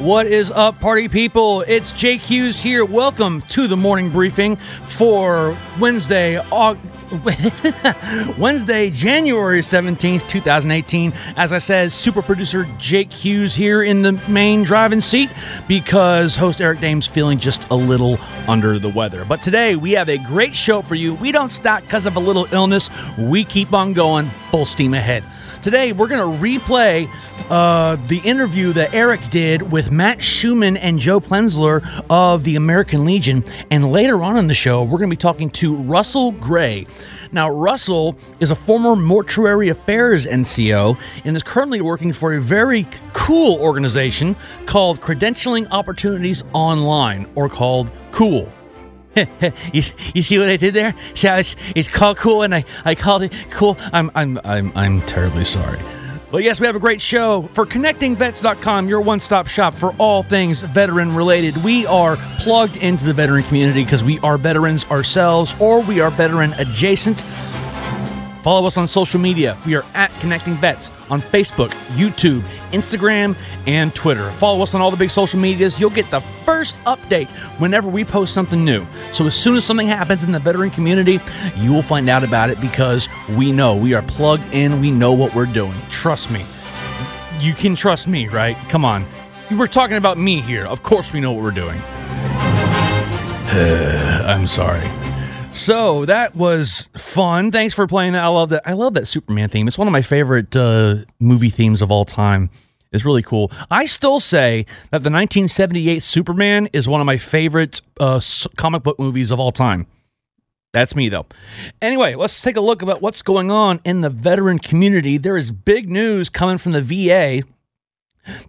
What 0.00 0.26
is 0.28 0.50
up, 0.50 0.80
party 0.80 1.10
people? 1.10 1.60
It's 1.60 1.92
Jake 1.92 2.22
Hughes 2.22 2.58
here. 2.58 2.86
Welcome 2.86 3.42
to 3.50 3.68
the 3.68 3.76
morning 3.76 4.08
briefing 4.08 4.56
for 4.56 5.54
Wednesday, 5.78 6.36
Aug- 6.36 6.78
Wednesday, 8.38 8.88
January 8.88 9.60
17th, 9.60 10.26
2018. 10.26 11.12
As 11.36 11.52
I 11.52 11.58
said, 11.58 11.92
super 11.92 12.22
producer 12.22 12.66
Jake 12.78 13.12
Hughes 13.12 13.54
here 13.54 13.82
in 13.82 14.00
the 14.00 14.12
main 14.26 14.64
driving 14.64 15.02
seat 15.02 15.28
because 15.68 16.34
host 16.34 16.62
Eric 16.62 16.78
Dehm's 16.78 17.06
feeling 17.06 17.38
just 17.38 17.68
a 17.70 17.74
little 17.76 18.18
under 18.48 18.78
the 18.78 18.88
weather. 18.88 19.26
But 19.26 19.42
today 19.42 19.76
we 19.76 19.90
have 19.92 20.08
a 20.08 20.16
great 20.16 20.54
show 20.54 20.80
for 20.80 20.94
you. 20.94 21.12
We 21.12 21.30
don't 21.30 21.50
stop 21.50 21.82
because 21.82 22.06
of 22.06 22.16
a 22.16 22.20
little 22.20 22.46
illness, 22.52 22.88
we 23.18 23.44
keep 23.44 23.74
on 23.74 23.92
going 23.92 24.30
full 24.50 24.64
steam 24.64 24.94
ahead. 24.94 25.24
Today 25.62 25.92
we're 25.92 26.08
going 26.08 26.40
to 26.40 26.42
replay 26.42 27.10
uh, 27.50 27.96
the 28.06 28.18
interview 28.24 28.72
that 28.72 28.94
Eric 28.94 29.20
did 29.30 29.70
with 29.70 29.90
Matt 29.90 30.20
Shuman 30.20 30.78
and 30.80 30.98
Joe 30.98 31.20
Plenzler 31.20 31.86
of 32.08 32.44
the 32.44 32.56
American 32.56 33.04
Legion. 33.04 33.44
And 33.70 33.92
later 33.92 34.22
on 34.22 34.38
in 34.38 34.46
the 34.46 34.54
show, 34.54 34.82
we're 34.82 34.96
going 34.96 35.10
to 35.10 35.16
be 35.16 35.20
talking 35.20 35.50
to 35.50 35.76
Russell 35.76 36.32
Gray. 36.32 36.86
Now, 37.30 37.50
Russell 37.50 38.16
is 38.40 38.50
a 38.50 38.54
former 38.54 38.96
mortuary 38.96 39.68
affairs 39.68 40.26
NCO 40.26 40.98
and 41.24 41.36
is 41.36 41.42
currently 41.42 41.82
working 41.82 42.14
for 42.14 42.32
a 42.32 42.40
very 42.40 42.88
cool 43.12 43.60
organization 43.60 44.36
called 44.64 45.02
Credentialing 45.02 45.68
Opportunities 45.70 46.42
Online, 46.54 47.30
or 47.34 47.50
called 47.50 47.90
Cool. 48.12 48.50
you, 49.72 49.82
you 50.14 50.22
see 50.22 50.38
what 50.38 50.48
I 50.48 50.56
did 50.56 50.74
there? 50.74 50.94
How 51.16 51.36
it's, 51.36 51.56
it's 51.74 51.88
called 51.88 52.16
cool, 52.16 52.42
and 52.42 52.54
I, 52.54 52.64
I 52.84 52.94
called 52.94 53.22
it 53.22 53.32
cool. 53.50 53.76
I'm 53.92 54.10
I'm 54.14 54.38
I'm 54.44 54.72
I'm 54.76 55.02
terribly 55.02 55.44
sorry. 55.44 55.80
Well, 56.30 56.40
yes, 56.40 56.60
we 56.60 56.66
have 56.66 56.76
a 56.76 56.80
great 56.80 57.02
show 57.02 57.42
for 57.42 57.66
connectingvets.com, 57.66 58.88
your 58.88 59.00
one 59.00 59.18
stop 59.18 59.48
shop 59.48 59.74
for 59.74 59.92
all 59.98 60.22
things 60.22 60.60
veteran 60.60 61.12
related. 61.16 61.56
We 61.64 61.86
are 61.86 62.16
plugged 62.38 62.76
into 62.76 63.04
the 63.04 63.12
veteran 63.12 63.42
community 63.42 63.82
because 63.82 64.04
we 64.04 64.20
are 64.20 64.38
veterans 64.38 64.84
ourselves 64.84 65.56
or 65.58 65.82
we 65.82 65.98
are 65.98 66.10
veteran 66.10 66.52
adjacent. 66.52 67.24
Follow 68.42 68.66
us 68.66 68.76
on 68.76 68.88
social 68.88 69.20
media. 69.20 69.58
We 69.66 69.74
are 69.74 69.84
at 69.94 70.10
Connecting 70.20 70.54
Vets 70.56 70.90
on 71.10 71.20
Facebook, 71.20 71.70
YouTube, 71.96 72.40
Instagram, 72.72 73.36
and 73.66 73.94
Twitter. 73.94 74.30
Follow 74.32 74.62
us 74.62 74.74
on 74.74 74.80
all 74.80 74.90
the 74.90 74.96
big 74.96 75.10
social 75.10 75.38
medias. 75.38 75.78
You'll 75.78 75.90
get 75.90 76.10
the 76.10 76.20
first 76.44 76.76
update 76.84 77.28
whenever 77.58 77.88
we 77.88 78.04
post 78.04 78.32
something 78.32 78.64
new. 78.64 78.86
So 79.12 79.26
as 79.26 79.34
soon 79.34 79.56
as 79.56 79.64
something 79.64 79.86
happens 79.86 80.22
in 80.22 80.32
the 80.32 80.38
veteran 80.38 80.70
community, 80.70 81.20
you 81.56 81.72
will 81.72 81.82
find 81.82 82.08
out 82.08 82.24
about 82.24 82.48
it 82.50 82.60
because 82.60 83.08
we 83.36 83.52
know 83.52 83.76
we 83.76 83.92
are 83.92 84.02
plugged 84.02 84.54
in. 84.54 84.80
We 84.80 84.90
know 84.90 85.12
what 85.12 85.34
we're 85.34 85.46
doing. 85.46 85.74
Trust 85.90 86.30
me. 86.30 86.46
You 87.40 87.54
can 87.54 87.74
trust 87.74 88.08
me, 88.08 88.28
right? 88.28 88.56
Come 88.68 88.84
on. 88.84 89.04
We're 89.50 89.66
talking 89.66 89.96
about 89.96 90.16
me 90.16 90.40
here. 90.40 90.64
Of 90.64 90.82
course, 90.82 91.12
we 91.12 91.20
know 91.20 91.32
what 91.32 91.42
we're 91.42 91.50
doing. 91.50 91.80
I'm 93.50 94.46
sorry. 94.46 94.88
So 95.60 96.06
that 96.06 96.34
was 96.34 96.88
fun. 96.96 97.52
Thanks 97.52 97.74
for 97.74 97.86
playing 97.86 98.14
that. 98.14 98.24
I 98.24 98.28
love 98.28 98.48
that. 98.48 98.62
I 98.66 98.72
love 98.72 98.94
that 98.94 99.06
Superman 99.06 99.50
theme. 99.50 99.68
It's 99.68 99.76
one 99.76 99.86
of 99.86 99.92
my 99.92 100.00
favorite 100.00 100.56
uh, 100.56 101.04
movie 101.18 101.50
themes 101.50 101.82
of 101.82 101.90
all 101.90 102.06
time. 102.06 102.48
It's 102.92 103.04
really 103.04 103.22
cool. 103.22 103.52
I 103.70 103.84
still 103.84 104.20
say 104.20 104.64
that 104.84 105.02
the 105.02 105.10
1978 105.10 106.02
Superman 106.02 106.70
is 106.72 106.88
one 106.88 107.02
of 107.02 107.06
my 107.06 107.18
favorite 107.18 107.82
uh, 108.00 108.22
comic 108.56 108.82
book 108.82 108.98
movies 108.98 109.30
of 109.30 109.38
all 109.38 109.52
time. 109.52 109.86
That's 110.72 110.96
me, 110.96 111.10
though. 111.10 111.26
Anyway, 111.82 112.14
let's 112.14 112.40
take 112.40 112.56
a 112.56 112.62
look 112.62 112.80
about 112.80 113.02
what's 113.02 113.20
going 113.20 113.50
on 113.50 113.80
in 113.84 114.00
the 114.00 114.08
veteran 114.08 114.60
community. 114.60 115.18
There 115.18 115.36
is 115.36 115.50
big 115.50 115.90
news 115.90 116.30
coming 116.30 116.56
from 116.56 116.72
the 116.72 116.80
VA. 116.80 117.42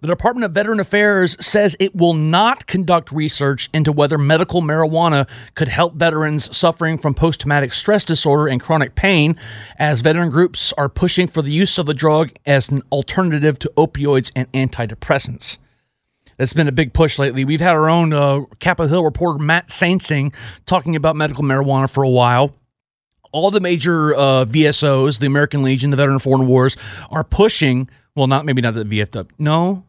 The 0.00 0.06
Department 0.06 0.44
of 0.44 0.52
Veteran 0.52 0.80
Affairs 0.80 1.36
says 1.40 1.76
it 1.80 1.94
will 1.94 2.12
not 2.12 2.66
conduct 2.66 3.10
research 3.10 3.70
into 3.72 3.90
whether 3.90 4.18
medical 4.18 4.60
marijuana 4.60 5.28
could 5.54 5.68
help 5.68 5.94
veterans 5.94 6.54
suffering 6.54 6.98
from 6.98 7.14
post 7.14 7.40
traumatic 7.40 7.72
stress 7.72 8.04
disorder 8.04 8.48
and 8.48 8.60
chronic 8.60 8.94
pain, 8.94 9.36
as 9.78 10.02
veteran 10.02 10.30
groups 10.30 10.72
are 10.76 10.88
pushing 10.88 11.26
for 11.26 11.40
the 11.40 11.50
use 11.50 11.78
of 11.78 11.86
the 11.86 11.94
drug 11.94 12.32
as 12.44 12.68
an 12.68 12.82
alternative 12.92 13.58
to 13.60 13.72
opioids 13.76 14.30
and 14.36 14.50
antidepressants. 14.52 15.56
That's 16.36 16.52
been 16.52 16.68
a 16.68 16.72
big 16.72 16.92
push 16.92 17.18
lately. 17.18 17.44
We've 17.44 17.60
had 17.60 17.74
our 17.74 17.88
own 17.88 18.12
uh, 18.12 18.42
Capitol 18.58 18.88
Hill 18.88 19.04
reporter, 19.04 19.38
Matt 19.38 19.68
Saintsing, 19.68 20.34
talking 20.66 20.96
about 20.96 21.16
medical 21.16 21.44
marijuana 21.44 21.88
for 21.88 22.02
a 22.02 22.08
while 22.08 22.54
all 23.32 23.50
the 23.50 23.60
major 23.60 24.14
uh, 24.14 24.44
VSOs, 24.44 25.18
the 25.18 25.26
American 25.26 25.62
Legion, 25.62 25.90
the 25.90 25.96
Veteran 25.96 26.18
Foreign 26.18 26.46
Wars, 26.46 26.76
are 27.10 27.24
pushing. 27.24 27.88
Well, 28.14 28.26
not 28.26 28.44
maybe 28.44 28.60
not 28.60 28.74
the 28.74 28.84
VFW. 28.84 29.30
No, 29.38 29.84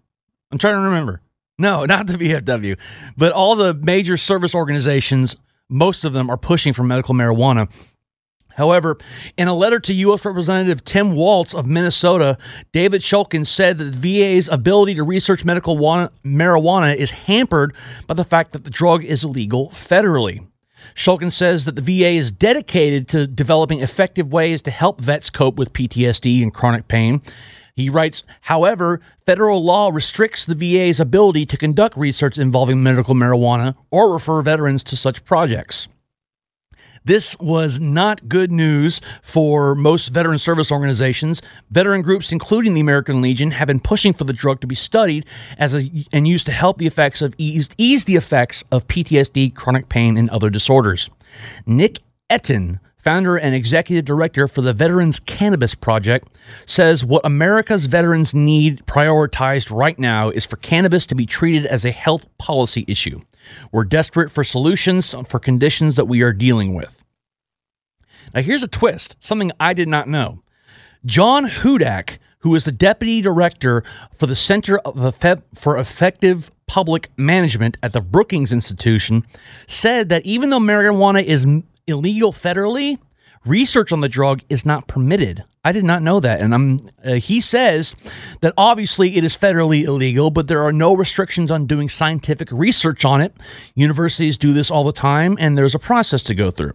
I'm 0.52 0.58
trying 0.58 0.76
to 0.76 0.82
remember. 0.82 1.22
No, 1.58 1.86
not 1.86 2.08
the 2.08 2.14
VFW, 2.14 2.78
but 3.18 3.32
all 3.32 3.56
the 3.56 3.74
major 3.74 4.18
service 4.18 4.56
organizations. 4.56 5.36
Most 5.70 6.04
of 6.04 6.14
them 6.14 6.30
are 6.30 6.38
pushing 6.38 6.74
for 6.74 6.84
medical 6.84 7.16
marijuana. 7.16 7.72
However, 8.56 8.98
in 9.38 9.48
a 9.48 9.54
letter 9.54 9.80
to 9.80 9.94
U.S. 9.94 10.26
Representative 10.26 10.84
Tim 10.84 11.16
Walz 11.16 11.56
of 11.56 11.66
Minnesota, 11.66 12.38
David 12.72 13.02
Shulkin 13.02 13.48
said 13.48 13.80
that 13.80 13.86
the 13.86 14.20
VA's 14.20 14.48
ability 14.48 14.94
to 14.96 15.04
research 15.04 15.44
medical 15.44 15.76
marijuana 15.78 16.96
is 16.96 17.12
hampered 17.12 17.74
by 18.06 18.14
the 18.14 18.24
fact 18.24 18.52
that 18.52 18.64
the 18.64 18.70
drug 18.70 19.04
is 19.04 19.24
illegal 19.24 19.70
federally. 19.70 20.46
Shulkin 20.96 21.32
says 21.32 21.66
that 21.66 21.76
the 21.76 21.82
VA 21.82 22.10
is 22.10 22.30
dedicated 22.30 23.08
to 23.10 23.26
developing 23.26 23.80
effective 23.80 24.32
ways 24.32 24.62
to 24.64 24.72
help 24.72 25.02
vets 25.02 25.30
cope 25.30 25.56
with 25.56 25.74
PTSD 25.74 26.44
and 26.44 26.54
chronic 26.54 26.88
pain. 26.88 27.22
He 27.76 27.90
writes, 27.90 28.24
however, 28.42 29.02
federal 29.26 29.64
law 29.64 29.90
restricts 29.90 30.46
the 30.46 30.56
VA's 30.56 31.00
ability 31.00 31.46
to 31.48 31.58
conduct 31.58 31.98
research 31.98 32.38
involving 32.38 32.84
medical 32.84 33.16
marijuana 33.16 33.76
or 33.90 34.14
refer 34.14 34.42
veterans 34.44 34.84
to 34.86 34.96
such 34.96 35.26
projects. 35.26 35.88
This 37.06 37.38
was 37.40 37.80
not 37.80 38.30
good 38.30 38.52
news 38.52 39.02
for 39.22 39.76
most 39.76 40.10
veteran 40.10 40.40
service 40.40 40.72
organizations. 40.72 41.42
Veteran 41.70 42.02
groups, 42.02 42.32
including 42.32 42.74
the 42.76 42.82
American 42.82 43.22
Legion, 43.22 43.52
have 43.52 43.68
been 43.68 43.82
pushing 43.82 44.14
for 44.14 44.24
the 44.24 44.32
drug 44.32 44.62
to 44.62 44.68
be 44.68 44.76
studied 44.76 45.26
as 45.58 45.74
a, 45.74 45.90
and 46.14 46.28
used 46.28 46.46
to 46.46 46.54
help 46.54 46.78
the 46.78 46.88
effects 46.88 47.22
of 47.22 47.34
ease, 47.38 47.70
ease 47.78 48.06
the 48.06 48.16
effects 48.16 48.64
of 48.72 48.88
PTSD, 48.88 49.54
chronic 49.54 49.90
pain, 49.90 50.16
and 50.16 50.30
other 50.30 50.50
disorders. 50.50 51.10
Nick 51.66 52.00
Etten, 52.30 52.80
founder 53.04 53.36
and 53.36 53.54
executive 53.54 54.06
director 54.06 54.48
for 54.48 54.62
the 54.62 54.74
Veterans 54.74 55.20
Cannabis 55.20 55.76
Project, 55.76 56.30
says 56.66 57.04
what 57.04 57.26
America's 57.26 57.86
veterans 57.86 58.34
need 58.34 58.86
prioritized 58.86 59.76
right 59.76 60.00
now 60.00 60.30
is 60.30 60.46
for 60.46 60.56
cannabis 60.58 61.06
to 61.08 61.16
be 61.16 61.26
treated 61.26 61.66
as 61.66 61.84
a 61.84 61.92
health 61.92 62.26
policy 62.38 62.86
issue. 62.88 63.20
We're 63.72 63.84
desperate 63.84 64.32
for 64.32 64.44
solutions 64.44 65.14
for 65.28 65.40
conditions 65.40 65.96
that 65.96 66.06
we 66.06 66.22
are 66.22 66.34
dealing 66.34 66.74
with. 66.74 67.04
Now, 68.34 68.42
here's 68.42 68.64
a 68.64 68.68
twist 68.68 69.18
something 69.20 69.52
I 69.60 69.74
did 69.74 69.90
not 69.90 70.08
know. 70.08 70.42
John 71.06 71.48
Hudak, 71.48 72.18
who 72.40 72.56
is 72.56 72.64
the 72.64 72.72
deputy 72.72 73.22
director 73.22 73.84
for 74.18 74.28
the 74.28 74.36
Center 74.36 74.80
for 75.54 75.78
Effective 75.78 76.50
Public 76.66 77.12
Management 77.18 77.78
at 77.84 77.92
the 77.92 78.02
Brookings 78.02 78.54
Institution, 78.54 79.26
said 79.68 80.08
that 80.10 80.26
even 80.26 80.50
though 80.50 80.60
marijuana 80.60 81.22
is 81.22 81.46
illegal 81.88 82.32
federally, 82.32 82.98
research 83.46 83.92
on 83.92 84.02
the 84.02 84.10
drug 84.10 84.42
is 84.50 84.66
not 84.66 84.88
permitted. 84.88 85.44
I 85.66 85.72
did 85.72 85.86
not 85.86 86.02
know 86.02 86.20
that, 86.20 86.42
and 86.42 86.54
I'm. 86.54 86.80
Uh, 87.04 87.14
he 87.14 87.40
says 87.40 87.96
that 88.42 88.54
obviously 88.58 89.16
it 89.16 89.24
is 89.24 89.36
federally 89.36 89.84
illegal, 89.84 90.30
but 90.30 90.48
there 90.50 90.62
are 90.62 90.74
no 90.74 90.94
restrictions 90.94 91.50
on 91.50 91.68
doing 91.68 91.88
scientific 91.88 92.50
research 92.52 93.06
on 93.06 93.22
it. 93.22 93.34
Universities 93.74 94.38
do 94.38 94.52
this 94.52 94.70
all 94.70 94.84
the 94.84 94.92
time, 94.92 95.38
and 95.40 95.58
there's 95.58 95.76
a 95.76 95.80
process 95.80 96.22
to 96.24 96.36
go 96.36 96.52
through. 96.52 96.74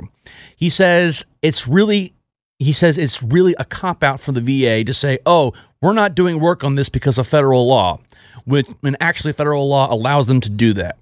He 0.56 0.70
says 0.70 1.24
it's 1.42 1.68
really. 1.68 2.14
He 2.60 2.72
says 2.72 2.98
it's 2.98 3.22
really 3.22 3.54
a 3.58 3.64
cop 3.64 4.02
out 4.02 4.20
for 4.20 4.32
the 4.32 4.40
VA 4.40 4.82
to 4.84 4.94
say, 4.94 5.18
"Oh, 5.26 5.52
we're 5.82 5.92
not 5.92 6.14
doing 6.14 6.40
work 6.40 6.64
on 6.64 6.74
this 6.74 6.88
because 6.88 7.18
of 7.18 7.28
federal 7.28 7.68
law," 7.68 8.00
when, 8.46 8.64
actually 9.00 9.32
federal 9.32 9.68
law 9.68 9.92
allows 9.92 10.26
them 10.26 10.40
to 10.40 10.48
do 10.48 10.72
that. 10.72 10.96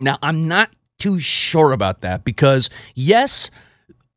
Now, 0.00 0.18
I'm 0.22 0.42
not 0.42 0.70
too 1.00 1.18
sure 1.18 1.72
about 1.72 2.02
that 2.02 2.24
because, 2.24 2.70
yes, 2.94 3.50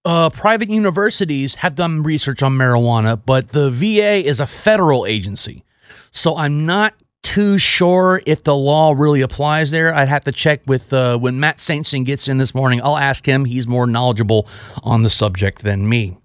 uh, 0.06 0.30
private 0.30 0.70
universities 0.70 1.56
have 1.56 1.76
done 1.76 2.04
research 2.04 2.44
on 2.44 2.54
marijuana, 2.58 3.20
but 3.26 3.50
the 3.50 3.72
VA 3.72 4.24
is 4.26 4.40
a 4.40 4.46
federal 4.48 5.06
agency. 5.06 5.64
So 6.12 6.36
I'm 6.38 6.66
not 6.66 6.94
too 7.24 7.58
sure 7.58 8.22
if 8.26 8.44
the 8.44 8.56
law 8.56 8.94
really 8.96 9.22
applies 9.22 9.72
there. 9.72 9.96
I'd 9.96 10.10
have 10.10 10.26
to 10.26 10.32
check 10.32 10.62
with 10.68 10.92
uh, 10.92 11.18
when 11.18 11.40
Matt 11.40 11.58
Saintsing 11.58 12.06
gets 12.06 12.28
in 12.28 12.38
this 12.38 12.54
morning. 12.54 12.82
I'll 12.84 12.98
ask 12.98 13.26
him. 13.26 13.46
He's 13.46 13.66
more 13.66 13.88
knowledgeable 13.88 14.48
on 14.84 15.04
the 15.04 15.10
subject 15.10 15.64
than 15.64 15.88
me. 15.88 16.18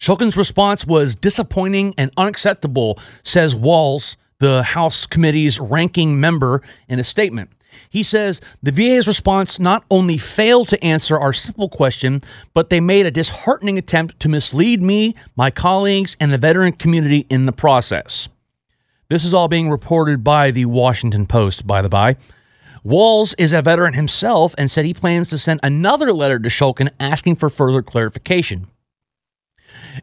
Shulkin's 0.00 0.36
response 0.36 0.86
was 0.86 1.14
disappointing 1.14 1.94
and 1.96 2.10
unacceptable, 2.16 2.98
says 3.22 3.54
Walz, 3.54 4.16
the 4.38 4.62
House 4.62 5.06
committee's 5.06 5.60
ranking 5.60 6.18
member, 6.18 6.62
in 6.88 6.98
a 6.98 7.04
statement. 7.04 7.50
He 7.90 8.02
says 8.02 8.40
the 8.62 8.72
VA's 8.72 9.06
response 9.06 9.58
not 9.58 9.84
only 9.90 10.18
failed 10.18 10.68
to 10.68 10.84
answer 10.84 11.18
our 11.18 11.32
simple 11.32 11.68
question, 11.68 12.22
but 12.52 12.70
they 12.70 12.80
made 12.80 13.06
a 13.06 13.10
disheartening 13.10 13.78
attempt 13.78 14.18
to 14.20 14.28
mislead 14.28 14.82
me, 14.82 15.14
my 15.36 15.50
colleagues, 15.50 16.16
and 16.20 16.32
the 16.32 16.38
veteran 16.38 16.72
community 16.72 17.26
in 17.30 17.46
the 17.46 17.52
process. 17.52 18.28
This 19.08 19.24
is 19.24 19.34
all 19.34 19.48
being 19.48 19.70
reported 19.70 20.24
by 20.24 20.50
the 20.50 20.64
Washington 20.64 21.26
Post, 21.26 21.66
by 21.66 21.82
the 21.82 21.88
by. 21.88 22.16
Walz 22.82 23.34
is 23.34 23.52
a 23.52 23.62
veteran 23.62 23.94
himself 23.94 24.54
and 24.58 24.70
said 24.70 24.84
he 24.84 24.92
plans 24.92 25.30
to 25.30 25.38
send 25.38 25.60
another 25.62 26.12
letter 26.12 26.38
to 26.38 26.48
Shulkin 26.48 26.90
asking 27.00 27.36
for 27.36 27.48
further 27.48 27.82
clarification. 27.82 28.66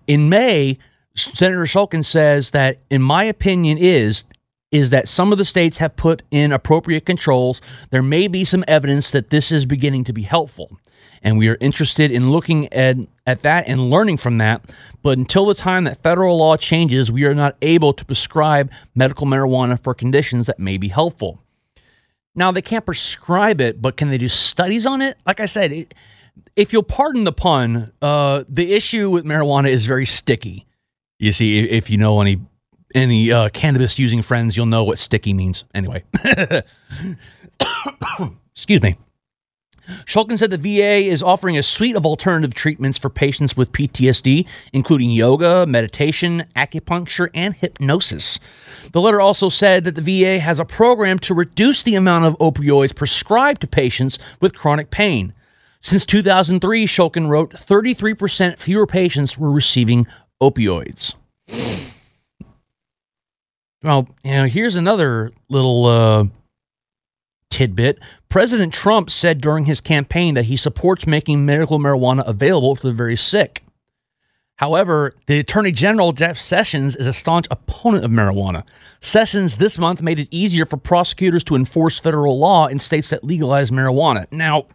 In 0.07 0.29
May, 0.29 0.79
Senator 1.15 1.65
Shulkin 1.65 2.05
says 2.05 2.51
that, 2.51 2.79
in 2.89 3.01
my 3.01 3.25
opinion, 3.25 3.77
is 3.77 4.23
is 4.71 4.89
that 4.89 5.07
some 5.07 5.31
of 5.31 5.37
the 5.37 5.45
states 5.45 5.77
have 5.77 5.95
put 5.95 6.23
in 6.31 6.51
appropriate 6.51 7.05
controls. 7.05 7.61
There 7.89 8.01
may 8.01 8.27
be 8.27 8.45
some 8.45 8.63
evidence 8.67 9.11
that 9.11 9.29
this 9.29 9.51
is 9.51 9.65
beginning 9.65 10.05
to 10.05 10.13
be 10.13 10.21
helpful. 10.23 10.79
And 11.21 11.37
we 11.37 11.49
are 11.49 11.57
interested 11.59 12.09
in 12.09 12.31
looking 12.31 12.71
at, 12.73 12.97
at 13.27 13.41
that 13.41 13.67
and 13.67 13.89
learning 13.89 14.17
from 14.17 14.37
that. 14.37 14.63
But 15.03 15.17
until 15.17 15.45
the 15.45 15.53
time 15.53 15.83
that 15.83 16.01
federal 16.01 16.37
law 16.37 16.57
changes, 16.57 17.11
we 17.11 17.25
are 17.25 17.35
not 17.35 17.55
able 17.61 17.93
to 17.93 18.05
prescribe 18.05 18.71
medical 18.95 19.27
marijuana 19.27 19.79
for 19.79 19.93
conditions 19.93 20.47
that 20.47 20.57
may 20.57 20.77
be 20.77 20.87
helpful. 20.87 21.39
Now, 22.33 22.51
they 22.51 22.61
can't 22.61 22.85
prescribe 22.85 23.59
it, 23.59 23.81
but 23.81 23.97
can 23.97 24.09
they 24.09 24.17
do 24.17 24.29
studies 24.29 24.85
on 24.85 25.01
it? 25.01 25.17
Like 25.27 25.41
I 25.41 25.45
said, 25.45 25.71
it, 25.73 25.93
if 26.55 26.71
you'll 26.71 26.81
pardon 26.81 27.25
the 27.25 27.33
pun, 27.33 27.91
uh, 28.01 28.45
the 28.47 28.73
issue 28.73 29.09
with 29.09 29.25
marijuana 29.25 29.69
is 29.69 29.85
very 29.85 30.05
sticky. 30.05 30.65
You 31.19 31.33
see, 31.33 31.59
if 31.59 31.89
you 31.89 31.97
know 31.97 32.21
any 32.21 32.39
any 32.95 33.31
uh, 33.31 33.49
cannabis 33.49 33.97
using 33.99 34.21
friends, 34.21 34.55
you'll 34.57 34.65
know 34.65 34.83
what 34.83 34.99
sticky 34.99 35.33
means. 35.33 35.63
Anyway, 35.73 36.03
excuse 38.53 38.81
me. 38.81 38.97
Shulkin 40.05 40.37
said 40.37 40.51
the 40.51 40.57
VA 40.57 41.09
is 41.09 41.23
offering 41.23 41.57
a 41.57 41.63
suite 41.63 41.95
of 41.95 42.05
alternative 42.05 42.53
treatments 42.53 42.97
for 42.97 43.09
patients 43.09 43.57
with 43.57 43.71
PTSD, 43.71 44.47
including 44.73 45.09
yoga, 45.09 45.65
meditation, 45.65 46.45
acupuncture, 46.55 47.29
and 47.33 47.55
hypnosis. 47.55 48.39
The 48.91 49.01
letter 49.01 49.19
also 49.19 49.49
said 49.49 49.83
that 49.83 49.95
the 49.95 50.01
VA 50.01 50.39
has 50.39 50.59
a 50.59 50.65
program 50.65 51.19
to 51.19 51.33
reduce 51.33 51.83
the 51.83 51.95
amount 51.95 52.25
of 52.25 52.37
opioids 52.37 52.95
prescribed 52.95 53.61
to 53.61 53.67
patients 53.67 54.17
with 54.39 54.53
chronic 54.55 54.91
pain. 54.91 55.33
Since 55.81 56.05
2003, 56.05 56.85
Shulkin 56.85 57.27
wrote 57.27 57.51
33% 57.51 58.59
fewer 58.59 58.85
patients 58.85 59.37
were 59.37 59.51
receiving 59.51 60.05
opioids. 60.41 61.15
Well, 63.83 64.07
you 64.23 64.31
know, 64.31 64.45
here's 64.45 64.75
another 64.75 65.31
little 65.49 65.85
uh, 65.85 66.25
tidbit. 67.49 67.99
President 68.29 68.73
Trump 68.73 69.09
said 69.09 69.41
during 69.41 69.65
his 69.65 69.81
campaign 69.81 70.35
that 70.35 70.45
he 70.45 70.57
supports 70.57 71.07
making 71.07 71.45
medical 71.45 71.79
marijuana 71.79 72.25
available 72.27 72.75
to 72.75 72.87
the 72.87 72.93
very 72.93 73.17
sick. 73.17 73.63
However, 74.57 75.13
the 75.25 75.39
Attorney 75.39 75.71
General 75.71 76.11
Jeff 76.11 76.37
Sessions 76.37 76.95
is 76.95 77.07
a 77.07 77.13
staunch 77.13 77.47
opponent 77.49 78.05
of 78.05 78.11
marijuana. 78.11 78.63
Sessions 78.99 79.57
this 79.57 79.79
month 79.79 80.03
made 80.03 80.19
it 80.19 80.27
easier 80.29 80.67
for 80.67 80.77
prosecutors 80.77 81.43
to 81.45 81.55
enforce 81.55 81.97
federal 81.97 82.37
law 82.37 82.67
in 82.67 82.77
states 82.77 83.09
that 83.09 83.23
legalize 83.23 83.71
marijuana. 83.71 84.31
Now, 84.31 84.67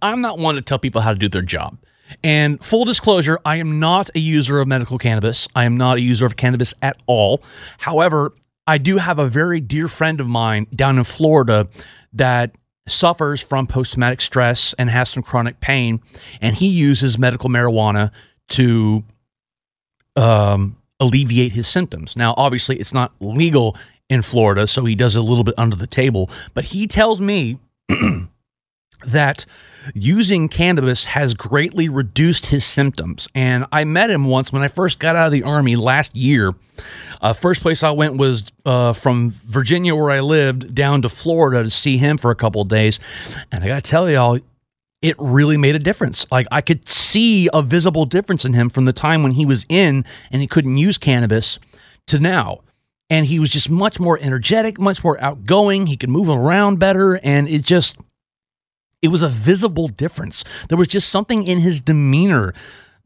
I'm 0.00 0.22
not 0.22 0.38
one 0.38 0.54
to 0.54 0.62
tell 0.62 0.78
people 0.78 1.02
how 1.02 1.12
to 1.12 1.18
do 1.18 1.28
their 1.28 1.42
job. 1.42 1.76
And 2.22 2.62
full 2.64 2.84
disclosure, 2.84 3.38
I 3.44 3.56
am 3.56 3.78
not 3.78 4.10
a 4.14 4.18
user 4.18 4.58
of 4.60 4.68
medical 4.68 4.98
cannabis. 4.98 5.48
I 5.54 5.64
am 5.64 5.76
not 5.76 5.98
a 5.98 6.00
user 6.00 6.26
of 6.26 6.36
cannabis 6.36 6.74
at 6.82 7.00
all. 7.06 7.42
However, 7.78 8.32
I 8.66 8.78
do 8.78 8.96
have 8.98 9.18
a 9.18 9.26
very 9.26 9.60
dear 9.60 9.88
friend 9.88 10.20
of 10.20 10.26
mine 10.26 10.66
down 10.74 10.98
in 10.98 11.04
Florida 11.04 11.68
that 12.12 12.56
suffers 12.88 13.40
from 13.40 13.66
post 13.66 13.92
traumatic 13.92 14.20
stress 14.20 14.74
and 14.78 14.90
has 14.90 15.10
some 15.10 15.22
chronic 15.22 15.60
pain, 15.60 16.00
and 16.40 16.56
he 16.56 16.68
uses 16.68 17.18
medical 17.18 17.50
marijuana 17.50 18.10
to 18.48 19.04
um, 20.16 20.76
alleviate 21.00 21.52
his 21.52 21.66
symptoms. 21.66 22.16
Now, 22.16 22.34
obviously, 22.36 22.78
it's 22.78 22.94
not 22.94 23.12
legal 23.20 23.76
in 24.08 24.22
Florida, 24.22 24.66
so 24.66 24.84
he 24.84 24.94
does 24.94 25.16
it 25.16 25.18
a 25.18 25.22
little 25.22 25.44
bit 25.44 25.54
under 25.58 25.76
the 25.76 25.86
table, 25.86 26.30
but 26.54 26.66
he 26.66 26.86
tells 26.86 27.20
me 27.20 27.58
that 29.04 29.46
using 29.94 30.48
cannabis 30.48 31.04
has 31.04 31.34
greatly 31.34 31.88
reduced 31.88 32.46
his 32.46 32.64
symptoms. 32.64 33.28
And 33.34 33.66
I 33.70 33.84
met 33.84 34.10
him 34.10 34.24
once 34.24 34.52
when 34.52 34.62
I 34.62 34.68
first 34.68 34.98
got 34.98 35.16
out 35.16 35.26
of 35.26 35.32
the 35.32 35.42
army 35.42 35.76
last 35.76 36.16
year. 36.16 36.54
Uh, 37.20 37.32
first 37.32 37.60
place 37.60 37.82
I 37.82 37.90
went 37.90 38.16
was 38.16 38.44
uh, 38.64 38.92
from 38.92 39.30
Virginia, 39.30 39.94
where 39.94 40.10
I 40.10 40.20
lived, 40.20 40.74
down 40.74 41.02
to 41.02 41.08
Florida 41.08 41.62
to 41.62 41.70
see 41.70 41.96
him 41.96 42.18
for 42.18 42.30
a 42.30 42.34
couple 42.34 42.64
days. 42.64 42.98
And 43.52 43.62
I 43.62 43.68
got 43.68 43.84
to 43.84 43.90
tell 43.90 44.10
y'all, 44.10 44.38
it 45.02 45.16
really 45.18 45.56
made 45.56 45.74
a 45.74 45.78
difference. 45.78 46.26
Like 46.30 46.46
I 46.50 46.60
could 46.60 46.88
see 46.88 47.48
a 47.52 47.62
visible 47.62 48.06
difference 48.06 48.44
in 48.44 48.54
him 48.54 48.68
from 48.68 48.86
the 48.86 48.92
time 48.92 49.22
when 49.22 49.32
he 49.32 49.46
was 49.46 49.64
in 49.68 50.04
and 50.30 50.42
he 50.42 50.48
couldn't 50.48 50.76
use 50.76 50.98
cannabis 50.98 51.58
to 52.08 52.18
now. 52.18 52.60
And 53.08 53.26
he 53.26 53.38
was 53.38 53.50
just 53.50 53.70
much 53.70 54.00
more 54.00 54.18
energetic, 54.20 54.80
much 54.80 55.04
more 55.04 55.20
outgoing. 55.20 55.86
He 55.86 55.96
could 55.96 56.10
move 56.10 56.28
around 56.28 56.80
better. 56.80 57.20
And 57.22 57.48
it 57.48 57.62
just, 57.62 57.96
it 59.02 59.08
was 59.08 59.22
a 59.22 59.28
visible 59.28 59.88
difference. 59.88 60.44
There 60.68 60.78
was 60.78 60.88
just 60.88 61.08
something 61.08 61.46
in 61.46 61.58
his 61.58 61.80
demeanor 61.80 62.54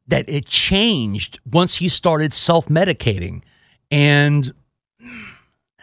that 0.06 0.28
it 0.28 0.46
changed 0.46 1.40
once 1.50 1.76
he 1.76 1.88
started 1.88 2.32
self 2.32 2.66
medicating. 2.66 3.42
And 3.90 4.52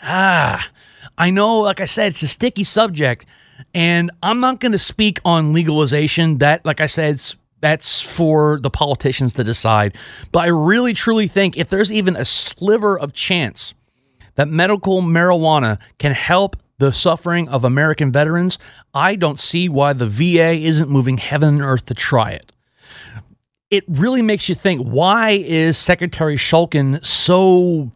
ah, 0.02 0.70
I 1.18 1.30
know, 1.30 1.60
like 1.60 1.82
I 1.82 1.86
said, 1.86 2.14
it's 2.14 2.24
a 2.24 2.28
sticky 2.28 2.64
subject. 2.64 3.26
And 3.74 4.12
I'm 4.22 4.40
not 4.40 4.60
going 4.60 4.72
to 4.72 4.80
speak 4.80 5.20
on 5.26 5.54
legalization. 5.54 6.38
That, 6.38 6.66
like 6.66 6.80
I 6.80 6.88
said, 6.88 7.22
that's 7.60 8.02
for 8.02 8.60
the 8.60 8.70
politicians 8.70 9.34
to 9.34 9.44
decide. 9.44 9.98
But 10.32 10.40
I 10.40 10.48
really, 10.48 10.94
truly 10.94 11.28
think 11.28 11.58
if 11.58 11.70
there's 11.70 11.92
even 11.92 12.16
a 12.16 12.26
sliver 12.26 12.98
of 12.98 13.14
chance 13.14 13.74
that 14.36 14.48
medical 14.48 15.02
marijuana 15.02 15.80
can 15.98 16.12
help 16.12 16.56
the 16.80 16.92
suffering 16.92 17.48
of 17.50 17.64
American 17.64 18.12
veterans, 18.12 18.58
I 18.94 19.16
don't 19.16 19.40
see 19.40 19.68
why 19.68 19.94
the 19.94 20.06
VA 20.06 20.52
isn't 20.54 20.90
moving 20.90 21.18
heaven 21.18 21.56
and 21.56 21.62
earth 21.62 21.86
to 21.86 21.94
try 21.94 22.32
it. 22.32 22.52
It 23.70 23.84
really 23.88 24.22
makes 24.22 24.48
you 24.48 24.56
think 24.56 24.82
why 24.82 25.32
is 25.32 25.78
Secretary 25.78 26.38
Shulkin 26.38 27.06
so 27.06 27.92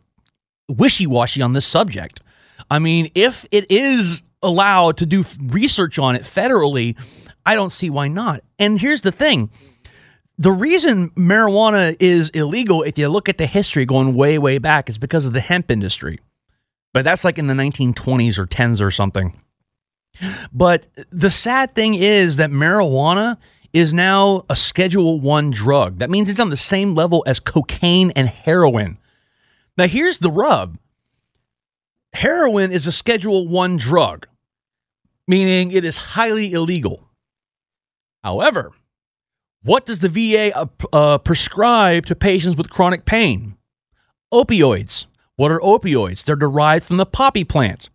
wishy 0.68 1.08
washy 1.08 1.42
on 1.42 1.54
this 1.54 1.66
subject? 1.66 2.22
I 2.70 2.80
mean, 2.80 3.12
if 3.16 3.46
it 3.52 3.72
is 3.72 4.24
allowed 4.44 4.98
to 4.98 5.06
do 5.06 5.24
research 5.40 6.00
on 6.00 6.16
it 6.16 6.24
federally, 6.24 6.98
I 7.46 7.56
don't 7.56 7.72
see 7.72 7.90
why 7.90 8.08
not. 8.08 8.44
And 8.60 8.80
here's 8.80 9.02
the 9.02 9.12
thing 9.12 9.50
the 10.38 10.52
reason 10.52 11.12
marijuana 11.12 11.96
is 12.00 12.30
illegal, 12.30 12.82
if 12.82 12.98
you 12.98 13.08
look 13.10 13.30
at 13.30 13.38
the 13.38 13.46
history 13.46 13.86
going 13.86 14.16
way, 14.16 14.38
way 14.40 14.58
back, 14.58 14.90
is 14.90 14.98
because 14.98 15.26
of 15.26 15.34
the 15.34 15.40
hemp 15.40 15.70
industry. 15.70 16.20
But 16.94 17.06
that's 17.06 17.24
like 17.24 17.38
in 17.38 17.48
the 17.48 17.54
1920s 17.54 18.38
or 18.38 18.46
10s 18.46 18.82
or 18.82 18.92
something. 18.92 19.40
But 20.52 20.88
the 21.10 21.32
sad 21.32 21.74
thing 21.74 21.96
is 21.96 22.36
that 22.36 22.50
marijuana 22.50 23.38
is 23.74 23.94
now 23.94 24.44
a 24.50 24.56
schedule 24.56 25.20
1 25.20 25.52
drug. 25.52 26.00
That 26.00 26.10
means 26.10 26.30
it's 26.30 26.40
on 26.40 26.50
the 26.50 26.58
same 26.58 26.94
level 26.94 27.24
as 27.26 27.40
cocaine 27.40 28.12
and 28.12 28.28
heroin. 28.28 28.98
Now 29.78 29.88
here's 29.88 30.20
the 30.20 30.32
rub. 30.32 30.78
Heroin 32.14 32.72
is 32.72 32.88
a 32.88 32.92
schedule 32.92 33.48
1 33.48 33.78
drug, 33.78 34.28
meaning 35.28 35.72
it 35.72 35.86
is 35.86 35.96
highly 35.96 36.52
illegal. 36.52 37.08
However, 38.22 38.74
what 39.64 39.86
does 39.86 40.00
the 40.00 40.10
VA 40.10 40.56
uh, 40.56 40.66
uh, 40.92 41.18
prescribe 41.20 42.06
to 42.08 42.16
patients 42.16 42.58
with 42.58 42.70
chronic 42.70 43.06
pain? 43.06 43.56
Opioids. 44.34 45.06
What 45.42 45.50
are 45.50 45.60
opioids? 45.62 46.24
They're 46.24 46.36
derived 46.36 46.86
from 46.86 46.98
the 46.98 47.06
poppy 47.08 47.44
plant. 47.44 47.90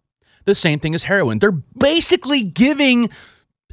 The 0.46 0.54
same 0.56 0.80
thing 0.80 0.96
as 0.96 1.04
heroin. 1.04 1.38
They're 1.38 1.52
basically 1.52 2.42
giving 2.42 3.08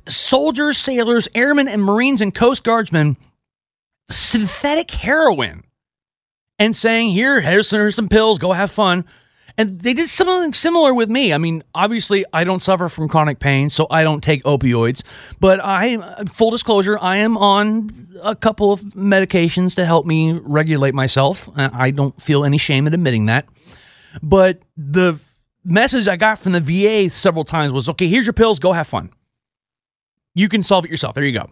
soldiers, 0.08 0.78
sailors, 0.78 1.28
airmen, 1.34 1.68
and 1.68 1.82
Marines 1.82 2.22
and 2.22 2.36
Coast 2.36 2.64
Guardsmen 2.64 3.18
synthetic 4.12 4.92
heroin 4.92 5.64
and 6.60 6.76
saying, 6.76 7.14
here, 7.14 7.42
here's, 7.42 7.68
some 7.96 8.10
pills, 8.10 8.38
go 8.38 8.52
have 8.52 8.70
fun. 8.70 9.06
And 9.58 9.80
they 9.82 9.94
did 9.94 10.10
something 10.10 10.54
similar 10.54 10.94
with 10.96 11.10
me. 11.10 11.32
I 11.32 11.38
mean, 11.38 11.64
obviously, 11.76 12.26
I 12.34 12.44
don't 12.44 12.62
suffer 12.62 12.90
from 12.90 13.08
chronic 13.08 13.40
pain, 13.40 13.70
so 13.70 13.86
I 13.92 14.04
don't 14.04 14.22
take 14.22 14.44
opioids. 14.44 15.04
But 15.40 15.60
I, 15.64 15.98
full 16.26 16.50
disclosure, 16.50 16.98
I 17.00 17.18
am 17.18 17.38
on 17.38 18.08
a 18.24 18.36
couple 18.36 18.72
of 18.72 18.82
medications 18.82 19.76
to 19.76 19.86
help 19.86 20.08
me 20.08 20.40
regulate 20.42 20.96
myself. 20.96 21.50
I 21.56 21.92
don't 21.92 22.20
feel 22.20 22.46
any 22.46 22.58
shame 22.58 22.88
in 22.88 22.94
admitting 22.96 23.28
that. 23.28 23.48
But 24.24 24.60
the 24.76 25.20
message 25.64 26.08
I 26.08 26.16
got 26.16 26.40
from 26.40 26.54
the 26.54 26.60
VA 26.60 27.10
several 27.12 27.46
times 27.46 27.72
was 27.72 27.88
okay, 27.90 28.08
here's 28.08 28.26
your 28.26 28.34
pills, 28.34 28.60
go 28.60 28.72
have 28.72 28.88
fun. 28.88 29.12
You 30.34 30.50
can 30.50 30.64
solve 30.64 30.86
it 30.86 30.92
yourself. 30.92 31.14
There 31.14 31.24
you 31.24 31.32
go. 31.32 31.50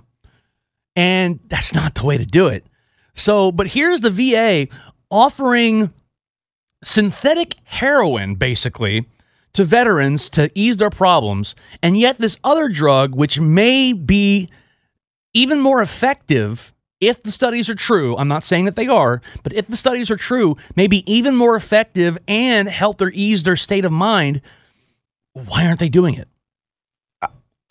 And 0.95 1.39
that's 1.47 1.73
not 1.73 1.95
the 1.95 2.05
way 2.05 2.17
to 2.17 2.25
do 2.25 2.47
it. 2.47 2.65
So, 3.13 3.51
but 3.51 3.67
here's 3.67 4.01
the 4.01 4.09
VA 4.09 4.67
offering 5.11 5.93
synthetic 6.83 7.55
heroin, 7.63 8.35
basically, 8.35 9.05
to 9.53 9.63
veterans 9.63 10.29
to 10.29 10.49
ease 10.55 10.77
their 10.77 10.89
problems. 10.89 11.55
And 11.81 11.97
yet, 11.97 12.17
this 12.17 12.37
other 12.43 12.69
drug, 12.69 13.15
which 13.15 13.39
may 13.39 13.93
be 13.93 14.49
even 15.33 15.59
more 15.59 15.81
effective 15.81 16.73
if 17.01 17.23
the 17.23 17.31
studies 17.31 17.69
are 17.69 17.75
true, 17.75 18.15
I'm 18.15 18.27
not 18.27 18.43
saying 18.43 18.65
that 18.65 18.75
they 18.75 18.87
are, 18.87 19.21
but 19.43 19.53
if 19.53 19.67
the 19.67 19.75
studies 19.75 20.11
are 20.11 20.17
true, 20.17 20.55
maybe 20.75 21.11
even 21.11 21.35
more 21.35 21.55
effective 21.55 22.17
and 22.27 22.69
help 22.69 22.99
their 22.99 23.11
ease 23.11 23.41
their 23.43 23.57
state 23.57 23.85
of 23.85 23.91
mind. 23.91 24.41
Why 25.33 25.65
aren't 25.65 25.79
they 25.79 25.89
doing 25.89 26.13
it? 26.13 26.27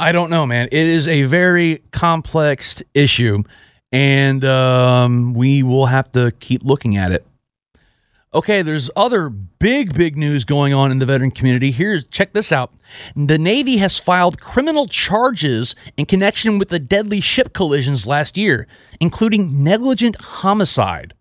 I 0.00 0.12
don't 0.12 0.30
know, 0.30 0.46
man. 0.46 0.68
It 0.72 0.86
is 0.86 1.06
a 1.06 1.22
very 1.22 1.82
complex 1.92 2.82
issue, 2.94 3.44
and 3.92 4.44
um, 4.44 5.34
we 5.34 5.62
will 5.62 5.86
have 5.86 6.10
to 6.12 6.32
keep 6.40 6.64
looking 6.64 6.96
at 6.96 7.12
it. 7.12 7.24
Okay, 8.32 8.62
there's 8.62 8.88
other 8.94 9.28
big, 9.28 9.92
big 9.92 10.16
news 10.16 10.44
going 10.44 10.72
on 10.72 10.92
in 10.92 11.00
the 11.00 11.06
veteran 11.06 11.32
community. 11.32 11.72
Here's 11.72 12.06
check 12.06 12.32
this 12.32 12.52
out. 12.52 12.72
The 13.16 13.38
Navy 13.38 13.78
has 13.78 13.98
filed 13.98 14.40
criminal 14.40 14.86
charges 14.86 15.74
in 15.96 16.06
connection 16.06 16.56
with 16.56 16.68
the 16.68 16.78
deadly 16.78 17.20
ship 17.20 17.52
collisions 17.52 18.06
last 18.06 18.36
year, 18.36 18.68
including 19.00 19.64
negligent 19.64 20.14
homicide. 20.20 21.14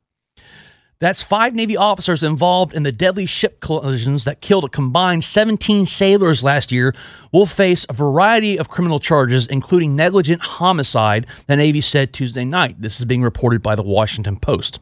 That's 0.99 1.23
five 1.23 1.55
Navy 1.55 1.75
officers 1.75 2.21
involved 2.21 2.75
in 2.75 2.83
the 2.83 2.91
deadly 2.91 3.25
ship 3.25 3.59
collisions 3.59 4.23
that 4.25 4.41
killed 4.41 4.65
a 4.65 4.69
combined 4.69 5.23
17 5.23 5.87
sailors 5.87 6.43
last 6.43 6.71
year 6.71 6.93
will 7.31 7.47
face 7.47 7.87
a 7.89 7.93
variety 7.93 8.59
of 8.59 8.69
criminal 8.69 8.99
charges, 8.99 9.47
including 9.47 9.95
negligent 9.95 10.41
homicide, 10.43 11.25
the 11.47 11.55
Navy 11.55 11.81
said 11.81 12.13
Tuesday 12.13 12.45
night. 12.45 12.79
This 12.79 12.99
is 12.99 13.05
being 13.05 13.23
reported 13.23 13.63
by 13.63 13.73
the 13.73 13.81
Washington 13.81 14.37
Post. 14.37 14.79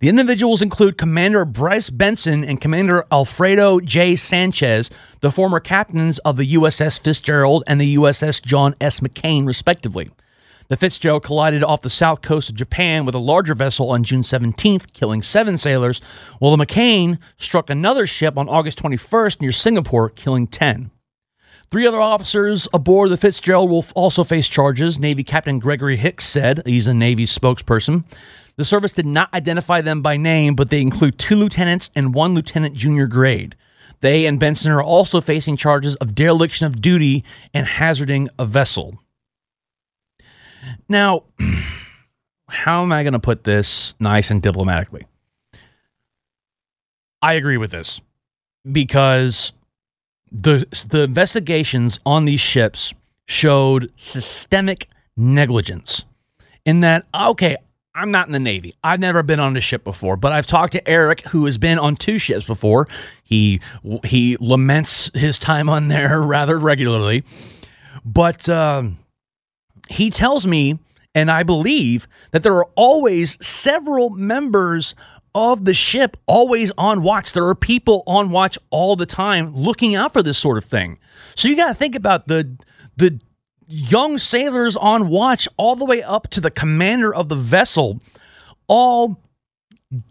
The 0.00 0.08
individuals 0.08 0.62
include 0.62 0.98
Commander 0.98 1.44
Bryce 1.44 1.90
Benson 1.90 2.44
and 2.44 2.60
Commander 2.60 3.04
Alfredo 3.12 3.80
J. 3.80 4.16
Sanchez, 4.16 4.90
the 5.20 5.30
former 5.30 5.60
captains 5.60 6.18
of 6.20 6.36
the 6.36 6.54
USS 6.54 6.98
Fitzgerald 6.98 7.64
and 7.66 7.80
the 7.80 7.96
USS 7.96 8.42
John 8.42 8.74
S. 8.80 9.00
McCain, 9.00 9.46
respectively. 9.46 10.10
The 10.68 10.76
Fitzgerald 10.76 11.24
collided 11.24 11.64
off 11.64 11.80
the 11.80 11.90
south 11.90 12.22
coast 12.22 12.48
of 12.48 12.54
Japan 12.54 13.04
with 13.04 13.16
a 13.16 13.18
larger 13.18 13.56
vessel 13.56 13.90
on 13.90 14.04
June 14.04 14.22
17th, 14.22 14.92
killing 14.92 15.20
seven 15.20 15.58
sailors, 15.58 16.00
while 16.38 16.56
the 16.56 16.64
McCain 16.64 17.18
struck 17.38 17.68
another 17.68 18.06
ship 18.06 18.38
on 18.38 18.48
August 18.48 18.80
21st 18.80 19.40
near 19.40 19.50
Singapore, 19.50 20.08
killing 20.08 20.46
10. 20.46 20.92
Three 21.72 21.86
other 21.86 22.00
officers 22.00 22.68
aboard 22.72 23.10
the 23.10 23.16
Fitzgerald 23.16 23.68
will 23.68 23.84
also 23.94 24.22
face 24.22 24.46
charges, 24.48 24.98
Navy 24.98 25.24
Captain 25.24 25.58
Gregory 25.58 25.96
Hicks 25.96 26.24
said. 26.24 26.62
He's 26.64 26.86
a 26.86 26.94
Navy 26.94 27.26
spokesperson. 27.26 28.04
The 28.60 28.66
service 28.66 28.92
did 28.92 29.06
not 29.06 29.32
identify 29.32 29.80
them 29.80 30.02
by 30.02 30.18
name, 30.18 30.54
but 30.54 30.68
they 30.68 30.82
include 30.82 31.18
two 31.18 31.34
lieutenants 31.34 31.88
and 31.96 32.12
one 32.12 32.34
lieutenant 32.34 32.74
junior 32.74 33.06
grade. 33.06 33.56
They 34.02 34.26
and 34.26 34.38
Benson 34.38 34.70
are 34.70 34.82
also 34.82 35.22
facing 35.22 35.56
charges 35.56 35.94
of 35.94 36.14
dereliction 36.14 36.66
of 36.66 36.78
duty 36.82 37.24
and 37.54 37.66
hazarding 37.66 38.28
a 38.38 38.44
vessel. 38.44 38.98
Now, 40.90 41.22
how 42.50 42.82
am 42.82 42.92
I 42.92 43.02
going 43.02 43.14
to 43.14 43.18
put 43.18 43.44
this 43.44 43.94
nice 43.98 44.30
and 44.30 44.42
diplomatically? 44.42 45.06
I 47.22 47.32
agree 47.32 47.56
with 47.56 47.70
this 47.70 47.98
because 48.70 49.52
the 50.30 50.66
the 50.86 51.04
investigations 51.04 51.98
on 52.04 52.26
these 52.26 52.42
ships 52.42 52.92
showed 53.26 53.90
systemic 53.96 54.86
negligence 55.16 56.04
in 56.66 56.80
that 56.80 57.06
okay 57.14 57.56
I'm 57.94 58.10
not 58.10 58.26
in 58.28 58.32
the 58.32 58.38
Navy. 58.38 58.74
I've 58.84 59.00
never 59.00 59.22
been 59.22 59.40
on 59.40 59.56
a 59.56 59.60
ship 59.60 59.82
before, 59.82 60.16
but 60.16 60.32
I've 60.32 60.46
talked 60.46 60.72
to 60.74 60.88
Eric, 60.88 61.22
who 61.28 61.46
has 61.46 61.58
been 61.58 61.78
on 61.78 61.96
two 61.96 62.18
ships 62.18 62.46
before. 62.46 62.86
He 63.22 63.60
he 64.04 64.36
laments 64.38 65.10
his 65.14 65.38
time 65.38 65.68
on 65.68 65.88
there 65.88 66.20
rather 66.22 66.58
regularly, 66.58 67.24
but 68.04 68.48
um, 68.48 68.98
he 69.88 70.10
tells 70.10 70.46
me, 70.46 70.78
and 71.14 71.30
I 71.30 71.42
believe 71.42 72.06
that 72.30 72.42
there 72.42 72.54
are 72.54 72.68
always 72.76 73.44
several 73.44 74.10
members 74.10 74.94
of 75.34 75.64
the 75.64 75.74
ship 75.74 76.16
always 76.26 76.72
on 76.78 77.02
watch. 77.02 77.32
There 77.32 77.46
are 77.46 77.54
people 77.54 78.02
on 78.06 78.30
watch 78.30 78.58
all 78.70 78.96
the 78.96 79.06
time, 79.06 79.48
looking 79.54 79.94
out 79.94 80.12
for 80.12 80.22
this 80.22 80.38
sort 80.38 80.58
of 80.58 80.64
thing. 80.64 80.98
So 81.34 81.48
you 81.48 81.56
got 81.56 81.68
to 81.68 81.74
think 81.74 81.94
about 81.94 82.26
the 82.26 82.56
the 82.96 83.20
young 83.70 84.18
sailors 84.18 84.76
on 84.76 85.08
watch 85.08 85.48
all 85.56 85.76
the 85.76 85.84
way 85.84 86.02
up 86.02 86.28
to 86.28 86.40
the 86.40 86.50
commander 86.50 87.14
of 87.14 87.28
the 87.28 87.36
vessel 87.36 88.00
all 88.66 89.22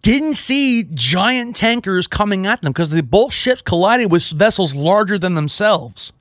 didn't 0.01 0.35
see 0.35 0.83
giant 0.93 1.55
tankers 1.55 2.07
coming 2.07 2.45
at 2.45 2.61
them 2.61 2.71
because 2.71 2.89
the 2.89 3.03
both 3.03 3.33
ships 3.33 3.61
collided 3.61 4.11
with 4.11 4.29
vessels 4.29 4.73
larger 4.73 5.17
than 5.17 5.35
themselves. 5.35 6.11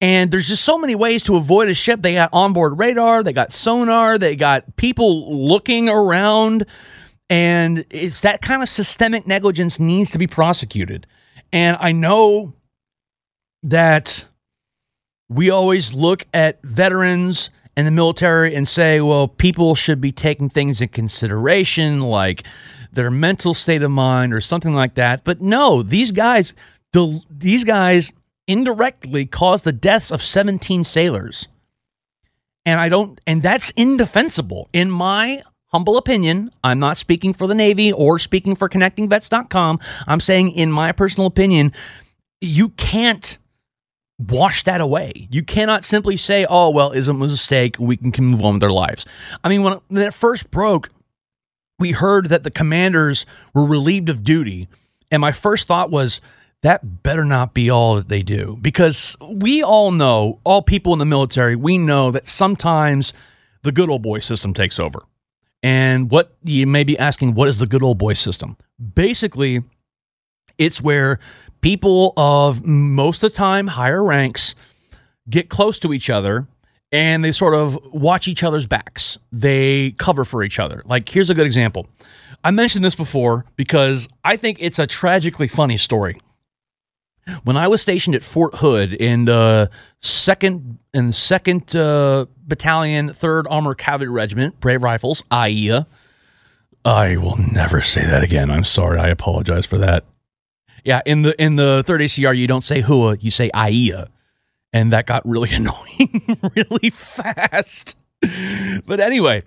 And 0.00 0.30
there's 0.30 0.48
just 0.48 0.64
so 0.64 0.78
many 0.78 0.94
ways 0.94 1.24
to 1.24 1.36
avoid 1.36 1.68
a 1.68 1.74
ship. 1.74 2.02
They 2.02 2.14
got 2.14 2.30
onboard 2.32 2.78
radar, 2.78 3.22
they 3.22 3.32
got 3.32 3.52
sonar, 3.52 4.16
they 4.16 4.36
got 4.36 4.76
people 4.76 5.48
looking 5.48 5.88
around. 5.88 6.66
And 7.30 7.84
it's 7.90 8.20
that 8.20 8.40
kind 8.40 8.62
of 8.62 8.68
systemic 8.68 9.26
negligence 9.26 9.80
needs 9.80 10.12
to 10.12 10.18
be 10.18 10.26
prosecuted. 10.26 11.06
And 11.52 11.76
I 11.80 11.92
know 11.92 12.54
that 13.62 14.24
we 15.28 15.50
always 15.50 15.92
look 15.92 16.26
at 16.32 16.62
veterans 16.62 17.50
and 17.76 17.86
the 17.86 17.90
military 17.92 18.54
and 18.54 18.66
say, 18.66 19.00
well, 19.00 19.28
people 19.28 19.74
should 19.74 20.00
be 20.00 20.10
taking 20.10 20.48
things 20.48 20.80
in 20.80 20.88
consideration, 20.88 22.00
like 22.00 22.44
their 22.92 23.10
mental 23.10 23.54
state 23.54 23.82
of 23.82 23.90
mind 23.90 24.32
or 24.32 24.40
something 24.40 24.74
like 24.74 24.94
that. 24.94 25.22
But 25.22 25.40
no, 25.40 25.82
these 25.82 26.10
guys, 26.10 26.54
these 27.30 27.64
guys 27.64 28.12
indirectly 28.46 29.26
caused 29.26 29.64
the 29.64 29.72
deaths 29.72 30.10
of 30.10 30.22
17 30.22 30.82
sailors. 30.84 31.46
And 32.66 32.80
I 32.80 32.88
don't, 32.88 33.20
and 33.26 33.42
that's 33.42 33.70
indefensible. 33.76 34.68
In 34.72 34.90
my 34.90 35.42
humble 35.66 35.96
opinion, 35.98 36.50
I'm 36.64 36.78
not 36.78 36.96
speaking 36.96 37.32
for 37.32 37.46
the 37.46 37.54
Navy 37.54 37.92
or 37.92 38.18
speaking 38.18 38.56
for 38.56 38.68
connectingvets.com. 38.68 39.78
I'm 40.06 40.20
saying, 40.20 40.52
in 40.52 40.72
my 40.72 40.92
personal 40.92 41.26
opinion, 41.26 41.72
you 42.40 42.70
can't 42.70 43.38
wash 44.18 44.64
that 44.64 44.80
away. 44.80 45.28
You 45.30 45.42
cannot 45.42 45.84
simply 45.84 46.16
say, 46.16 46.46
oh, 46.48 46.70
well, 46.70 46.92
isn't 46.92 47.14
a 47.14 47.18
mistake. 47.18 47.76
We 47.78 47.96
can, 47.96 48.12
can 48.12 48.24
move 48.26 48.44
on 48.44 48.54
with 48.54 48.60
their 48.60 48.72
lives. 48.72 49.06
I 49.44 49.48
mean, 49.48 49.62
when, 49.62 49.78
when 49.88 50.02
it 50.02 50.14
first 50.14 50.50
broke, 50.50 50.90
we 51.78 51.92
heard 51.92 52.28
that 52.28 52.42
the 52.42 52.50
commanders 52.50 53.24
were 53.54 53.64
relieved 53.64 54.08
of 54.08 54.24
duty. 54.24 54.68
And 55.10 55.20
my 55.20 55.32
first 55.32 55.68
thought 55.68 55.90
was, 55.90 56.20
that 56.62 57.02
better 57.04 57.24
not 57.24 57.54
be 57.54 57.70
all 57.70 57.94
that 57.94 58.08
they 58.08 58.22
do. 58.22 58.58
Because 58.60 59.16
we 59.30 59.62
all 59.62 59.92
know, 59.92 60.40
all 60.42 60.60
people 60.60 60.92
in 60.92 60.98
the 60.98 61.06
military, 61.06 61.54
we 61.54 61.78
know 61.78 62.10
that 62.10 62.28
sometimes 62.28 63.12
the 63.62 63.70
good 63.70 63.88
old 63.88 64.02
boy 64.02 64.18
system 64.18 64.54
takes 64.54 64.80
over. 64.80 65.02
And 65.62 66.10
what 66.10 66.36
you 66.42 66.66
may 66.66 66.84
be 66.84 66.98
asking, 66.98 67.34
what 67.34 67.48
is 67.48 67.58
the 67.58 67.66
good 67.66 67.82
old 67.82 67.98
boy 67.98 68.14
system? 68.14 68.56
Basically, 68.94 69.62
it's 70.56 70.80
where 70.80 71.20
people 71.60 72.12
of 72.16 72.64
most 72.64 73.22
of 73.22 73.32
the 73.32 73.36
time 73.36 73.66
higher 73.66 74.02
ranks 74.02 74.54
get 75.28 75.48
close 75.48 75.78
to 75.80 75.92
each 75.92 76.10
other 76.10 76.46
and 76.90 77.24
they 77.24 77.32
sort 77.32 77.54
of 77.54 77.78
watch 77.92 78.28
each 78.28 78.42
other's 78.42 78.66
backs. 78.66 79.18
They 79.30 79.92
cover 79.92 80.24
for 80.24 80.42
each 80.42 80.58
other. 80.58 80.82
Like, 80.86 81.08
here's 81.08 81.30
a 81.30 81.34
good 81.34 81.46
example. 81.46 81.86
I 82.44 82.50
mentioned 82.50 82.84
this 82.84 82.94
before 82.94 83.44
because 83.56 84.08
I 84.24 84.36
think 84.36 84.58
it's 84.60 84.78
a 84.78 84.86
tragically 84.86 85.48
funny 85.48 85.76
story. 85.76 86.20
When 87.44 87.58
I 87.58 87.68
was 87.68 87.82
stationed 87.82 88.16
at 88.16 88.22
Fort 88.22 88.54
Hood 88.56 88.94
in 88.94 89.26
the 89.26 89.70
second 90.00 90.78
and 90.94 91.14
second 91.14 91.76
uh, 91.76 92.24
battalion, 92.38 93.12
third 93.12 93.46
Armored 93.50 93.76
Cavalry 93.76 94.10
Regiment, 94.10 94.58
Brave 94.60 94.82
Rifles, 94.82 95.22
AIA. 95.30 95.86
I 96.86 97.18
will 97.18 97.36
never 97.36 97.82
say 97.82 98.02
that 98.06 98.22
again. 98.22 98.50
I'm 98.50 98.64
sorry. 98.64 98.98
I 98.98 99.08
apologize 99.08 99.66
for 99.66 99.76
that. 99.76 100.04
Yeah, 100.84 101.00
in 101.06 101.22
the 101.22 101.40
in 101.42 101.56
the 101.56 101.82
third 101.86 102.00
ACR, 102.00 102.36
you 102.36 102.46
don't 102.46 102.64
say 102.64 102.80
Hua, 102.80 103.16
you 103.20 103.30
say 103.30 103.50
Aia, 103.54 104.06
and 104.72 104.92
that 104.92 105.06
got 105.06 105.26
really 105.28 105.50
annoying 105.54 106.22
really 106.56 106.90
fast. 106.90 107.96
But 108.84 108.98
anyway, 109.00 109.42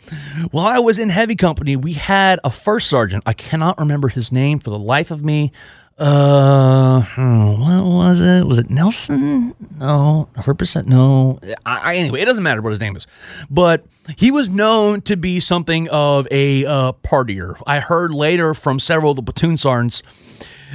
while 0.51 0.65
I 0.67 0.79
was 0.79 0.97
in 0.97 1.09
heavy 1.09 1.35
company, 1.35 1.75
we 1.75 1.93
had 1.93 2.39
a 2.43 2.49
first 2.49 2.87
sergeant. 2.89 3.23
I 3.25 3.33
cannot 3.33 3.77
remember 3.79 4.07
his 4.07 4.31
name 4.31 4.59
for 4.59 4.69
the 4.69 4.79
life 4.79 5.11
of 5.11 5.25
me. 5.25 5.51
uh, 5.97 7.01
hmm, 7.01 7.59
what 7.61 7.83
was 7.83 8.21
it? 8.21 8.45
Was 8.47 8.57
it 8.59 8.69
Nelson? 8.69 9.53
No, 9.77 10.29
100% 10.37 10.85
no. 10.87 11.39
I, 11.65 11.77
I, 11.91 11.95
anyway, 11.95 12.21
it 12.21 12.25
doesn't 12.25 12.43
matter 12.43 12.61
what 12.61 12.71
his 12.71 12.79
name 12.79 12.95
is. 12.95 13.07
But 13.49 13.85
he 14.17 14.31
was 14.31 14.47
known 14.47 15.01
to 15.01 15.17
be 15.17 15.39
something 15.41 15.89
of 15.89 16.27
a 16.31 16.65
uh, 16.65 16.93
partier. 17.03 17.61
I 17.67 17.81
heard 17.81 18.11
later 18.13 18.53
from 18.53 18.79
several 18.79 19.11
of 19.11 19.17
the 19.17 19.23
platoon 19.23 19.57
sergeants 19.57 20.01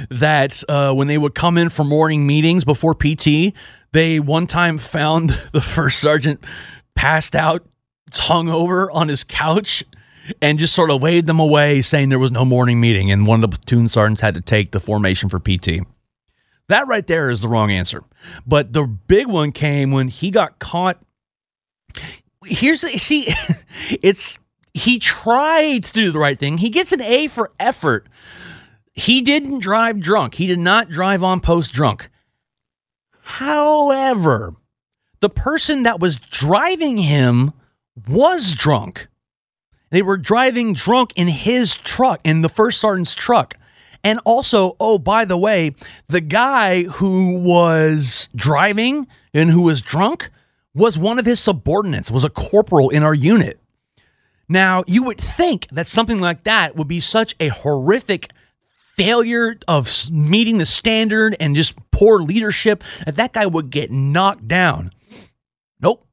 that 0.09 0.63
uh, 0.69 0.93
when 0.93 1.07
they 1.07 1.17
would 1.17 1.35
come 1.35 1.57
in 1.57 1.69
for 1.69 1.83
morning 1.83 2.25
meetings 2.27 2.63
before 2.63 2.93
PT, 2.93 3.53
they 3.91 4.19
one 4.19 4.47
time 4.47 4.77
found 4.77 5.29
the 5.51 5.61
first 5.61 5.99
sergeant 5.99 6.43
passed 6.95 7.35
out, 7.35 7.65
hung 8.13 8.49
over 8.49 8.89
on 8.91 9.07
his 9.07 9.23
couch 9.23 9.83
and 10.41 10.59
just 10.59 10.73
sort 10.73 10.91
of 10.91 11.01
waved 11.01 11.27
them 11.27 11.39
away, 11.39 11.81
saying 11.81 12.09
there 12.09 12.19
was 12.19 12.31
no 12.31 12.43
morning 12.43 12.79
meeting, 12.79 13.11
and 13.11 13.25
one 13.25 13.43
of 13.43 13.49
the 13.49 13.57
platoon 13.57 13.87
sergeants 13.87 14.21
had 14.21 14.33
to 14.33 14.41
take 14.41 14.71
the 14.71 14.79
formation 14.79 15.29
for 15.29 15.39
PT. 15.39 15.85
That 16.67 16.87
right 16.87 17.05
there 17.07 17.29
is 17.29 17.41
the 17.41 17.47
wrong 17.47 17.71
answer. 17.71 18.03
But 18.45 18.73
the 18.73 18.83
big 18.83 19.27
one 19.27 19.51
came 19.51 19.91
when 19.91 20.09
he 20.09 20.31
got 20.31 20.59
caught. 20.59 20.99
Here's 22.45 22.81
the 22.81 22.89
see, 22.97 23.33
it's 24.01 24.37
he 24.73 24.99
tried 24.99 25.85
to 25.85 25.93
do 25.93 26.11
the 26.11 26.19
right 26.19 26.37
thing. 26.37 26.57
He 26.57 26.69
gets 26.69 26.91
an 26.91 27.01
A 27.01 27.27
for 27.27 27.51
effort. 27.59 28.07
He 28.97 29.21
didn't 29.21 29.59
drive 29.59 29.99
drunk. 29.99 30.33
He 30.35 30.47
did 30.47 30.57
not 30.57 30.89
drive 30.89 31.23
on 31.23 31.39
post 31.39 31.71
drunk. 31.71 32.09
However, 33.21 34.55
the 35.19 35.29
person 35.29 35.83
that 35.83 35.99
was 35.99 36.15
driving 36.15 36.97
him 36.97 37.53
was 38.07 38.53
drunk. 38.53 39.07
They 39.91 40.01
were 40.01 40.17
driving 40.17 40.73
drunk 40.73 41.13
in 41.15 41.27
his 41.27 41.75
truck, 41.75 42.21
in 42.23 42.41
the 42.41 42.49
first 42.49 42.81
sergeant's 42.81 43.13
truck. 43.13 43.53
And 44.03 44.19
also, 44.25 44.75
oh, 44.79 44.97
by 44.97 45.25
the 45.25 45.37
way, 45.37 45.75
the 46.07 46.21
guy 46.21 46.83
who 46.83 47.39
was 47.39 48.29
driving 48.35 49.05
and 49.31 49.51
who 49.51 49.61
was 49.61 49.79
drunk 49.79 50.31
was 50.73 50.97
one 50.97 51.19
of 51.19 51.25
his 51.25 51.39
subordinates, 51.39 52.09
was 52.09 52.23
a 52.23 52.29
corporal 52.31 52.89
in 52.89 53.03
our 53.03 53.13
unit. 53.13 53.59
Now, 54.49 54.83
you 54.87 55.03
would 55.03 55.21
think 55.21 55.67
that 55.71 55.87
something 55.87 56.19
like 56.19 56.45
that 56.45 56.75
would 56.75 56.87
be 56.87 56.99
such 56.99 57.35
a 57.39 57.49
horrific 57.49 58.31
failure 58.97 59.57
of 59.67 59.89
meeting 60.11 60.57
the 60.57 60.65
standard 60.65 61.35
and 61.39 61.55
just 61.55 61.77
poor 61.91 62.19
leadership 62.19 62.83
that 63.05 63.15
that 63.15 63.33
guy 63.33 63.45
would 63.45 63.69
get 63.69 63.91
knocked 63.91 64.47
down. 64.47 64.91
Nope. 65.79 66.05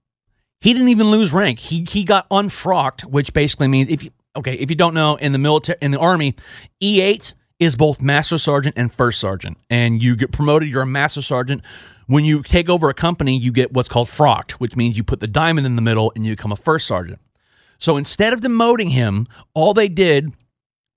He 0.61 0.73
didn't 0.73 0.91
even 0.91 1.11
lose 1.11 1.33
rank. 1.33 1.59
He 1.59 1.85
he 1.88 2.05
got 2.05 2.26
unfrocked, 2.31 3.03
which 3.03 3.33
basically 3.33 3.69
means 3.69 3.88
if 3.91 4.03
you 4.03 4.11
okay, 4.37 4.55
if 4.55 4.71
you 4.71 4.76
don't 4.76 4.95
know, 4.95 5.17
in 5.17 5.33
the 5.33 5.38
military 5.38 5.79
in 5.81 5.91
the 5.91 5.99
army, 5.99 6.35
E8 6.83 7.33
is 7.59 7.76
both 7.76 8.00
master 8.03 8.38
sergeant 8.38 8.75
and 8.76 8.95
first 8.95 9.21
sergeant. 9.21 9.59
And 9.71 10.03
you 10.03 10.17
get 10.17 10.33
promoted, 10.33 10.69
you're 10.69 10.83
a 10.83 10.87
master 10.87 11.23
sergeant. 11.23 11.62
When 12.07 12.25
you 12.25 12.43
take 12.43 12.69
over 12.69 12.88
a 12.91 12.95
company, 12.95 13.38
you 13.38 13.53
get 13.53 13.73
what's 13.73 13.88
called 13.88 14.09
frocked, 14.09 14.61
which 14.61 14.76
means 14.76 14.97
you 14.97 15.05
put 15.05 15.21
the 15.21 15.26
diamond 15.26 15.67
in 15.67 15.76
the 15.76 15.83
middle 15.83 16.12
and 16.14 16.26
you 16.26 16.33
become 16.33 16.53
a 16.53 16.57
first 16.57 16.87
sergeant. 16.87 17.21
So 17.79 17.97
instead 17.97 18.33
of 18.33 18.41
demoting 18.41 18.91
him, 18.91 19.26
all 19.55 19.73
they 19.73 19.88
did 19.88 20.33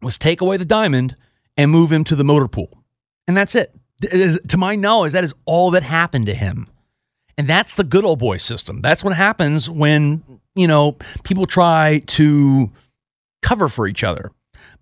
was 0.01 0.17
take 0.17 0.41
away 0.41 0.57
the 0.57 0.65
diamond 0.65 1.15
and 1.57 1.71
move 1.71 1.91
him 1.91 2.03
to 2.05 2.15
the 2.15 2.23
motor 2.23 2.47
pool. 2.47 2.83
And 3.27 3.35
that's 3.35 3.55
it. 3.55 3.73
To 4.01 4.57
my 4.57 4.75
knowledge, 4.75 5.13
that 5.13 5.23
is 5.23 5.33
all 5.45 5.71
that 5.71 5.83
happened 5.83 6.27
to 6.27 6.35
him. 6.35 6.67
And 7.37 7.47
that's 7.47 7.75
the 7.75 7.83
good 7.83 8.05
old 8.05 8.19
boy 8.19 8.37
system. 8.37 8.81
That's 8.81 9.03
what 9.03 9.15
happens 9.15 9.69
when, 9.69 10.23
you 10.55 10.67
know, 10.67 10.97
people 11.23 11.45
try 11.45 11.99
to 12.07 12.71
cover 13.41 13.67
for 13.67 13.87
each 13.87 14.03
other. 14.03 14.31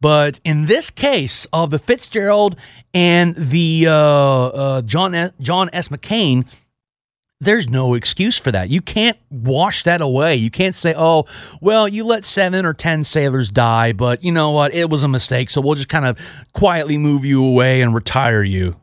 But 0.02 0.40
in 0.44 0.66
this 0.66 0.90
case 0.90 1.46
of 1.52 1.70
the 1.70 1.80
Fitzgerald 1.80 2.56
and 2.94 3.36
the 3.36 3.88
uh, 3.88 3.94
uh, 3.94 4.82
John 4.84 5.16
S. 5.16 5.32
John 5.40 5.70
S. 5.74 5.88
McCain, 5.88 6.46
there's 7.46 7.70
no 7.70 7.94
excuse 7.94 8.38
for 8.38 8.52
that. 8.52 8.70
You 8.70 8.82
can't 8.82 9.18
wash 9.30 9.84
that 9.84 10.02
away. 10.02 10.36
You 10.36 10.52
can't 10.52 10.76
say, 10.76 10.94
"Oh, 10.98 11.26
well, 11.62 11.88
you 11.88 12.04
let 12.04 12.26
seven 12.26 12.66
or 12.66 12.74
ten 12.74 13.04
sailors 13.04 13.50
die, 13.50 13.94
but 13.94 14.24
you 14.24 14.32
know 14.32 14.52
what? 14.52 14.74
It 14.74 14.90
was 14.90 15.04
a 15.04 15.08
mistake, 15.08 15.50
so 15.50 15.62
we'll 15.62 15.76
just 15.76 15.90
kind 15.90 16.06
of 16.06 16.20
quietly 16.54 16.98
move 16.98 17.24
you 17.24 17.44
away 17.46 17.82
and 17.82 17.94
retire 17.94 18.44
you." 18.44 18.76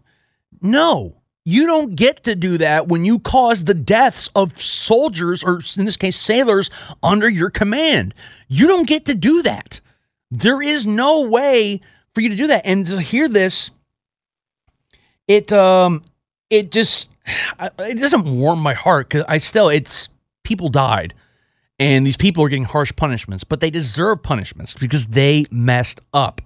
No, 0.61 1.16
you 1.44 1.66
don't 1.66 1.96
get 1.96 2.22
to 2.25 2.37
do 2.37 2.57
that 2.59 2.87
when 2.88 3.05
you 3.05 3.18
cause 3.18 3.64
the 3.64 3.75
deaths 3.75 4.31
of 4.35 4.61
soldiers, 4.62 5.42
or 5.42 5.61
in 5.77 5.85
this 5.85 5.96
case, 5.96 6.18
sailors, 6.18 6.70
under 7.03 7.29
your 7.29 7.51
command. 7.51 8.14
You 8.48 8.68
don't 8.68 8.87
get 8.87 9.05
to 9.07 9.14
do 9.14 9.42
that. 9.42 9.81
There 10.31 10.62
is 10.62 10.87
no 10.87 11.22
way 11.22 11.81
for 12.14 12.20
you 12.20 12.29
to 12.29 12.37
do 12.37 12.46
that. 12.46 12.64
And 12.64 12.87
to 12.87 13.01
hear 13.01 13.29
this, 13.29 13.70
it 15.27 15.53
um, 15.53 16.05
it 16.48 16.70
just 16.70 17.09
it 17.26 17.98
doesn't 17.98 18.26
warm 18.26 18.61
my 18.61 18.74
heart 18.74 19.08
because 19.08 19.24
I 19.28 19.38
still 19.38 19.68
it's 19.68 20.08
people 20.42 20.68
died, 20.68 21.14
and 21.78 22.06
these 22.06 22.16
people 22.16 22.44
are 22.44 22.48
getting 22.48 22.64
harsh 22.64 22.92
punishments, 22.96 23.44
but 23.44 23.61
they 23.61 23.70
deserve 23.70 24.22
punishments 24.22 24.74
because 24.74 25.06
they 25.06 25.44
messed 25.50 26.00
up. 26.12 26.40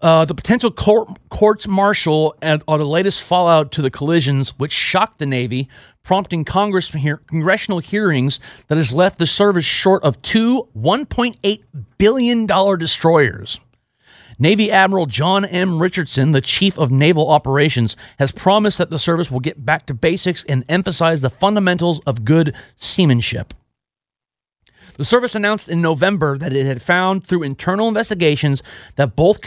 Uh, 0.00 0.24
the 0.24 0.34
potential 0.34 0.70
court, 0.70 1.08
courts 1.28 1.66
martial 1.66 2.36
and, 2.40 2.62
are 2.68 2.78
the 2.78 2.86
latest 2.86 3.22
fallout 3.22 3.72
to 3.72 3.82
the 3.82 3.90
collisions, 3.90 4.50
which 4.50 4.70
shocked 4.72 5.18
the 5.18 5.26
Navy, 5.26 5.68
prompting 6.04 6.44
Congress 6.44 6.90
congressional 6.90 7.80
hearings 7.80 8.38
that 8.68 8.78
has 8.78 8.92
left 8.92 9.18
the 9.18 9.26
service 9.26 9.64
short 9.64 10.02
of 10.04 10.22
two 10.22 10.68
$1.8 10.76 11.62
billion 11.98 12.46
destroyers. 12.46 13.60
Navy 14.38 14.70
Admiral 14.70 15.06
John 15.06 15.44
M. 15.44 15.80
Richardson, 15.80 16.30
the 16.30 16.40
Chief 16.40 16.78
of 16.78 16.92
Naval 16.92 17.30
Operations, 17.30 17.96
has 18.18 18.30
promised 18.30 18.78
that 18.78 18.90
the 18.90 18.98
service 18.98 19.30
will 19.30 19.40
get 19.40 19.66
back 19.66 19.86
to 19.86 19.94
basics 19.94 20.44
and 20.48 20.64
emphasize 20.68 21.20
the 21.20 21.30
fundamentals 21.30 22.00
of 22.06 22.24
good 22.24 22.54
seamanship. 22.76 23.52
The 24.96 25.04
service 25.04 25.34
announced 25.34 25.68
in 25.68 25.80
November 25.80 26.38
that 26.38 26.52
it 26.52 26.66
had 26.66 26.82
found 26.82 27.26
through 27.26 27.44
internal 27.44 27.88
investigations 27.88 28.62
that 28.96 29.16
both, 29.16 29.40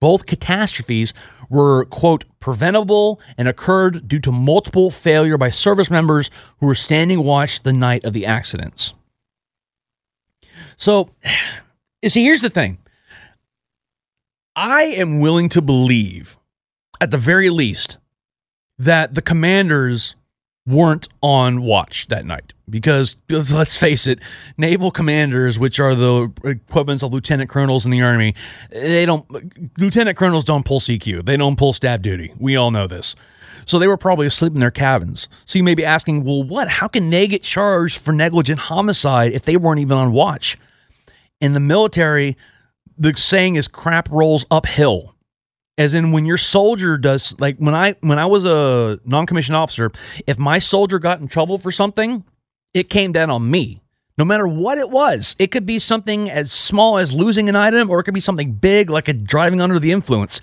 both 0.00 0.26
catastrophes 0.26 1.12
were, 1.48 1.84
quote, 1.86 2.24
preventable 2.38 3.20
and 3.36 3.48
occurred 3.48 4.08
due 4.08 4.20
to 4.20 4.32
multiple 4.32 4.90
failure 4.90 5.36
by 5.36 5.50
service 5.50 5.90
members 5.90 6.30
who 6.58 6.66
were 6.66 6.74
standing 6.76 7.22
watch 7.22 7.62
the 7.62 7.72
night 7.72 8.04
of 8.04 8.12
the 8.12 8.26
accidents. 8.26 8.94
So, 10.76 11.10
see, 12.06 12.24
here's 12.24 12.42
the 12.42 12.50
thing. 12.50 12.78
I 14.56 14.84
am 14.84 15.20
willing 15.20 15.48
to 15.50 15.62
believe, 15.62 16.38
at 17.00 17.10
the 17.10 17.18
very 17.18 17.50
least, 17.50 17.98
that 18.78 19.14
the 19.14 19.22
commanders 19.22 20.16
weren't 20.66 21.08
on 21.22 21.62
watch 21.62 22.06
that 22.08 22.24
night. 22.24 22.52
Because 22.68 23.16
let's 23.28 23.76
face 23.76 24.06
it 24.06 24.20
naval 24.56 24.90
commanders 24.90 25.58
which 25.58 25.80
are 25.80 25.94
the 25.94 26.30
equivalents 26.44 27.02
of 27.02 27.12
lieutenant 27.12 27.50
colonels 27.50 27.84
in 27.84 27.90
the 27.90 28.02
army 28.02 28.34
they 28.70 29.04
don't 29.04 29.26
lieutenant 29.78 30.16
colonels 30.16 30.44
don't 30.44 30.64
pull 30.64 30.78
cq 30.78 31.24
they 31.24 31.36
don't 31.36 31.56
pull 31.56 31.72
staff 31.72 32.00
duty. 32.00 32.32
We 32.38 32.56
all 32.56 32.70
know 32.70 32.86
this. 32.86 33.16
So 33.66 33.78
they 33.78 33.88
were 33.88 33.96
probably 33.96 34.26
asleep 34.26 34.54
in 34.54 34.60
their 34.60 34.70
cabins. 34.70 35.28
So 35.44 35.58
you 35.58 35.62
may 35.62 35.74
be 35.74 35.84
asking 35.84 36.24
well 36.24 36.42
what? 36.42 36.68
How 36.68 36.88
can 36.88 37.10
they 37.10 37.26
get 37.26 37.42
charged 37.42 37.98
for 37.98 38.12
negligent 38.12 38.60
homicide 38.60 39.32
if 39.32 39.42
they 39.42 39.56
weren't 39.56 39.80
even 39.80 39.98
on 39.98 40.12
watch? 40.12 40.58
In 41.40 41.54
the 41.54 41.60
military 41.60 42.36
the 43.00 43.16
saying 43.16 43.56
is 43.56 43.66
crap 43.66 44.08
rolls 44.10 44.46
uphill 44.48 45.16
as 45.80 45.94
in 45.94 46.12
when 46.12 46.26
your 46.26 46.36
soldier 46.36 46.98
does 46.98 47.34
like 47.40 47.56
when 47.56 47.74
I 47.74 47.94
when 48.00 48.18
I 48.18 48.26
was 48.26 48.44
a 48.44 49.00
non-commissioned 49.06 49.56
officer, 49.56 49.90
if 50.26 50.38
my 50.38 50.58
soldier 50.58 50.98
got 50.98 51.20
in 51.20 51.26
trouble 51.26 51.56
for 51.56 51.72
something, 51.72 52.22
it 52.74 52.90
came 52.90 53.12
down 53.12 53.30
on 53.30 53.50
me. 53.50 53.80
No 54.18 54.26
matter 54.26 54.46
what 54.46 54.76
it 54.76 54.90
was, 54.90 55.34
it 55.38 55.50
could 55.50 55.64
be 55.64 55.78
something 55.78 56.30
as 56.30 56.52
small 56.52 56.98
as 56.98 57.14
losing 57.14 57.48
an 57.48 57.56
item, 57.56 57.88
or 57.88 57.98
it 57.98 58.04
could 58.04 58.12
be 58.12 58.20
something 58.20 58.52
big 58.52 58.90
like 58.90 59.08
a 59.08 59.14
driving 59.14 59.62
under 59.62 59.78
the 59.78 59.90
influence. 59.90 60.42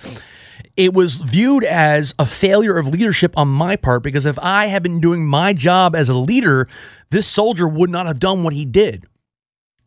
It 0.76 0.96
was 0.96 1.18
viewed 1.18 1.64
as 1.64 2.16
a 2.18 2.26
failure 2.26 2.78
of 2.78 2.88
leadership 2.88 3.38
on 3.38 3.48
my 3.48 3.76
part 3.76 4.02
because 4.02 4.26
if 4.26 4.40
I 4.40 4.66
had 4.68 4.82
been 4.82 5.00
doing 5.00 5.24
my 5.24 5.54
job 5.54 5.96
as 5.96 6.10
a 6.10 6.16
leader, 6.16 6.68
this 7.12 7.28
soldier 7.28 7.68
would 7.68 7.92
not 7.92 8.08
have 8.08 8.20
done 8.20 8.44
what 8.44 8.54
he 8.54 8.66
did. 8.66 9.06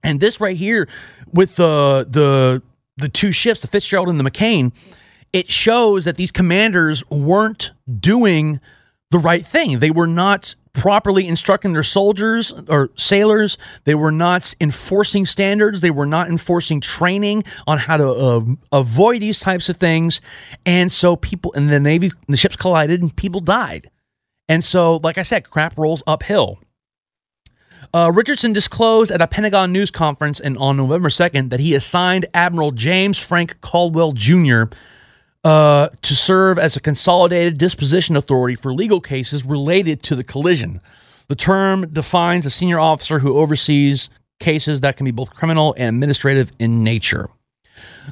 And 0.03 0.21
this 0.21 0.41
right 0.41 0.57
here 0.57 0.89
with 1.33 1.57
the 1.57 2.07
the 2.09 2.63
the 2.97 3.09
two 3.09 3.33
ships, 3.33 3.61
the 3.61 3.67
Fitzgerald 3.67 4.09
and 4.09 4.21
the 4.21 4.25
McCain, 4.25 4.73
it 5.33 5.51
shows 5.51 6.05
that 6.05 6.17
these 6.17 6.31
commanders 6.31 7.09
weren't 7.09 7.71
doing 7.99 8.61
the 9.11 9.19
right 9.19 9.45
thing. 9.45 9.79
They 9.79 9.91
were 9.91 10.07
not 10.07 10.55
properly 10.73 11.27
instructing 11.27 11.73
their 11.73 11.83
soldiers 11.83 12.53
or 12.69 12.91
sailors. 12.97 13.59
They 13.85 13.95
were 13.95 14.13
not 14.13 14.55
enforcing 14.61 15.27
standards. 15.27 15.81
They 15.81 15.91
were 15.91 16.07
not 16.07 16.29
enforcing 16.29 16.81
training 16.81 17.45
on 17.67 17.79
how 17.79 17.97
to 17.97 18.09
uh, 18.09 18.41
avoid 18.73 19.21
these 19.21 19.41
types 19.41 19.69
of 19.69 19.77
things. 19.77 20.21
And 20.65 20.93
so 20.93 21.17
people 21.17 21.53
in 21.53 21.67
the 21.67 21.81
Navy, 21.81 22.13
the 22.29 22.37
ships 22.37 22.57
collided 22.57 23.03
and 23.03 23.15
people 23.15 23.41
died. 23.41 23.91
And 24.49 24.65
so, 24.65 24.97
like 24.97 25.19
I 25.19 25.23
said, 25.23 25.49
crap 25.49 25.77
rolls 25.79 26.03
uphill. 26.07 26.59
Uh, 27.93 28.11
Richardson 28.15 28.53
disclosed 28.53 29.11
at 29.11 29.23
a 29.23 29.27
Pentagon 29.27 29.73
news 29.73 29.91
conference 29.91 30.41
and 30.41 30.57
on 30.59 30.77
November 30.77 31.09
2nd 31.09 31.51
that 31.51 31.61
he 31.61 31.75
assigned 31.75 32.27
Admiral 32.35 32.71
James 32.73 33.19
Frank 33.19 33.61
Caldwell 33.61 34.13
Jr 34.13 34.65
uh, 35.45 35.89
to 36.03 36.15
serve 36.15 36.59
as 36.59 36.77
a 36.77 36.81
consolidated 36.81 37.59
disposition 37.59 38.17
authority 38.17 38.55
for 38.55 38.73
legal 38.73 39.01
cases 39.01 39.45
related 39.45 40.03
to 40.05 40.15
the 40.15 40.25
collision. 40.25 40.81
The 41.29 41.35
term 41.35 41.93
defines 41.93 42.45
a 42.45 42.51
senior 42.51 42.81
officer 42.81 43.21
who 43.21 43.37
oversees 43.39 44.11
cases 44.39 44.81
that 44.81 44.97
can 44.97 45.05
be 45.05 45.11
both 45.11 45.35
criminal 45.35 45.75
and 45.77 45.97
administrative 45.97 46.51
in 46.59 46.83
nature. 46.83 47.31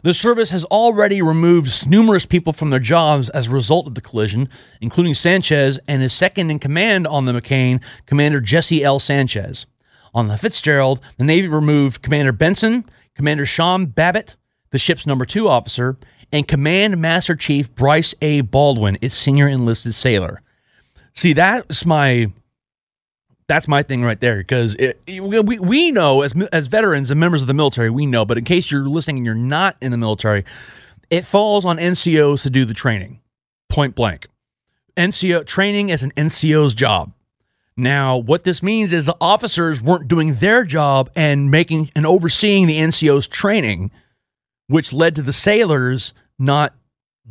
The 0.03 0.15
service 0.15 0.51
has 0.51 0.65
already 0.65 1.23
removed 1.23 1.89
numerous 1.89 2.27
people 2.27 2.53
from 2.53 2.71
their 2.71 2.79
jobs 2.79 3.29
as 3.31 3.47
a 3.47 3.51
result 3.51 3.87
of 3.87 3.95
the 3.95 4.01
collision, 4.01 4.49
including 4.81 5.15
Sanchez 5.15 5.79
and 5.89 6.03
his 6.03 6.13
second 6.13 6.51
in 6.51 6.59
command 6.59 7.07
on 7.07 7.25
the 7.25 7.33
McCain, 7.33 7.83
Commander 8.07 8.41
Jesse 8.41 8.85
L. 8.85 8.99
Sanchez. 9.01 9.67
On 10.15 10.29
the 10.29 10.37
Fitzgerald, 10.37 11.01
the 11.17 11.25
Navy 11.25 11.49
removed 11.49 12.03
Commander 12.03 12.33
Benson, 12.33 12.85
Commander 13.15 13.47
Sean 13.47 13.87
Babbitt, 13.87 14.37
the 14.71 14.79
ship's 14.79 15.07
number 15.07 15.25
two 15.25 15.49
officer, 15.49 15.97
and 16.33 16.47
Command 16.47 16.99
Master 16.99 17.35
Chief 17.35 17.75
Bryce 17.75 18.15
A. 18.23 18.43
Baldwin, 18.43 18.99
its 19.01 19.17
senior 19.17 19.49
enlisted 19.49 19.95
sailor. 19.95 20.43
See, 21.15 21.33
that's 21.33 21.85
my 21.85 22.33
that's 23.49 23.67
my 23.67 23.83
thing 23.83 24.05
right 24.05 24.21
there 24.21 24.39
because 24.39 24.77
we, 25.09 25.59
we 25.59 25.91
know 25.91 26.23
as 26.23 26.35
as 26.53 26.69
veterans 26.69 27.11
and 27.11 27.19
members 27.19 27.41
of 27.41 27.49
the 27.49 27.55
military 27.55 27.91
we 27.91 28.07
know 28.07 28.25
but 28.25 28.39
in 28.39 28.45
case 28.45 28.71
you're 28.71 28.87
listening 28.87 29.19
and 29.19 29.27
you're 29.27 29.35
not 29.35 29.77
in 29.81 29.91
the 29.91 29.97
military 29.97 30.45
it 31.11 31.25
falls 31.25 31.65
on 31.65 31.79
ncos 31.79 32.43
to 32.43 32.51
do 32.51 32.65
the 32.65 32.75
training 32.75 33.21
point 33.69 33.95
blank. 33.95 34.27
Nco 34.97 35.47
training 35.47 35.91
is 35.91 36.03
an 36.03 36.11
nco's 36.13 36.75
job. 36.75 37.13
Now 37.77 38.17
what 38.17 38.45
this 38.45 38.63
means 38.63 38.93
is 38.93 39.05
the 39.05 39.17
officers 39.21 39.81
weren't 39.81 40.09
doing 40.09 40.35
their 40.35 40.65
job 40.65 41.11
and 41.15 41.51
making 41.51 41.91
and 41.95 42.05
overseeing 42.07 42.67
the 42.67 42.79
nco's 42.79 43.29
training 43.29 43.91
which 44.67 44.93
led 44.93 45.15
to 45.15 45.23
the 45.23 45.33
sailors 45.33 46.13
not 46.39 46.75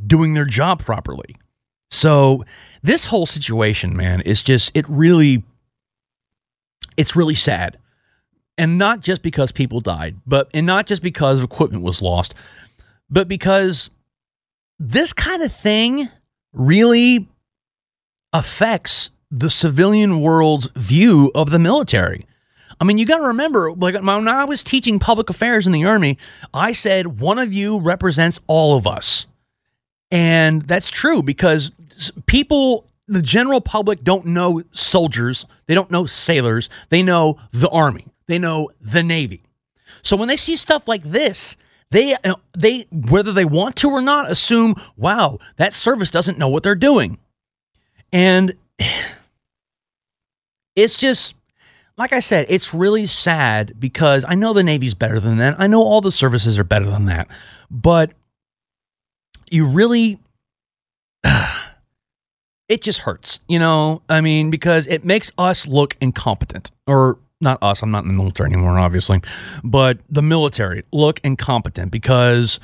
doing 0.06 0.34
their 0.34 0.46
job 0.46 0.80
properly. 0.80 1.36
So 1.92 2.44
this 2.82 3.06
whole 3.06 3.26
situation 3.26 3.96
man 3.96 4.22
is 4.22 4.42
just 4.42 4.72
it 4.74 4.88
really 4.88 5.44
it's 6.98 7.16
really 7.16 7.36
sad. 7.36 7.78
And 8.58 8.78
not 8.78 9.02
just 9.02 9.22
because 9.22 9.52
people 9.52 9.80
died, 9.80 10.18
but 10.26 10.50
and 10.54 10.66
not 10.66 10.88
just 10.88 11.04
because 11.04 11.44
equipment 11.44 11.84
was 11.84 12.02
lost, 12.02 12.34
but 13.10 13.28
because 13.28 13.90
this 14.80 15.14
kind 15.14 15.44
of 15.44 15.54
thing 15.54 16.10
really 16.54 17.28
affects 18.34 19.12
the 19.30 19.50
civilian 19.50 20.22
world's 20.22 20.70
view 20.76 21.32
of 21.36 21.52
the 21.52 21.60
military. 21.60 22.26
I 22.80 22.84
mean, 22.84 22.98
you 22.98 23.06
got 23.06 23.18
to 23.18 23.28
remember, 23.28 23.72
like 23.72 23.96
when 23.96 24.28
I 24.28 24.46
was 24.46 24.64
teaching 24.64 25.00
public 25.00 25.30
affairs 25.30 25.66
in 25.66 25.74
the 25.74 25.86
Army, 25.86 26.18
I 26.54 26.74
said 26.74 27.20
one 27.20 27.40
of 27.40 27.52
you 27.52 27.80
represents 27.80 28.40
all 28.48 28.76
of 28.76 28.86
us. 28.86 29.26
And 30.12 30.62
that's 30.62 30.90
true 30.90 31.22
because 31.22 31.72
people 32.28 32.88
the 33.08 33.22
general 33.22 33.62
public 33.62 34.04
don't 34.04 34.26
know 34.26 34.64
soldiers, 34.74 35.46
they 35.66 35.74
don't 35.74 35.92
know 35.92 36.06
sailors, 36.06 36.70
they 36.90 37.02
know 37.02 37.40
the 37.52 37.70
army, 37.70 38.06
they 38.28 38.38
know 38.38 38.70
the 38.82 39.04
navy. 39.04 39.44
So 40.02 40.16
when 40.18 40.28
they 40.28 40.38
see 40.38 40.56
stuff 40.56 40.88
like 40.88 41.04
this, 41.04 41.58
they 41.92 42.16
uh, 42.16 42.36
they 42.58 42.88
whether 42.92 43.32
they 43.32 43.46
want 43.46 43.76
to 43.78 43.90
or 43.90 44.02
not 44.02 44.30
assume, 44.30 44.76
wow, 44.98 45.40
that 45.56 45.74
service 45.74 46.10
doesn't 46.10 46.38
know 46.38 46.50
what 46.50 46.64
they're 46.64 46.76
doing. 46.76 47.18
And 48.12 48.56
it's 50.76 50.98
just 50.98 51.36
like 51.98 52.14
I 52.14 52.20
said, 52.20 52.46
it's 52.50 52.74
really 52.74 53.08
sad 53.08 53.80
because 53.80 54.24
I 54.28 54.36
know 54.36 54.54
the 54.54 54.64
Navy's 54.64 54.94
better 54.94 55.20
than 55.20 55.38
that. 55.38 55.56
I 55.60 55.68
know 55.68 55.82
all 55.82 56.02
the 56.02 56.12
services 56.12 56.60
are 56.60 56.64
better 56.64 56.90
than 56.90 57.06
that. 57.06 57.28
But 57.72 58.12
you 59.50 59.68
really 59.68 60.20
it 62.70 62.82
just 62.82 63.00
hurts, 63.00 63.40
you 63.48 63.60
know? 63.60 64.02
I 64.10 64.22
mean, 64.22 64.50
because 64.50 64.88
it 64.88 65.06
makes 65.06 65.32
us 65.38 65.68
look 65.68 65.96
incompetent. 66.02 66.72
Or 66.86 67.20
not 67.40 67.62
us, 67.62 67.82
I'm 67.82 67.92
not 67.92 68.04
in 68.04 68.10
the 68.10 68.14
military 68.14 68.48
anymore, 68.48 68.80
obviously, 68.80 69.22
but 69.64 70.00
the 70.10 70.22
military 70.22 70.84
look 70.92 71.20
incompetent 71.24 71.92
because. 71.92 72.60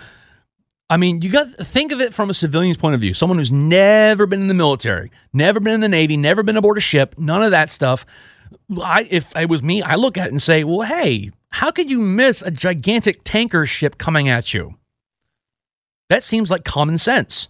I 0.90 0.98
mean, 0.98 1.22
you 1.24 1.32
got 1.32 1.48
think 1.56 1.92
of 1.92 2.02
it 2.02 2.14
from 2.14 2.30
a 2.30 2.36
civilian's 2.36 2.78
point 2.78 2.94
of 2.94 3.02
view. 3.02 3.16
Someone 3.16 3.40
who's 3.40 3.52
never 3.52 4.28
been 4.28 4.42
in 4.42 4.48
the 4.48 4.54
military, 4.54 5.10
never 5.32 5.60
been 5.60 5.74
in 5.74 5.80
the 5.80 5.90
Navy, 5.90 6.18
never 6.18 6.44
been 6.44 6.58
aboard 6.58 6.78
a 6.78 6.82
ship, 6.82 7.16
none 7.18 7.42
of 7.42 7.50
that 7.50 7.72
stuff. 7.72 8.06
I, 8.80 9.08
if 9.10 9.36
it 9.36 9.50
was 9.50 9.64
me, 9.64 9.82
I 9.82 9.96
look 9.96 10.18
at 10.18 10.28
it 10.28 10.32
and 10.32 10.42
say, 10.42 10.64
well, 10.64 10.82
hey, 10.82 11.32
how 11.50 11.72
could 11.72 11.90
you 11.90 12.00
miss 12.00 12.44
a 12.44 12.52
gigantic 12.52 13.22
tanker 13.24 13.66
ship 13.66 13.98
coming 13.98 14.30
at 14.30 14.54
you? 14.54 14.76
That 16.10 16.24
seems 16.24 16.52
like 16.52 16.64
common 16.64 16.98
sense. 17.00 17.48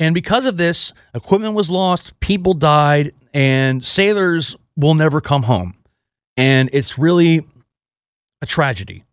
And 0.00 0.14
because 0.14 0.46
of 0.46 0.56
this, 0.56 0.92
equipment 1.14 1.54
was 1.54 1.70
lost, 1.70 2.18
people 2.20 2.54
died, 2.54 3.12
and 3.34 3.84
sailors 3.84 4.56
will 4.76 4.94
never 4.94 5.20
come 5.20 5.44
home. 5.44 5.74
And 6.36 6.70
it's 6.72 6.98
really 6.98 7.46
a 8.40 8.46
tragedy. 8.46 9.04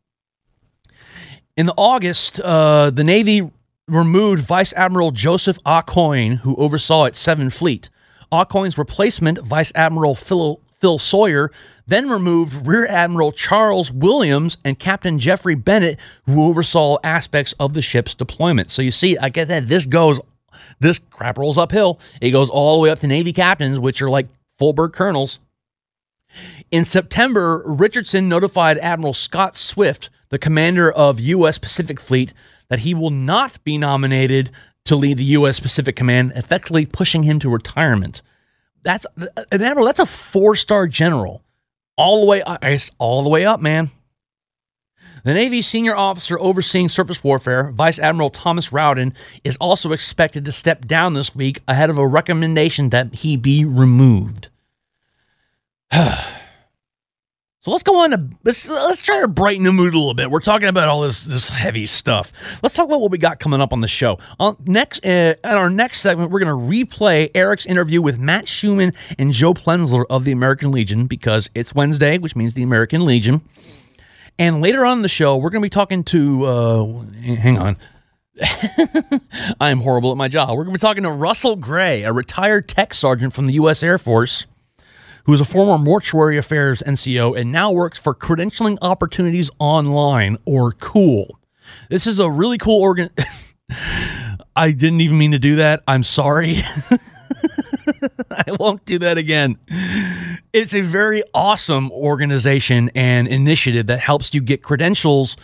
In 1.58 1.66
the 1.66 1.74
August, 1.76 2.40
uh, 2.40 2.92
the 2.92 3.04
Navy 3.04 3.50
removed 3.88 4.44
Vice 4.44 4.74
Admiral 4.74 5.12
Joseph 5.12 5.58
Aucoin, 5.66 6.40
who 6.40 6.56
oversaw 6.58 7.06
its 7.06 7.20
Seventh 7.20 7.54
Fleet. 7.54 7.90
Aucoin's 8.32 8.78
replacement, 8.78 9.40
Vice 9.40 9.72
Admiral 9.76 10.16
Phil, 10.16 10.60
Phil 10.80 11.00
Sawyer, 11.00 11.52
then 11.88 12.10
removed 12.10 12.68
Rear 12.68 12.88
Admiral 12.88 13.32
Charles 13.32 13.92
Williams 13.92 14.58
and 14.64 14.78
Captain 14.78 15.20
Jeffrey 15.20 15.56
Bennett, 15.56 16.00
who 16.26 16.44
oversaw 16.44 16.98
aspects 17.04 17.54
of 17.60 17.74
the 17.74 17.82
ship's 17.82 18.14
deployment. 18.14 18.72
So 18.72 18.82
you 18.82 18.92
see, 18.92 19.18
I 19.18 19.30
get 19.30 19.48
that 19.48 19.68
this 19.68 19.86
goes 19.86 20.20
this 20.80 21.00
crap 21.12 21.38
rolls 21.38 21.58
uphill. 21.58 22.00
It 22.22 22.32
goes 22.32 22.50
all 22.50 22.78
the 22.78 22.84
way 22.84 22.90
up 22.90 23.00
to 23.00 23.08
Navy 23.08 23.34
captains, 23.34 23.80
which 23.80 24.02
are 24.02 24.10
like 24.10 24.28
full-bird 24.58 24.94
colonels. 24.94 25.40
In 26.72 26.84
September, 26.86 27.64
Richardson 27.66 28.28
notified 28.28 28.78
Admiral 28.80 29.14
Scott 29.14 29.56
Swift, 29.56 30.10
the 30.30 30.40
commander 30.40 30.92
of 30.92 31.20
U.S. 31.20 31.58
Pacific 31.58 32.00
Fleet, 32.00 32.34
that 32.68 32.80
he 32.80 32.94
will 32.94 33.12
not 33.12 33.64
be 33.64 33.78
nominated 33.78 34.52
to 34.86 34.96
lead 34.96 35.18
the 35.18 35.24
U.S. 35.24 35.60
Pacific 35.60 35.96
Command, 35.96 36.34
effectively 36.36 36.86
pushing 36.86 37.24
him 37.24 37.40
to 37.40 37.50
retirement. 37.50 38.22
That's 38.84 39.06
an 39.16 39.64
admiral. 39.64 39.86
That's 39.86 40.00
a 40.00 40.06
four-star 40.06 40.88
general, 40.88 41.42
all 41.96 42.22
the 42.22 42.28
way, 42.28 42.44
all 42.98 43.24
the 43.24 43.30
way 43.30 43.46
up, 43.46 43.62
man. 43.62 43.92
The 45.26 45.34
Navy's 45.34 45.66
senior 45.66 45.96
officer 45.96 46.40
overseeing 46.40 46.88
surface 46.88 47.24
warfare, 47.24 47.72
Vice 47.72 47.98
Admiral 47.98 48.30
Thomas 48.30 48.72
Rowden, 48.72 49.12
is 49.44 49.58
also 49.58 49.92
expected 49.92 50.46
to 50.46 50.52
step 50.52 50.86
down 50.86 51.16
this 51.16 51.34
week 51.34 51.62
ahead 51.68 51.90
of 51.90 51.98
a 51.98 52.08
recommendation 52.08 52.92
that 52.92 53.16
he 53.16 53.36
be 53.36 53.66
removed. 53.66 54.50
so 55.92 56.12
let's 57.66 57.82
go 57.82 58.02
on 58.02 58.12
to 58.12 58.30
let's 58.44 58.70
let's 58.70 59.02
try 59.02 59.20
to 59.22 59.28
brighten 59.28 59.64
the 59.64 59.74
mood 59.74 59.96
a 59.96 59.98
little 59.98 60.14
bit. 60.14 60.30
We're 60.30 60.42
talking 60.42 60.68
about 60.68 60.90
all 60.90 61.02
this 61.02 61.24
this 61.24 61.48
heavy 61.48 61.88
stuff. 61.88 62.32
Let's 62.62 62.76
talk 62.76 62.86
about 62.86 63.02
what 63.02 63.10
we 63.10 63.18
got 63.18 63.40
coming 63.40 63.62
up 63.62 63.74
on 63.74 63.82
the 63.82 63.88
show. 63.88 64.20
On 64.40 64.56
next 64.64 65.04
uh, 65.04 65.34
our 65.44 65.72
next 65.72 66.02
segment, 66.02 66.30
we're 66.30 66.42
going 66.42 66.56
to 66.56 66.86
replay 66.86 67.32
Eric's 67.34 67.66
interview 67.66 68.00
with 68.00 68.20
Matt 68.20 68.46
Shuman 68.46 68.96
and 69.18 69.32
Joe 69.32 69.56
Plenzler 69.56 70.06
of 70.08 70.24
the 70.24 70.32
American 70.32 70.72
Legion 70.72 71.08
because 71.08 71.50
it's 71.56 71.74
Wednesday, 71.74 72.20
which 72.20 72.36
means 72.36 72.54
the 72.54 72.62
American 72.62 73.04
Legion. 73.06 73.42
And 74.38 74.62
later 74.62 74.86
on 74.86 74.98
in 74.98 75.02
the 75.02 75.10
show, 75.10 75.38
we're 75.38 75.50
going 75.50 75.62
to 75.62 75.66
be 75.66 75.70
talking 75.70 76.04
to, 76.06 76.44
uh, 76.46 76.86
hang 77.22 77.58
on. 77.58 77.78
I 79.62 79.70
am 79.70 79.80
horrible 79.80 80.12
at 80.12 80.18
my 80.18 80.28
job. 80.28 80.50
We're 80.50 80.66
going 80.66 80.74
to 80.74 80.80
be 80.80 80.82
talking 80.82 81.04
to 81.04 81.12
Russell 81.12 81.56
Gray, 81.56 82.04
a 82.04 82.12
retired 82.12 82.68
tech 82.68 82.94
sergeant 82.94 83.32
from 83.32 83.48
the 83.48 83.54
U.S. 83.54 83.82
Air 83.82 83.98
Force, 83.98 84.46
who 85.24 85.34
is 85.34 85.40
a 85.40 85.46
former 85.46 85.82
mortuary 85.82 86.38
affairs 86.38 86.84
NCO 86.86 87.38
and 87.40 87.52
now 87.52 87.72
works 87.72 87.98
for 87.98 88.14
Credentialing 88.14 88.78
Opportunities 88.82 89.50
Online, 89.58 90.38
or 90.44 90.74
COOL. 90.74 91.40
This 91.90 92.06
is 92.06 92.20
a 92.20 92.30
really 92.30 92.58
cool 92.58 92.82
organ. 92.82 93.10
I 94.56 94.72
didn't 94.72 95.02
even 95.02 95.18
mean 95.18 95.32
to 95.32 95.40
do 95.40 95.56
that. 95.58 95.82
I'm 95.88 96.04
sorry. 96.04 96.58
I 98.32 98.52
won't 98.60 98.86
do 98.86 99.00
that 99.00 99.18
again. 99.18 99.58
It's 100.54 100.74
a 100.74 100.82
very 100.82 101.24
awesome 101.34 101.92
organization 101.92 102.90
and 102.96 103.28
initiative 103.28 103.88
that 103.88 104.00
helps 104.00 104.34
you 104.34 104.42
get 104.42 104.64
credentials 104.64 105.36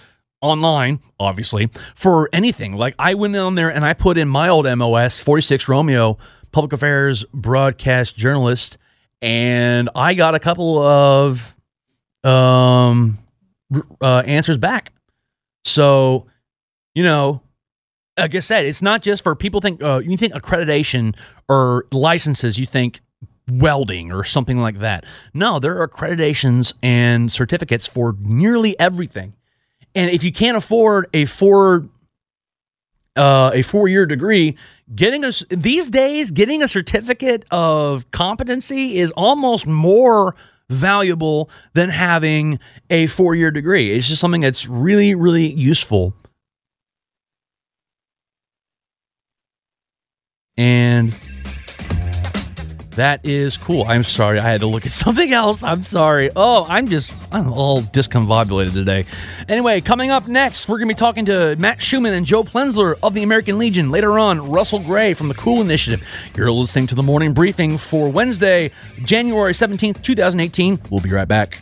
online, 0.41 0.99
obviously, 1.19 1.69
for 1.95 2.29
anything. 2.33 2.73
Like 2.75 2.95
I 2.97 3.13
went 3.13 3.35
on 3.35 3.55
there 3.55 3.69
and 3.69 3.85
I 3.85 3.93
put 3.93 4.17
in 4.17 4.27
my 4.27 4.49
old 4.49 4.65
MOS, 4.65 5.19
46 5.19 5.67
Romeo, 5.67 6.17
public 6.51 6.73
affairs 6.73 7.23
broadcast 7.33 8.17
journalist, 8.17 8.77
and 9.21 9.89
I 9.95 10.13
got 10.13 10.35
a 10.35 10.39
couple 10.39 10.79
of 10.79 11.55
um 12.23 13.17
uh, 14.01 14.23
answers 14.25 14.57
back. 14.57 14.91
So, 15.65 16.27
you 16.93 17.03
know, 17.03 17.41
like 18.17 18.35
I 18.35 18.39
said, 18.39 18.65
it's 18.65 18.81
not 18.81 19.01
just 19.01 19.23
for 19.23 19.35
people 19.35 19.61
think 19.61 19.81
uh, 19.81 20.01
you 20.03 20.17
think 20.17 20.33
accreditation 20.33 21.15
or 21.47 21.85
licenses, 21.91 22.57
you 22.57 22.65
think 22.65 23.01
welding 23.59 24.11
or 24.11 24.23
something 24.23 24.57
like 24.57 24.79
that. 24.79 25.05
No, 25.33 25.59
there 25.59 25.79
are 25.81 25.87
accreditations 25.87 26.73
and 26.81 27.31
certificates 27.31 27.87
for 27.87 28.15
nearly 28.19 28.79
everything. 28.79 29.33
And 29.93 30.09
if 30.11 30.23
you 30.23 30.31
can't 30.31 30.57
afford 30.57 31.07
a 31.13 31.25
four 31.25 31.89
uh, 33.17 33.51
a 33.53 33.61
four 33.61 33.87
year 33.87 34.05
degree, 34.05 34.57
getting 34.95 35.25
us 35.25 35.43
these 35.49 35.89
days, 35.89 36.31
getting 36.31 36.63
a 36.63 36.67
certificate 36.67 37.45
of 37.51 38.09
competency 38.11 38.97
is 38.97 39.11
almost 39.11 39.67
more 39.67 40.35
valuable 40.69 41.49
than 41.73 41.89
having 41.89 42.59
a 42.89 43.07
four 43.07 43.35
year 43.35 43.51
degree. 43.51 43.91
It's 43.91 44.07
just 44.07 44.21
something 44.21 44.41
that's 44.41 44.67
really, 44.67 45.13
really 45.13 45.51
useful. 45.51 46.13
And 50.57 51.13
that 52.91 53.25
is 53.25 53.57
cool. 53.57 53.85
I'm 53.87 54.03
sorry. 54.03 54.39
I 54.39 54.49
had 54.49 54.61
to 54.61 54.67
look 54.67 54.85
at 54.85 54.91
something 55.03 55.31
else. 55.31 55.63
I'm 55.63 55.83
sorry. 55.83 56.29
Oh, 56.35 56.65
I'm 56.69 56.87
just, 56.87 57.13
I'm 57.31 57.51
all 57.51 57.81
discombobulated 57.81 58.73
today. 58.73 59.05
Anyway, 59.47 59.81
coming 59.81 60.09
up 60.09 60.27
next, 60.27 60.67
we're 60.67 60.77
going 60.77 60.89
to 60.89 60.93
be 60.95 60.97
talking 60.99 61.25
to 61.25 61.55
Matt 61.57 61.79
Shuman 61.79 62.13
and 62.13 62.25
Joe 62.25 62.43
Plenzler 62.43 62.95
of 63.03 63.13
the 63.13 63.23
American 63.23 63.57
Legion. 63.57 63.91
Later 63.91 64.19
on, 64.19 64.49
Russell 64.51 64.79
Gray 64.79 65.13
from 65.13 65.27
the 65.27 65.35
Cool 65.35 65.61
Initiative. 65.61 66.05
You're 66.35 66.51
listening 66.51 66.87
to 66.87 66.95
the 66.95 67.03
morning 67.03 67.33
briefing 67.33 67.77
for 67.77 68.09
Wednesday, 68.09 68.71
January 69.03 69.53
17th, 69.53 70.01
2018. 70.01 70.79
We'll 70.89 71.01
be 71.01 71.11
right 71.11 71.27
back. 71.27 71.61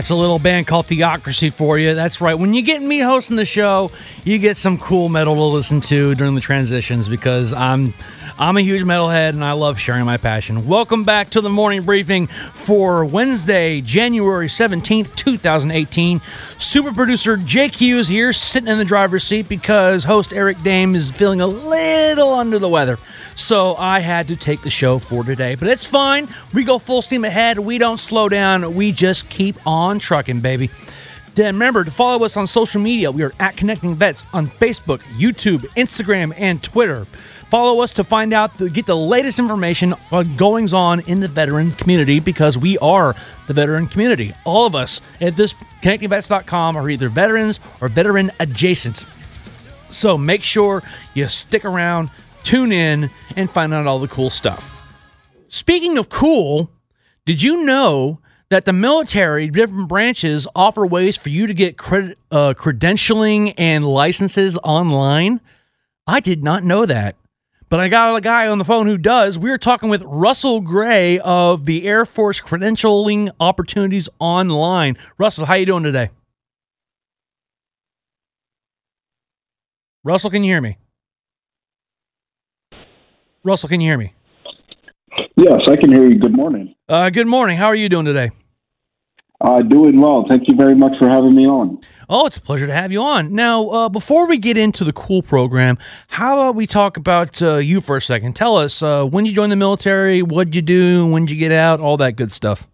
That's 0.00 0.08
a 0.08 0.14
little 0.14 0.38
band 0.38 0.66
called 0.66 0.86
Theocracy 0.86 1.52
for 1.52 1.78
you. 1.78 1.94
That's 1.94 2.22
right. 2.22 2.32
When 2.32 2.54
you 2.54 2.62
get 2.62 2.80
me 2.80 3.00
hosting 3.00 3.36
the 3.36 3.44
show, 3.44 3.90
you 4.24 4.38
get 4.38 4.56
some 4.56 4.78
cool 4.78 5.10
metal 5.10 5.34
to 5.34 5.42
listen 5.42 5.82
to 5.82 6.14
during 6.14 6.34
the 6.34 6.40
transitions 6.40 7.06
because 7.06 7.52
I'm 7.52 7.92
I'm 8.38 8.56
a 8.56 8.62
huge 8.62 8.80
metalhead 8.80 9.28
and 9.34 9.44
I 9.44 9.52
love 9.52 9.78
sharing 9.78 10.06
my 10.06 10.16
passion. 10.16 10.66
Welcome 10.66 11.04
back 11.04 11.28
to 11.32 11.42
the 11.42 11.50
morning 11.50 11.82
briefing 11.82 12.28
for 12.28 13.04
Wednesday, 13.04 13.82
January 13.82 14.48
17th, 14.48 15.14
2018. 15.16 16.22
Super 16.56 16.94
producer 16.94 17.36
Jake 17.36 17.74
Hughes 17.74 18.08
here, 18.08 18.32
sitting 18.32 18.70
in 18.70 18.78
the 18.78 18.86
driver's 18.86 19.24
seat 19.24 19.50
because 19.50 20.04
host 20.04 20.32
Eric 20.32 20.56
Dehm 20.60 20.96
is 20.96 21.10
feeling 21.10 21.42
a 21.42 21.46
little 21.46 22.32
under 22.32 22.58
the 22.58 22.70
weather. 22.70 22.98
So 23.40 23.74
I 23.76 24.00
had 24.00 24.28
to 24.28 24.36
take 24.36 24.60
the 24.60 24.70
show 24.70 24.98
for 24.98 25.24
today, 25.24 25.54
but 25.54 25.66
it's 25.66 25.84
fine. 25.84 26.28
We 26.52 26.62
go 26.62 26.78
full 26.78 27.00
steam 27.00 27.24
ahead. 27.24 27.58
We 27.58 27.78
don't 27.78 27.98
slow 27.98 28.28
down. 28.28 28.74
We 28.74 28.92
just 28.92 29.30
keep 29.30 29.56
on 29.66 29.98
trucking, 29.98 30.40
baby. 30.40 30.70
Then 31.36 31.54
remember 31.54 31.82
to 31.82 31.90
follow 31.90 32.24
us 32.26 32.36
on 32.36 32.46
social 32.46 32.82
media. 32.82 33.10
We 33.10 33.22
are 33.22 33.32
at 33.40 33.56
Connecting 33.56 33.94
Vets 33.96 34.24
on 34.34 34.46
Facebook, 34.46 34.98
YouTube, 35.16 35.60
Instagram, 35.74 36.34
and 36.36 36.62
Twitter. 36.62 37.06
Follow 37.48 37.80
us 37.82 37.94
to 37.94 38.04
find 38.04 38.34
out, 38.34 38.58
the, 38.58 38.68
get 38.68 38.84
the 38.84 38.96
latest 38.96 39.38
information 39.38 39.94
on 40.12 40.36
goings 40.36 40.74
on 40.74 41.00
in 41.00 41.20
the 41.20 41.26
veteran 41.26 41.72
community 41.72 42.20
because 42.20 42.58
we 42.58 42.76
are 42.78 43.16
the 43.46 43.54
veteran 43.54 43.86
community. 43.86 44.34
All 44.44 44.66
of 44.66 44.74
us 44.74 45.00
at 45.20 45.34
this 45.34 45.54
connectingvets.com 45.82 46.76
are 46.76 46.90
either 46.90 47.08
veterans 47.08 47.58
or 47.80 47.88
veteran 47.88 48.30
adjacent. 48.38 49.06
So 49.88 50.18
make 50.18 50.42
sure 50.44 50.82
you 51.14 51.26
stick 51.26 51.64
around, 51.64 52.10
tune 52.50 52.72
in, 52.72 53.08
and 53.36 53.48
find 53.48 53.72
out 53.72 53.86
all 53.86 54.00
the 54.00 54.08
cool 54.08 54.28
stuff. 54.28 54.74
Speaking 55.48 55.96
of 55.98 56.08
cool, 56.08 56.68
did 57.24 57.44
you 57.44 57.64
know 57.64 58.18
that 58.48 58.64
the 58.64 58.72
military, 58.72 59.48
different 59.48 59.88
branches, 59.88 60.48
offer 60.56 60.84
ways 60.84 61.16
for 61.16 61.28
you 61.28 61.46
to 61.46 61.54
get 61.54 61.76
cred- 61.76 62.16
uh, 62.32 62.54
credentialing 62.56 63.54
and 63.56 63.84
licenses 63.84 64.58
online? 64.64 65.40
I 66.08 66.18
did 66.18 66.42
not 66.42 66.64
know 66.64 66.86
that. 66.86 67.14
But 67.68 67.78
I 67.78 67.86
got 67.86 68.16
a 68.16 68.20
guy 68.20 68.48
on 68.48 68.58
the 68.58 68.64
phone 68.64 68.88
who 68.88 68.98
does. 68.98 69.38
We 69.38 69.50
are 69.50 69.58
talking 69.58 69.88
with 69.88 70.02
Russell 70.02 70.60
Gray 70.60 71.20
of 71.20 71.66
the 71.66 71.86
Air 71.86 72.04
Force 72.04 72.40
Credentialing 72.40 73.30
Opportunities 73.38 74.08
Online. 74.18 74.96
Russell, 75.18 75.46
how 75.46 75.54
you 75.54 75.66
doing 75.66 75.84
today? 75.84 76.10
Russell, 80.02 80.30
can 80.30 80.42
you 80.42 80.52
hear 80.52 80.60
me? 80.60 80.78
Russell, 83.42 83.68
can 83.68 83.80
you 83.80 83.88
hear 83.88 83.98
me? 83.98 84.14
Yes, 85.36 85.62
I 85.66 85.76
can 85.80 85.90
hear 85.90 86.06
you. 86.06 86.18
Good 86.18 86.34
morning. 86.34 86.74
Uh, 86.88 87.08
good 87.10 87.26
morning. 87.26 87.56
How 87.56 87.66
are 87.66 87.74
you 87.74 87.88
doing 87.88 88.04
today? 88.04 88.30
Uh, 89.40 89.62
doing 89.62 89.98
well. 89.98 90.26
Thank 90.28 90.48
you 90.48 90.54
very 90.54 90.74
much 90.74 90.92
for 90.98 91.08
having 91.08 91.34
me 91.34 91.46
on. 91.46 91.80
Oh, 92.10 92.26
it's 92.26 92.36
a 92.36 92.42
pleasure 92.42 92.66
to 92.66 92.74
have 92.74 92.92
you 92.92 93.00
on. 93.00 93.34
Now, 93.34 93.68
uh, 93.68 93.88
before 93.88 94.26
we 94.26 94.36
get 94.36 94.58
into 94.58 94.84
the 94.84 94.92
cool 94.92 95.22
program, 95.22 95.78
how 96.08 96.38
about 96.38 96.56
we 96.56 96.66
talk 96.66 96.98
about 96.98 97.40
uh, 97.40 97.56
you 97.56 97.80
for 97.80 97.96
a 97.96 98.02
second? 98.02 98.36
Tell 98.36 98.58
us 98.58 98.82
uh, 98.82 99.06
when 99.06 99.24
you 99.24 99.32
joined 99.32 99.50
the 99.50 99.56
military, 99.56 100.20
what'd 100.20 100.54
you 100.54 100.60
do, 100.60 101.06
when 101.06 101.24
did 101.24 101.32
you 101.32 101.38
get 101.38 101.52
out, 101.52 101.80
all 101.80 101.96
that 101.96 102.16
good 102.16 102.30
stuff. 102.30 102.68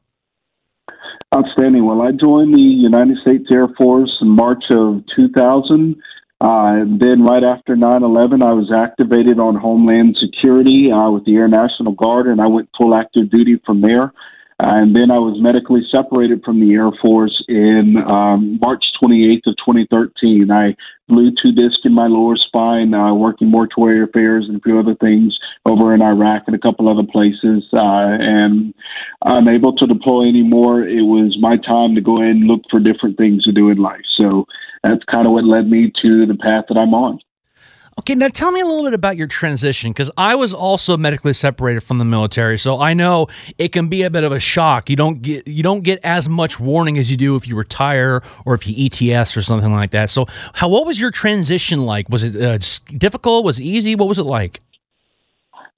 Outstanding. 1.33 1.87
Well, 1.87 2.03
I 2.03 2.11
joined 2.11 2.53
the 2.53 2.59
United 2.59 3.19
States 3.19 3.45
Air 3.51 3.69
Force 3.79 4.17
in 4.21 4.29
March 4.29 4.65
of 4.71 5.05
2000. 5.15 5.95
Uh, 6.47 6.85
then, 6.87 7.25
right 7.25 7.43
after 7.43 7.75
9 7.75 8.05
11, 8.05 8.41
I 8.41 8.53
was 8.53 8.71
activated 8.71 9.41
on 9.41 9.57
Homeland 9.57 10.17
Security 10.21 10.93
uh, 10.93 11.11
with 11.11 11.25
the 11.25 11.35
Air 11.35 11.49
National 11.49 11.91
Guard, 11.91 12.29
and 12.29 12.41
I 12.41 12.47
went 12.47 12.69
full 12.79 12.95
active 12.95 13.33
duty 13.33 13.61
from 13.67 13.81
there. 13.81 14.13
And 14.59 14.97
then 14.97 15.11
I 15.11 15.19
was 15.19 15.37
medically 15.39 15.83
separated 15.91 16.43
from 16.43 16.61
the 16.61 16.73
Air 16.73 16.91
Force 17.03 17.45
in 17.47 17.97
um, 18.09 18.59
March 18.59 18.85
28th 19.03 19.47
of 19.49 19.57
2013. 19.59 20.51
I 20.51 20.75
blew 21.09 21.31
two 21.31 21.53
discs 21.53 21.83
in 21.85 21.93
my 21.93 22.07
lower 22.07 22.37
spine, 22.37 22.95
uh, 22.95 23.13
working 23.13 23.51
mortuary 23.51 24.03
affairs 24.03 24.47
and 24.49 24.57
a 24.57 24.61
few 24.61 24.79
other 24.79 24.95
things 24.95 25.39
over 25.67 25.95
in 25.95 26.01
Iraq 26.01 26.45
and 26.47 26.57
a 26.57 26.59
couple 26.59 26.89
other 26.89 27.07
places. 27.07 27.65
Uh, 27.71 28.17
and 28.17 28.73
unable 29.27 29.77
to 29.77 29.87
deploy 29.87 30.27
anymore, 30.27 30.83
it 30.83 31.03
was 31.03 31.37
my 31.39 31.59
time 31.59 31.95
to 31.95 32.01
go 32.01 32.23
ahead 32.23 32.37
and 32.37 32.47
look 32.47 32.63
for 32.71 32.81
different 32.81 33.19
things 33.19 33.45
to 33.45 33.53
do 33.53 33.69
in 33.69 33.77
life. 33.77 34.05
So 34.17 34.47
that's 34.83 35.05
kind 35.05 35.27
of 35.27 35.35
what 35.35 35.45
led 35.45 35.69
me 35.69 35.93
to 36.01 36.25
the 36.25 36.37
path 36.41 36.65
that 36.69 36.79
I'm 36.79 36.95
on. 36.95 37.21
Okay, 37.99 38.15
now 38.15 38.29
tell 38.29 38.53
me 38.53 38.61
a 38.61 38.67
little 38.67 38.85
bit 38.85 38.93
about 38.93 39.17
your 39.17 39.27
transition 39.27 39.91
because 39.91 40.11
I 40.19 40.35
was 40.35 40.53
also 40.53 40.99
medically 40.99 41.33
separated 41.33 41.81
from 41.81 41.97
the 41.97 42.05
military, 42.05 42.59
so 42.59 42.79
I 42.79 42.93
know 42.93 43.29
it 43.57 43.73
can 43.73 43.89
be 43.89 44.03
a 44.03 44.11
bit 44.11 44.23
of 44.23 44.33
a 44.33 44.39
shock. 44.39 44.91
You 44.91 44.97
don't 44.97 45.23
get 45.23 45.49
you 45.49 45.63
don't 45.63 45.81
get 45.81 46.01
as 46.05 46.29
much 46.29 46.61
warning 46.61 46.99
as 46.99 47.11
you 47.11 47.17
do 47.17 47.37
if 47.37 47.49
you 47.49 47.57
retire 47.57 48.23
or 48.45 48.53
if 48.53 48.67
you 48.67 48.85
ETS 48.85 49.35
or 49.35 49.41
something 49.41 49.73
like 49.73 49.93
that. 49.93 50.11
So, 50.11 50.27
how 50.53 50.69
what 50.69 50.85
was 50.85 51.01
your 51.01 51.11
transition 51.11 51.87
like? 51.87 52.11
Was 52.11 52.23
it 52.23 52.37
uh, 52.37 52.59
difficult? 52.99 53.47
Was 53.47 53.59
it 53.59 53.63
easy? 53.63 53.95
What 53.95 54.09
was 54.09 54.19
it 54.19 54.25
like? 54.25 54.61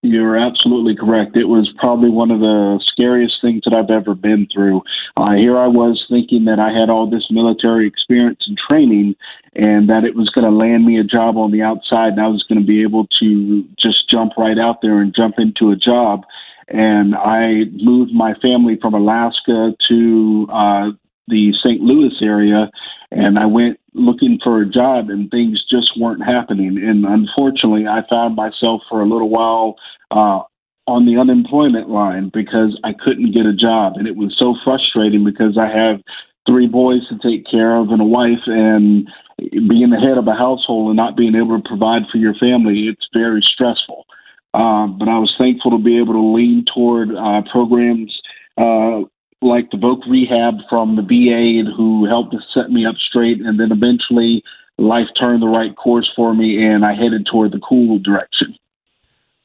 You're 0.02 0.36
absolutely 0.36 0.94
correct. 0.94 1.36
It 1.36 1.46
was 1.46 1.72
probably 1.76 2.08
one 2.08 2.30
of 2.30 2.38
the 2.38 2.80
scariest 2.86 3.38
things 3.42 3.62
that 3.64 3.74
I've 3.74 3.90
ever 3.90 4.14
been 4.14 4.46
through. 4.52 4.82
Uh, 5.16 5.32
here 5.32 5.58
I 5.58 5.66
was 5.66 6.06
thinking 6.08 6.44
that 6.44 6.60
I 6.60 6.70
had 6.70 6.88
all 6.88 7.10
this 7.10 7.26
military 7.30 7.88
experience 7.88 8.44
and 8.46 8.56
training, 8.56 9.16
and 9.56 9.90
that 9.90 10.04
it 10.04 10.14
was 10.14 10.28
going 10.28 10.44
to 10.44 10.56
land 10.56 10.86
me 10.86 11.00
a 11.00 11.04
job 11.04 11.36
on 11.36 11.50
the 11.50 11.62
outside, 11.62 12.12
and 12.12 12.20
I 12.20 12.28
was 12.28 12.44
going 12.48 12.60
to 12.60 12.66
be 12.66 12.82
able 12.82 13.08
to 13.18 13.64
just 13.76 14.08
jump 14.08 14.34
right 14.38 14.56
out 14.58 14.82
there 14.82 15.00
and 15.00 15.12
jump 15.12 15.34
into 15.38 15.72
a 15.72 15.76
job. 15.76 16.22
And 16.68 17.16
I 17.16 17.64
moved 17.72 18.12
my 18.12 18.34
family 18.34 18.78
from 18.80 18.94
Alaska 18.94 19.74
to 19.88 20.46
uh, 20.52 20.90
the 21.28 21.52
St. 21.62 21.80
Louis 21.80 22.12
area, 22.22 22.70
and 23.10 23.38
I 23.38 23.46
went 23.46 23.78
looking 23.94 24.38
for 24.42 24.60
a 24.62 24.68
job 24.68 25.10
and 25.10 25.30
things 25.30 25.64
just 25.70 25.98
weren't 25.98 26.24
happening. 26.24 26.78
And 26.78 27.04
unfortunately, 27.04 27.86
I 27.86 28.02
found 28.08 28.36
myself 28.36 28.82
for 28.88 29.00
a 29.00 29.08
little 29.08 29.28
while 29.28 29.76
uh, 30.10 30.40
on 30.86 31.04
the 31.04 31.18
unemployment 31.20 31.90
line 31.90 32.30
because 32.32 32.78
I 32.84 32.92
couldn't 32.92 33.32
get 33.32 33.46
a 33.46 33.52
job. 33.52 33.94
And 33.96 34.06
it 34.06 34.16
was 34.16 34.34
so 34.38 34.54
frustrating 34.64 35.24
because 35.24 35.58
I 35.58 35.66
have 35.66 36.00
three 36.46 36.66
boys 36.66 37.06
to 37.08 37.18
take 37.18 37.44
care 37.50 37.76
of 37.76 37.90
and 37.90 38.00
a 38.00 38.04
wife 38.04 38.46
and 38.46 39.08
being 39.38 39.90
the 39.90 40.00
head 40.00 40.18
of 40.18 40.26
a 40.26 40.34
household 40.34 40.88
and 40.88 40.96
not 40.96 41.16
being 41.16 41.34
able 41.34 41.60
to 41.60 41.68
provide 41.68 42.02
for 42.10 42.18
your 42.18 42.34
family, 42.34 42.88
it's 42.88 43.06
very 43.12 43.42
stressful. 43.42 44.06
Uh, 44.54 44.86
but 44.86 45.08
I 45.08 45.18
was 45.18 45.34
thankful 45.38 45.72
to 45.72 45.78
be 45.78 45.98
able 45.98 46.14
to 46.14 46.34
lean 46.34 46.64
toward 46.74 47.10
uh, 47.14 47.42
programs 47.52 48.16
uh, 48.56 49.02
like 49.40 49.70
the 49.70 49.76
Voc 49.76 50.00
Rehab 50.08 50.54
from 50.68 50.96
the 50.96 51.02
VA 51.02 51.60
and 51.60 51.68
who 51.74 52.06
helped 52.06 52.32
to 52.32 52.38
set 52.52 52.70
me 52.70 52.86
up 52.86 52.96
straight. 52.96 53.40
And 53.40 53.58
then 53.58 53.70
eventually 53.72 54.42
life 54.78 55.08
turned 55.18 55.42
the 55.42 55.48
right 55.48 55.74
course 55.76 56.10
for 56.14 56.34
me 56.34 56.64
and 56.64 56.84
I 56.84 56.94
headed 56.94 57.26
toward 57.26 57.52
the 57.52 57.60
cool 57.60 57.98
direction. 57.98 58.56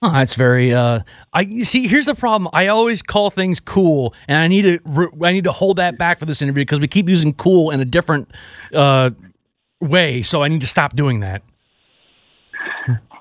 Oh, 0.02 0.12
that's 0.12 0.36
very. 0.36 0.74
Uh, 0.74 1.00
I 1.32 1.46
see. 1.62 1.88
Here's 1.88 2.08
the 2.08 2.16
problem. 2.16 2.50
I 2.52 2.68
always 2.68 3.02
call 3.02 3.30
things 3.30 3.62
cool, 3.62 4.14
and 4.28 4.38
I 4.38 4.50
need 4.50 4.64
to. 4.64 5.10
I 5.24 5.32
need 5.32 5.46
to 5.46 5.54
hold 5.54 5.78
that 5.78 5.98
back 5.98 6.20
for 6.20 6.26
this 6.26 6.42
interview 6.42 6.64
because 6.64 6.82
we 6.82 6.90
keep 6.90 7.08
using 7.08 7.34
cool 7.34 7.72
in 7.72 7.80
a 7.80 7.86
different 7.86 8.30
uh, 8.74 9.12
way. 9.80 10.22
So 10.22 10.44
I 10.44 10.50
need 10.50 10.60
to 10.60 10.68
stop 10.68 10.98
doing 10.98 11.22
that. 11.22 11.42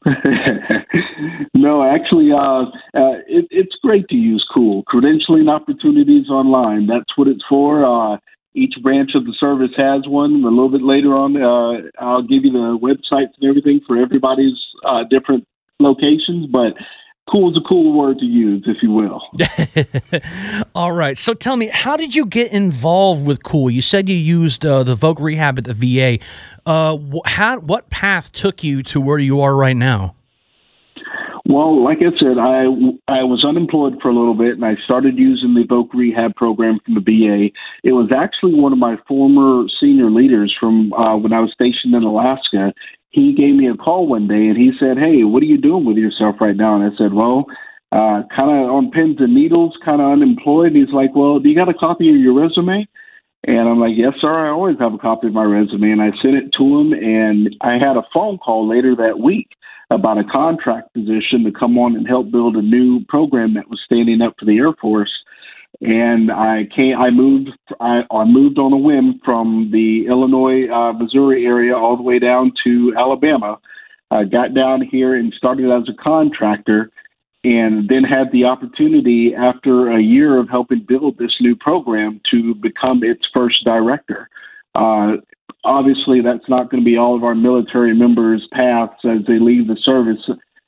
no, 1.54 1.84
actually, 1.84 2.30
uh, 2.32 2.64
uh, 2.94 3.18
it, 3.28 3.46
it's 3.50 3.76
great 3.82 4.08
to 4.08 4.16
use 4.16 4.44
cool 4.52 4.82
credentialing 4.84 5.50
opportunities 5.50 6.28
online. 6.28 6.86
That's 6.86 7.16
what 7.16 7.28
it's 7.28 7.44
for. 7.48 7.84
Uh, 7.84 8.18
each 8.54 8.74
branch 8.82 9.12
of 9.14 9.24
the 9.24 9.34
service 9.38 9.70
has 9.76 10.02
one. 10.06 10.44
A 10.44 10.48
little 10.48 10.68
bit 10.68 10.82
later 10.82 11.14
on, 11.14 11.36
uh, 11.36 11.88
I'll 11.98 12.22
give 12.22 12.44
you 12.44 12.52
the 12.52 12.78
websites 12.78 13.32
and 13.40 13.48
everything 13.48 13.80
for 13.86 13.96
everybody's 13.96 14.58
uh, 14.86 15.04
different 15.08 15.46
locations, 15.80 16.46
but 16.46 16.74
cool 17.32 17.50
is 17.50 17.56
a 17.56 17.66
cool 17.66 17.98
word 17.98 18.18
to 18.18 18.26
use, 18.26 18.62
if 18.66 18.82
you 18.82 18.90
will. 18.90 19.22
All 20.74 20.92
right. 20.92 21.18
So 21.18 21.32
tell 21.32 21.56
me, 21.56 21.68
how 21.68 21.96
did 21.96 22.14
you 22.14 22.26
get 22.26 22.52
involved 22.52 23.24
with 23.24 23.42
Cool? 23.42 23.70
You 23.70 23.82
said 23.82 24.08
you 24.08 24.16
used 24.16 24.66
uh, 24.66 24.82
the 24.82 24.94
Voc 24.94 25.18
Rehab 25.18 25.58
at 25.58 25.64
the 25.64 25.74
VA. 25.74 26.18
Uh, 26.66 26.98
how, 27.24 27.58
what 27.60 27.88
path 27.90 28.30
took 28.32 28.62
you 28.62 28.82
to 28.84 29.00
where 29.00 29.18
you 29.18 29.40
are 29.40 29.56
right 29.56 29.76
now? 29.76 30.14
Well, 31.44 31.82
like 31.82 31.98
I 31.98 32.16
said, 32.18 32.38
I 32.38 32.70
I 33.08 33.24
was 33.24 33.44
unemployed 33.44 33.98
for 34.00 34.08
a 34.08 34.14
little 34.14 34.34
bit, 34.34 34.54
and 34.54 34.64
I 34.64 34.76
started 34.84 35.18
using 35.18 35.54
the 35.54 35.64
Voc 35.64 35.88
Rehab 35.92 36.36
program 36.36 36.78
from 36.84 36.94
the 36.94 37.00
VA. 37.00 37.50
It 37.82 37.92
was 37.92 38.10
actually 38.14 38.54
one 38.54 38.72
of 38.72 38.78
my 38.78 38.96
former 39.08 39.66
senior 39.80 40.10
leaders 40.10 40.54
from 40.58 40.92
uh, 40.92 41.16
when 41.16 41.32
I 41.32 41.40
was 41.40 41.52
stationed 41.52 41.94
in 41.94 42.04
Alaska. 42.04 42.72
He 43.10 43.34
gave 43.34 43.54
me 43.56 43.68
a 43.68 43.74
call 43.74 44.06
one 44.06 44.28
day, 44.28 44.46
and 44.46 44.56
he 44.56 44.70
said, 44.78 44.98
"Hey, 44.98 45.24
what 45.24 45.42
are 45.42 45.46
you 45.46 45.58
doing 45.58 45.84
with 45.84 45.96
yourself 45.96 46.36
right 46.40 46.56
now?" 46.56 46.76
And 46.76 46.84
I 46.92 46.96
said, 46.96 47.12
"Well." 47.14 47.46
Uh, 47.92 48.24
kind 48.34 48.48
of 48.48 48.72
on 48.72 48.90
pins 48.90 49.18
and 49.20 49.34
needles, 49.34 49.76
kind 49.84 50.00
of 50.00 50.10
unemployed. 50.10 50.68
And 50.68 50.76
he's 50.76 50.94
like, 50.94 51.14
"Well, 51.14 51.38
do 51.38 51.50
you 51.50 51.54
got 51.54 51.68
a 51.68 51.74
copy 51.74 52.08
of 52.08 52.16
your 52.16 52.32
resume?" 52.32 52.88
And 53.44 53.68
I'm 53.68 53.80
like, 53.80 53.92
yes, 53.96 54.14
sir. 54.20 54.32
I 54.32 54.50
always 54.50 54.78
have 54.78 54.94
a 54.94 54.98
copy 54.98 55.26
of 55.26 55.34
my 55.34 55.42
resume. 55.42 55.90
And 55.90 56.00
I 56.00 56.10
sent 56.22 56.36
it 56.36 56.54
to 56.56 56.80
him. 56.80 56.92
And 56.92 57.54
I 57.60 57.72
had 57.72 57.98
a 57.98 58.06
phone 58.14 58.38
call 58.38 58.68
later 58.68 58.94
that 58.96 59.18
week 59.18 59.48
about 59.92 60.18
a 60.18 60.24
contract 60.24 60.92
position 60.94 61.44
to 61.44 61.52
come 61.52 61.78
on 61.78 61.96
and 61.96 62.08
help 62.08 62.30
build 62.30 62.56
a 62.56 62.62
new 62.62 63.04
program 63.08 63.54
that 63.54 63.68
was 63.68 63.80
standing 63.84 64.22
up 64.22 64.34
for 64.38 64.46
the 64.46 64.56
Air 64.58 64.72
Force. 64.80 65.12
And 65.80 66.30
I 66.30 66.68
came, 66.74 66.96
I 66.96 67.10
moved, 67.10 67.50
I, 67.80 68.02
I 68.10 68.24
moved 68.24 68.58
on 68.58 68.72
a 68.72 68.76
whim 68.76 69.20
from 69.24 69.70
the 69.72 70.06
Illinois, 70.06 70.68
uh, 70.72 70.92
Missouri 70.92 71.44
area 71.44 71.76
all 71.76 71.96
the 71.96 72.02
way 72.02 72.18
down 72.18 72.52
to 72.64 72.94
Alabama. 72.96 73.58
I 74.10 74.24
got 74.24 74.54
down 74.54 74.82
here 74.82 75.14
and 75.14 75.32
started 75.36 75.70
as 75.70 75.88
a 75.88 76.02
contractor 76.02 76.90
and 77.44 77.88
then 77.88 78.04
had 78.04 78.30
the 78.30 78.44
opportunity 78.44 79.34
after 79.34 79.90
a 79.90 80.00
year 80.00 80.38
of 80.38 80.48
helping 80.48 80.84
build 80.86 81.18
this 81.18 81.34
new 81.40 81.56
program 81.56 82.20
to 82.30 82.54
become 82.54 83.02
its 83.02 83.26
first 83.34 83.64
director. 83.64 84.28
Uh, 84.74 85.16
obviously, 85.64 86.20
that's 86.20 86.48
not 86.48 86.70
going 86.70 86.82
to 86.82 86.84
be 86.84 86.96
all 86.96 87.16
of 87.16 87.24
our 87.24 87.34
military 87.34 87.94
members' 87.94 88.46
paths 88.52 89.00
as 89.04 89.24
they 89.26 89.38
leave 89.38 89.66
the 89.66 89.76
service. 89.82 90.22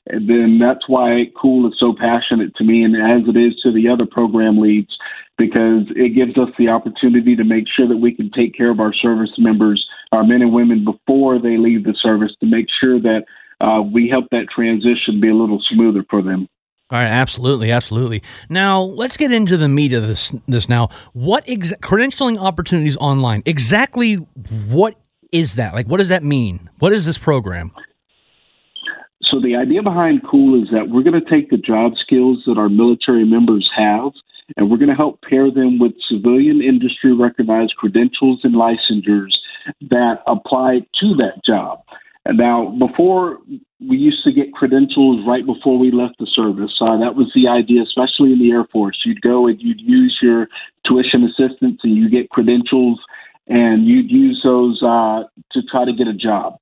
And 0.07 0.29
then 0.29 0.59
that's 0.61 0.87
why 0.89 1.27
Cool 1.41 1.67
is 1.69 1.79
so 1.79 1.95
passionate 1.99 2.55
to 2.57 2.65
me, 2.65 2.85
and 2.85 2.95
as 2.95 3.27
it 3.29 3.39
is 3.39 3.59
to 3.63 3.73
the 3.73 3.89
other 3.89 4.05
program 4.05 4.61
leads, 4.61 4.95
because 5.39 5.87
it 5.97 6.15
gives 6.15 6.37
us 6.39 6.53
the 6.59 6.69
opportunity 6.69 7.35
to 7.35 7.45
make 7.45 7.65
sure 7.75 7.89
that 7.89 7.97
we 7.97 8.15
can 8.15 8.31
take 8.31 8.55
care 8.55 8.71
of 8.71 8.81
our 8.81 8.93
service 8.93 9.33
members, 9.39 9.85
our 10.13 10.23
men 10.23 10.43
and 10.43 10.53
women, 10.53 10.85
before 10.85 11.39
they 11.41 11.57
leave 11.57 11.85
the 11.85 11.95
service, 12.01 12.33
to 12.41 12.47
make 12.47 12.67
sure 12.81 13.01
that 13.01 13.25
uh, 13.61 13.81
we 13.81 14.09
help 14.09 14.27
that 14.31 14.47
transition 14.55 15.21
be 15.21 15.31
a 15.31 15.35
little 15.35 15.63
smoother 15.71 16.05
for 16.11 16.23
them. 16.23 16.49
All 16.95 17.01
right, 17.01 17.11
absolutely, 17.11 17.73
absolutely. 17.73 18.23
Now 18.49 18.83
let's 18.83 19.17
get 19.17 19.33
into 19.33 19.57
the 19.57 19.69
meat 19.69 19.93
of 19.95 20.07
this. 20.07 20.33
This 20.47 20.69
now, 20.69 20.91
what 21.13 21.43
ex- 21.49 21.73
credentialing 21.83 22.39
opportunities 22.39 22.97
online? 22.99 23.43
Exactly 23.47 24.15
what 24.69 24.95
is 25.33 25.57
that? 25.57 25.75
Like, 25.75 25.89
what 25.89 25.97
does 25.97 26.11
that 26.11 26.23
mean? 26.23 26.71
What 26.79 26.93
is 26.93 27.05
this 27.05 27.19
program? 27.19 27.73
So 29.23 29.41
the 29.41 29.57
idea 29.57 29.83
behind 29.83 30.21
Cool 30.31 30.63
is 30.63 30.69
that 30.71 30.89
we're 30.89 31.03
going 31.03 31.21
to 31.21 31.29
take 31.29 31.51
the 31.51 31.57
job 31.57 31.95
skills 32.01 32.45
that 32.47 32.59
our 32.59 32.69
military 32.69 33.25
members 33.25 33.69
have, 33.77 34.13
and 34.57 34.71
we're 34.71 34.77
going 34.77 34.89
to 34.89 34.95
help 34.95 35.21
pair 35.29 35.51
them 35.51 35.81
with 35.81 35.95
civilian 36.09 36.63
industry 36.63 37.13
recognized 37.13 37.75
credentials 37.75 38.39
and 38.45 38.55
licensures 38.55 39.33
that 39.81 40.19
apply 40.29 40.87
to 41.01 41.15
that 41.17 41.45
job. 41.45 41.81
Now, 42.33 42.71
before 42.79 43.39
we 43.89 43.97
used 43.97 44.25
to 44.25 44.33
get 44.33 44.53
credentials 44.53 45.25
right 45.27 45.45
before 45.45 45.79
we 45.79 45.91
left 45.91 46.17
the 46.19 46.27
service. 46.27 46.73
Uh, 46.81 46.99
that 46.99 47.15
was 47.15 47.31
the 47.35 47.49
idea, 47.49 47.83
especially 47.83 48.33
in 48.33 48.39
the 48.39 48.51
Air 48.51 48.65
Force. 48.73 48.99
You'd 49.05 49.21
go 49.21 49.47
and 49.47 49.61
you'd 49.61 49.81
use 49.81 50.19
your 50.23 50.49
tuition 50.87 51.25
assistance 51.25 51.81
and 51.83 51.97
you 51.97 52.09
get 52.09 52.31
credentials 52.31 53.01
and 53.47 53.87
you'd 53.87 54.11
use 54.11 54.41
those 54.43 54.83
uh, 54.83 55.25
to 55.53 55.63
try 55.71 55.85
to 55.85 55.93
get 55.93 56.09
a 56.09 56.15
job. 56.15 56.57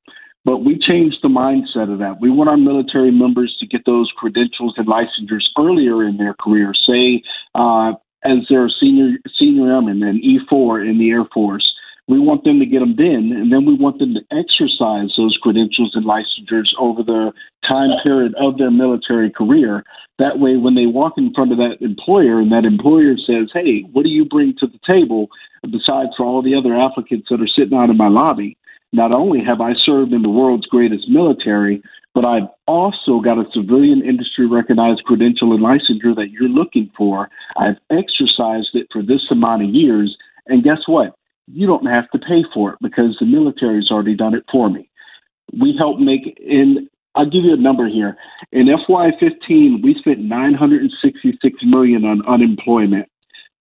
But 0.45 0.59
we 0.59 0.77
changed 0.79 1.19
the 1.23 1.29
mindset 1.29 1.93
of 1.93 2.01
that. 2.01 2.21
We 2.21 2.31
want 2.31 2.51
our 2.51 2.57
military 2.57 3.13
members 3.13 3.57
to 3.61 3.67
get 3.67 3.87
those 3.87 4.11
credentials 4.17 4.75
and 4.77 4.89
licensures 4.89 5.45
earlier 5.57 6.05
in 6.05 6.17
their 6.17 6.35
career, 6.35 6.73
say 6.75 7.23
uh, 7.55 7.93
as 8.25 8.39
they're 8.49 8.69
senior 8.69 9.19
senior 9.39 9.73
airmen 9.73 10.03
and 10.03 10.23
E4 10.23 10.89
in 10.89 10.99
the 10.99 11.11
Air 11.11 11.25
Force 11.33 11.72
we 12.09 12.19
want 12.19 12.43
them 12.45 12.59
to 12.59 12.67
get 12.67 12.81
them 12.81 12.95
then, 12.97 13.31
and 13.33 13.53
then 13.53 13.65
we 13.65 13.75
want 13.75 13.99
them 13.99 14.15
to 14.15 14.21
exercise 14.35 15.15
those 15.17 15.39
credentials 15.41 15.93
and 15.95 16.05
licensures 16.05 16.69
over 16.79 17.03
the 17.03 17.33
time 17.67 17.91
period 18.03 18.35
of 18.41 18.59
their 18.59 18.71
military 18.71 19.31
career. 19.31 19.85
That 20.19 20.39
way, 20.39 20.57
when 20.57 20.75
they 20.75 20.87
walk 20.87 21.15
in 21.17 21.33
front 21.33 21.53
of 21.53 21.59
that 21.59 21.79
employer 21.81 22.41
and 22.41 22.51
that 22.51 22.65
employer 22.65 23.15
says, 23.17 23.51
Hey, 23.55 23.83
what 23.93 24.03
do 24.03 24.09
you 24.09 24.25
bring 24.25 24.55
to 24.59 24.67
the 24.67 24.81
table 24.87 25.29
besides 25.63 26.11
for 26.17 26.27
all 26.27 26.43
the 26.43 26.57
other 26.57 26.75
applicants 26.75 27.29
that 27.31 27.41
are 27.41 27.47
sitting 27.47 27.79
out 27.79 27.91
in 27.91 27.97
my 27.97 28.09
lobby? 28.09 28.57
Not 28.93 29.13
only 29.13 29.43
have 29.45 29.61
I 29.61 29.73
served 29.87 30.13
in 30.13 30.23
the 30.23 30.29
world's 30.29 30.67
greatest 30.67 31.09
military, 31.09 31.83
but 32.15 32.25
I've 32.25 32.49
also 32.67 33.21
got 33.21 33.39
a 33.39 33.51
civilian 33.55 34.03
industry 34.03 34.47
recognized 34.47 35.05
credential 35.05 35.55
and 35.55 35.63
licensure 35.63 36.15
that 36.17 36.31
you're 36.31 36.49
looking 36.49 36.91
for. 36.97 37.31
I've 37.57 37.79
exercised 37.91 38.75
it 38.75 38.89
for 38.93 39.03
this 39.03 39.23
amount 39.31 39.63
of 39.63 39.71
years. 39.71 40.15
And 40.47 40.63
guess 40.63 40.81
what? 40.87 41.15
You 41.47 41.67
don't 41.67 41.87
have 41.87 42.11
to 42.11 42.19
pay 42.19 42.45
for 42.55 42.73
it 42.73 42.79
because 42.81 43.17
the 43.19 43.27
military's 43.27 43.91
already 43.91 44.15
done 44.15 44.35
it 44.35 44.45
for 44.51 44.71
me. 44.71 44.89
We 45.53 45.75
help 45.79 45.99
make 45.99 46.39
in 46.39 46.89
I'll 47.15 47.29
give 47.29 47.45
you 47.45 47.53
a 47.53 47.59
number 47.59 47.89
here. 47.89 48.17
In 48.53 48.69
FY15, 48.69 49.83
we 49.83 49.95
spent 49.99 50.21
966 50.21 51.59
million 51.63 52.05
on 52.07 52.27
unemployment. 52.27 53.07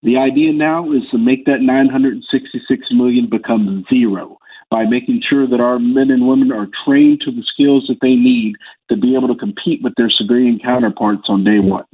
The 0.03 0.17
idea 0.17 0.53
now 0.53 0.91
is 0.93 1.03
to 1.11 1.17
make 1.17 1.45
that 1.45 1.61
966 1.61 2.87
million 2.91 3.29
become 3.29 3.85
zero 3.89 4.37
by 4.69 4.85
making 4.85 5.21
sure 5.27 5.47
that 5.47 5.59
our 5.59 5.79
men 5.79 6.09
and 6.11 6.27
women 6.27 6.51
are 6.51 6.69
trained 6.85 7.21
to 7.21 7.31
the 7.31 7.43
skills 7.43 7.85
that 7.87 7.99
they 8.01 8.15
need 8.15 8.55
to 8.89 8.95
be 8.95 9.15
able 9.15 9.27
to 9.27 9.35
compete 9.35 9.81
with 9.83 9.93
their 9.97 10.09
civilian 10.09 10.57
counterparts 10.63 11.23
on 11.27 11.43
day 11.43 11.59
one. 11.59 11.85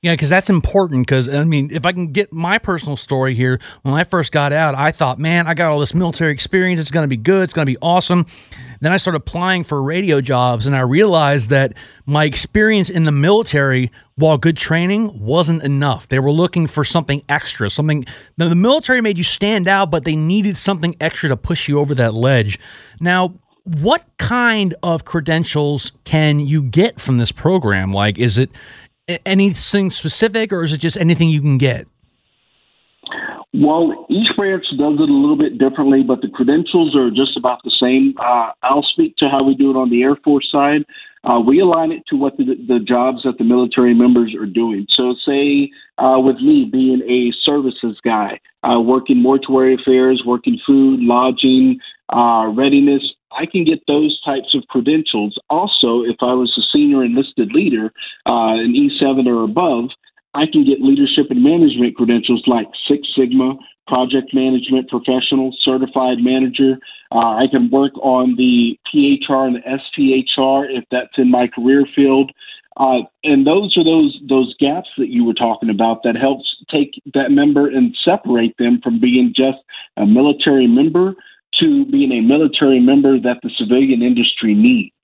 Yeah, 0.00 0.12
because 0.12 0.28
that's 0.28 0.48
important. 0.48 1.06
Because 1.06 1.28
I 1.28 1.42
mean, 1.42 1.70
if 1.72 1.84
I 1.84 1.90
can 1.90 2.12
get 2.12 2.32
my 2.32 2.58
personal 2.58 2.96
story 2.96 3.34
here, 3.34 3.58
when 3.82 3.94
I 3.94 4.04
first 4.04 4.30
got 4.30 4.52
out, 4.52 4.76
I 4.76 4.92
thought, 4.92 5.18
man, 5.18 5.48
I 5.48 5.54
got 5.54 5.72
all 5.72 5.80
this 5.80 5.92
military 5.92 6.32
experience. 6.32 6.80
It's 6.80 6.92
going 6.92 7.02
to 7.02 7.08
be 7.08 7.16
good. 7.16 7.44
It's 7.44 7.52
going 7.52 7.66
to 7.66 7.72
be 7.72 7.78
awesome. 7.82 8.26
Then 8.80 8.92
I 8.92 8.96
started 8.96 9.16
applying 9.16 9.64
for 9.64 9.82
radio 9.82 10.20
jobs, 10.20 10.66
and 10.66 10.76
I 10.76 10.80
realized 10.80 11.50
that 11.50 11.74
my 12.06 12.24
experience 12.24 12.90
in 12.90 13.02
the 13.02 13.12
military, 13.12 13.90
while 14.14 14.38
good 14.38 14.56
training, 14.56 15.18
wasn't 15.18 15.64
enough. 15.64 16.08
They 16.08 16.20
were 16.20 16.30
looking 16.30 16.68
for 16.68 16.84
something 16.84 17.24
extra. 17.28 17.68
Something. 17.68 18.04
Now, 18.36 18.48
the 18.48 18.54
military 18.54 19.00
made 19.00 19.18
you 19.18 19.24
stand 19.24 19.66
out, 19.66 19.90
but 19.90 20.04
they 20.04 20.14
needed 20.14 20.56
something 20.56 20.94
extra 21.00 21.28
to 21.28 21.36
push 21.36 21.66
you 21.66 21.80
over 21.80 21.96
that 21.96 22.14
ledge. 22.14 22.60
Now, 23.00 23.34
what 23.64 24.04
kind 24.16 24.76
of 24.82 25.04
credentials 25.04 25.90
can 26.04 26.38
you 26.38 26.62
get 26.62 27.00
from 27.00 27.18
this 27.18 27.32
program? 27.32 27.92
Like, 27.92 28.16
is 28.16 28.38
it 28.38 28.50
anything 29.24 29.90
specific, 29.90 30.52
or 30.52 30.62
is 30.64 30.72
it 30.72 30.78
just 30.78 30.96
anything 30.96 31.28
you 31.28 31.40
can 31.40 31.58
get? 31.58 31.86
Well, 33.54 34.06
each 34.10 34.28
branch 34.36 34.64
does 34.76 34.94
it 35.00 35.08
a 35.08 35.12
little 35.12 35.36
bit 35.36 35.58
differently, 35.58 36.02
but 36.02 36.20
the 36.20 36.28
credentials 36.28 36.94
are 36.94 37.10
just 37.10 37.36
about 37.36 37.60
the 37.64 37.72
same. 37.80 38.14
Uh, 38.18 38.52
I'll 38.62 38.82
speak 38.82 39.16
to 39.18 39.28
how 39.28 39.42
we 39.42 39.54
do 39.54 39.70
it 39.70 39.76
on 39.76 39.90
the 39.90 40.02
Air 40.02 40.16
Force 40.16 40.48
side. 40.52 40.84
Uh, 41.24 41.40
we 41.40 41.60
align 41.60 41.90
it 41.90 42.02
to 42.08 42.16
what 42.16 42.36
the, 42.36 42.44
the, 42.44 42.78
jobs 42.78 43.22
that 43.24 43.38
the 43.38 43.44
military 43.44 43.94
members 43.94 44.34
are 44.38 44.46
doing. 44.46 44.86
So, 44.90 45.14
say 45.26 45.70
uh, 45.98 46.18
with 46.20 46.36
me 46.36 46.68
being 46.70 47.02
a 47.02 47.32
services 47.44 47.98
guy, 48.04 48.38
uh, 48.62 48.80
working 48.80 49.20
mortuary 49.20 49.74
affairs, 49.74 50.22
working 50.24 50.60
food, 50.64 51.00
lodging, 51.00 51.80
uh, 52.10 52.46
readiness, 52.54 53.02
I 53.32 53.46
can 53.46 53.64
get 53.64 53.80
those 53.86 54.18
types 54.24 54.54
of 54.54 54.66
credentials. 54.68 55.38
Also, 55.50 56.02
if 56.02 56.16
I 56.20 56.32
was 56.32 56.52
a 56.56 56.62
senior 56.72 57.04
enlisted 57.04 57.52
leader, 57.52 57.92
uh, 58.26 58.56
an 58.56 58.74
E7 58.74 59.26
or 59.26 59.44
above, 59.44 59.90
I 60.34 60.44
can 60.50 60.64
get 60.64 60.80
leadership 60.80 61.30
and 61.30 61.42
management 61.42 61.96
credentials 61.96 62.42
like 62.46 62.66
Six 62.86 63.08
Sigma, 63.16 63.54
project 63.86 64.34
management 64.34 64.88
professional, 64.88 65.54
certified 65.62 66.18
manager. 66.20 66.78
Uh, 67.10 67.40
I 67.40 67.46
can 67.50 67.70
work 67.70 67.92
on 67.96 68.36
the 68.36 68.78
PHR 68.86 69.46
and 69.46 69.56
the 69.56 69.78
SPHR 70.38 70.66
if 70.70 70.84
that's 70.90 71.16
in 71.16 71.30
my 71.30 71.48
career 71.48 71.84
field. 71.96 72.30
Uh, 72.76 73.00
and 73.24 73.44
those 73.44 73.76
are 73.76 73.82
those 73.82 74.16
those 74.28 74.54
gaps 74.60 74.88
that 74.98 75.08
you 75.08 75.24
were 75.24 75.34
talking 75.34 75.68
about 75.68 76.04
that 76.04 76.14
helps 76.14 76.44
take 76.70 76.90
that 77.12 77.32
member 77.32 77.66
and 77.66 77.96
separate 78.04 78.56
them 78.56 78.78
from 78.84 79.00
being 79.00 79.32
just 79.34 79.58
a 79.96 80.06
military 80.06 80.68
member 80.68 81.16
to 81.60 81.84
being 81.86 82.12
a 82.12 82.20
military 82.20 82.80
member 82.80 83.18
that 83.20 83.38
the 83.42 83.50
civilian 83.56 84.02
industry 84.02 84.54
needs. 84.54 84.94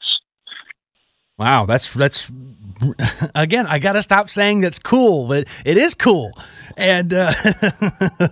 Wow, 1.39 1.67
that's 1.67 1.93
that's 1.93 2.31
again. 3.35 3.67
I 3.67 3.79
got 3.79 3.93
to 3.93 4.03
stop 4.03 4.31
saying 4.31 4.61
that's 4.61 4.79
cool, 4.79 5.27
but 5.27 5.49
it 5.65 5.77
is 5.77 5.95
cool, 5.95 6.33
and 6.77 7.13
uh, 7.13 7.33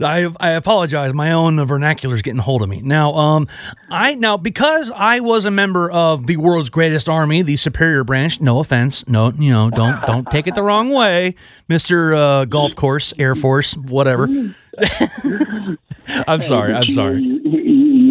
I 0.00 0.32
I 0.40 0.50
apologize. 0.50 1.12
My 1.12 1.32
own 1.32 1.64
vernacular 1.66 2.14
is 2.14 2.22
getting 2.22 2.40
hold 2.40 2.62
of 2.62 2.68
me 2.68 2.80
now. 2.82 3.14
Um, 3.14 3.48
I 3.90 4.14
now 4.14 4.36
because 4.36 4.90
I 4.94 5.20
was 5.20 5.44
a 5.44 5.50
member 5.50 5.90
of 5.90 6.26
the 6.26 6.36
world's 6.36 6.70
greatest 6.70 7.08
army, 7.08 7.42
the 7.42 7.56
Superior 7.56 8.04
Branch. 8.04 8.40
No 8.40 8.58
offense, 8.58 9.06
no, 9.08 9.32
you 9.32 9.52
know, 9.52 9.70
don't 9.70 10.00
don't 10.06 10.30
take 10.30 10.46
it 10.46 10.54
the 10.54 10.62
wrong 10.62 10.90
way, 10.90 11.34
Mister 11.68 12.14
uh, 12.14 12.44
Golf 12.44 12.74
Course 12.76 13.12
Air 13.18 13.34
Force, 13.34 13.76
whatever. 13.76 14.28
I'm 16.26 16.42
sorry. 16.42 16.74
I'm 16.74 16.88
sorry. 16.90 17.20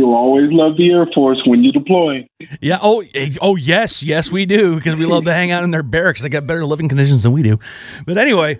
You, 0.01 0.07
you 0.07 0.13
always 0.13 0.51
love 0.51 0.77
the 0.77 0.91
Air 0.91 1.07
Force 1.13 1.41
when 1.45 1.63
you 1.63 1.71
deploy. 1.71 2.27
Yeah. 2.59 2.79
Oh. 2.81 3.03
Oh. 3.41 3.55
Yes. 3.55 4.03
Yes, 4.03 4.31
we 4.31 4.45
do 4.45 4.75
because 4.75 4.95
we 4.95 5.05
love 5.05 5.25
to 5.25 5.33
hang 5.33 5.51
out 5.51 5.63
in 5.63 5.71
their 5.71 5.83
barracks. 5.83 6.21
They 6.21 6.29
got 6.29 6.47
better 6.47 6.65
living 6.65 6.89
conditions 6.89 7.23
than 7.23 7.31
we 7.31 7.43
do. 7.43 7.59
But 8.05 8.17
anyway, 8.17 8.59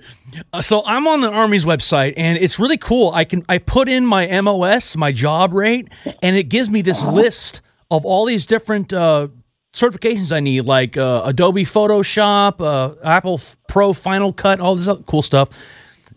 uh, 0.54 0.62
so 0.62 0.84
I'm 0.86 1.08
on 1.08 1.22
the 1.22 1.32
Army's 1.32 1.66
website, 1.66 2.14
and 2.18 2.38
it's 2.38 2.60
really 2.60 2.78
cool. 2.78 3.12
I 3.14 3.26
can 3.26 3.46
I 3.50 3.58
put 3.58 3.90
in 3.90 4.06
my 4.06 4.42
MOS, 4.42 4.96
my 4.96 5.12
job 5.12 5.54
rate, 5.54 5.90
and 6.22 6.36
it 6.36 6.44
gives 6.44 6.70
me 6.70 6.82
this 6.82 7.04
list 7.04 7.62
of 7.90 8.06
all 8.06 8.26
these 8.26 8.46
different. 8.46 8.94
Uh, 8.94 9.30
certifications 9.74 10.34
I 10.34 10.42
need, 10.42 10.66
like 10.66 10.98
uh, 10.98 11.22
Adobe 11.24 11.64
Photoshop, 11.64 12.60
uh, 12.60 12.96
Apple 13.06 13.40
Pro 13.70 13.94
Final 13.94 14.34
Cut, 14.34 14.60
all 14.60 14.76
this 14.76 14.88
other 14.88 15.02
cool 15.04 15.22
stuff. 15.22 15.50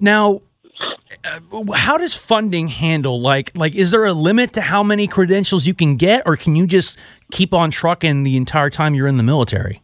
Now, 0.01 0.43
uh, 1.25 1.73
how 1.73 1.97
does 1.97 2.15
funding 2.15 2.69
handle 2.69 3.21
like 3.21 3.53
like 3.57 3.75
is 3.75 3.91
there 3.91 4.05
a 4.05 4.13
limit 4.13 4.53
to 4.53 4.61
how 4.61 4.83
many 4.83 5.07
credentials 5.07 5.67
you 5.67 5.75
can 5.75 5.97
get 5.97 6.23
or 6.27 6.37
can 6.37 6.55
you 6.57 6.67
just 6.67 6.97
keep 7.31 7.53
on 7.53 7.71
trucking 7.71 8.23
the 8.23 8.37
entire 8.37 8.71
time 8.71 8.95
you're 8.95 9.07
in 9.07 9.17
the 9.17 9.23
military 9.23 9.81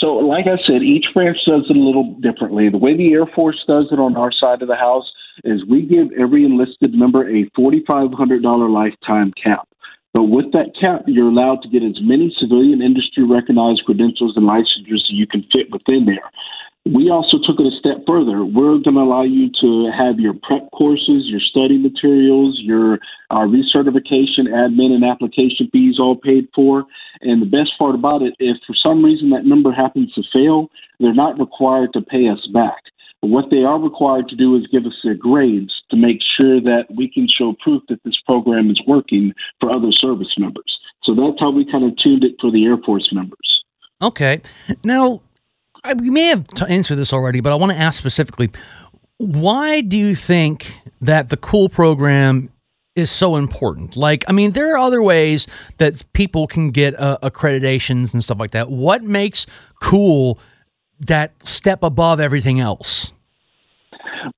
So, 0.00 0.14
like 0.14 0.46
I 0.46 0.56
said, 0.66 0.82
each 0.82 1.06
branch 1.12 1.36
does 1.46 1.66
it 1.68 1.76
a 1.76 1.80
little 1.80 2.14
differently. 2.20 2.70
The 2.70 2.78
way 2.78 2.96
the 2.96 3.12
Air 3.12 3.26
Force 3.26 3.62
does 3.68 3.86
it 3.92 3.98
on 3.98 4.16
our 4.16 4.32
side 4.32 4.62
of 4.62 4.68
the 4.68 4.76
house 4.76 5.04
is 5.44 5.64
we 5.68 5.82
give 5.82 6.08
every 6.18 6.44
enlisted 6.44 6.94
member 6.94 7.28
a 7.28 7.44
$4,500 7.50 8.72
lifetime 8.72 9.32
cap. 9.42 9.68
But 10.14 10.24
with 10.24 10.52
that 10.52 10.70
cap, 10.80 11.02
you're 11.06 11.28
allowed 11.28 11.60
to 11.62 11.68
get 11.68 11.82
as 11.82 11.98
many 12.00 12.34
civilian 12.38 12.80
industry 12.80 13.24
recognized 13.24 13.82
credentials 13.84 14.36
and 14.36 14.46
licensures 14.46 15.02
as 15.02 15.10
you 15.10 15.26
can 15.26 15.42
fit 15.52 15.70
within 15.72 16.06
there. 16.06 16.30
We 16.86 17.08
also 17.08 17.38
took 17.38 17.58
it 17.60 17.66
a 17.66 17.78
step 17.78 18.04
further. 18.06 18.44
We're 18.44 18.76
going 18.76 18.96
to 18.96 19.00
allow 19.00 19.22
you 19.22 19.48
to 19.62 19.90
have 19.96 20.20
your 20.20 20.34
prep 20.34 20.70
courses, 20.72 21.24
your 21.24 21.40
study 21.40 21.78
materials, 21.78 22.60
your 22.62 22.98
uh, 23.30 23.48
recertification, 23.48 24.52
admin, 24.52 24.92
and 24.92 25.02
application 25.02 25.70
fees 25.72 25.98
all 25.98 26.14
paid 26.14 26.46
for. 26.54 26.84
And 27.22 27.40
the 27.40 27.46
best 27.46 27.70
part 27.78 27.94
about 27.94 28.20
it, 28.20 28.34
if 28.38 28.58
for 28.66 28.74
some 28.74 29.02
reason 29.02 29.30
that 29.30 29.46
member 29.46 29.72
happens 29.72 30.12
to 30.12 30.22
fail, 30.30 30.68
they're 31.00 31.14
not 31.14 31.38
required 31.38 31.94
to 31.94 32.02
pay 32.02 32.28
us 32.28 32.46
back. 32.52 32.82
But 33.22 33.30
what 33.30 33.46
they 33.50 33.64
are 33.64 33.78
required 33.78 34.28
to 34.28 34.36
do 34.36 34.54
is 34.54 34.66
give 34.70 34.84
us 34.84 34.92
their 35.02 35.14
grades 35.14 35.72
to 35.90 35.96
make 35.96 36.18
sure 36.36 36.60
that 36.60 36.84
we 36.94 37.10
can 37.10 37.26
show 37.26 37.56
proof 37.64 37.82
that 37.88 38.04
this 38.04 38.20
program 38.26 38.70
is 38.70 38.82
working 38.86 39.32
for 39.58 39.70
other 39.70 39.90
service 39.90 40.34
members. 40.36 40.78
So 41.04 41.14
that's 41.14 41.40
how 41.40 41.50
we 41.50 41.64
kind 41.64 41.84
of 41.84 41.96
tuned 41.96 42.24
it 42.24 42.34
for 42.38 42.50
the 42.50 42.66
Air 42.66 42.76
Force 42.84 43.08
members. 43.12 43.64
okay 44.02 44.42
now 44.82 45.22
I, 45.84 45.94
we 45.94 46.10
may 46.10 46.24
have 46.24 46.46
t- 46.48 46.64
answered 46.68 46.96
this 46.96 47.12
already 47.12 47.40
but 47.40 47.52
i 47.52 47.56
want 47.56 47.72
to 47.72 47.78
ask 47.78 47.98
specifically 47.98 48.50
why 49.18 49.80
do 49.80 49.96
you 49.96 50.14
think 50.14 50.80
that 51.00 51.28
the 51.28 51.36
cool 51.36 51.68
program 51.68 52.50
is 52.96 53.10
so 53.10 53.36
important 53.36 53.96
like 53.96 54.24
i 54.28 54.32
mean 54.32 54.52
there 54.52 54.72
are 54.74 54.78
other 54.78 55.02
ways 55.02 55.46
that 55.78 56.02
people 56.12 56.46
can 56.46 56.70
get 56.70 56.98
uh, 56.98 57.18
accreditations 57.22 58.12
and 58.14 58.24
stuff 58.24 58.38
like 58.38 58.52
that 58.52 58.70
what 58.70 59.02
makes 59.02 59.46
cool 59.80 60.38
that 61.00 61.32
step 61.46 61.82
above 61.82 62.20
everything 62.20 62.60
else 62.60 63.12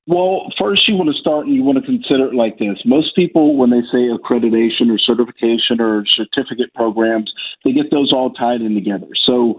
Well, 0.06 0.52
first 0.58 0.88
you 0.88 0.94
want 0.94 1.10
to 1.14 1.20
start 1.20 1.46
and 1.46 1.54
you 1.54 1.62
want 1.62 1.78
to 1.78 1.84
consider 1.84 2.26
it 2.28 2.34
like 2.34 2.58
this. 2.58 2.78
Most 2.84 3.14
people, 3.14 3.56
when 3.56 3.70
they 3.70 3.82
say 3.92 4.08
accreditation 4.10 4.90
or 4.90 4.98
certification 4.98 5.80
or 5.80 6.04
certificate 6.06 6.72
programs, 6.74 7.32
they 7.64 7.72
get 7.72 7.90
those 7.90 8.12
all 8.12 8.30
tied 8.32 8.62
in 8.62 8.74
together. 8.74 9.08
So 9.26 9.58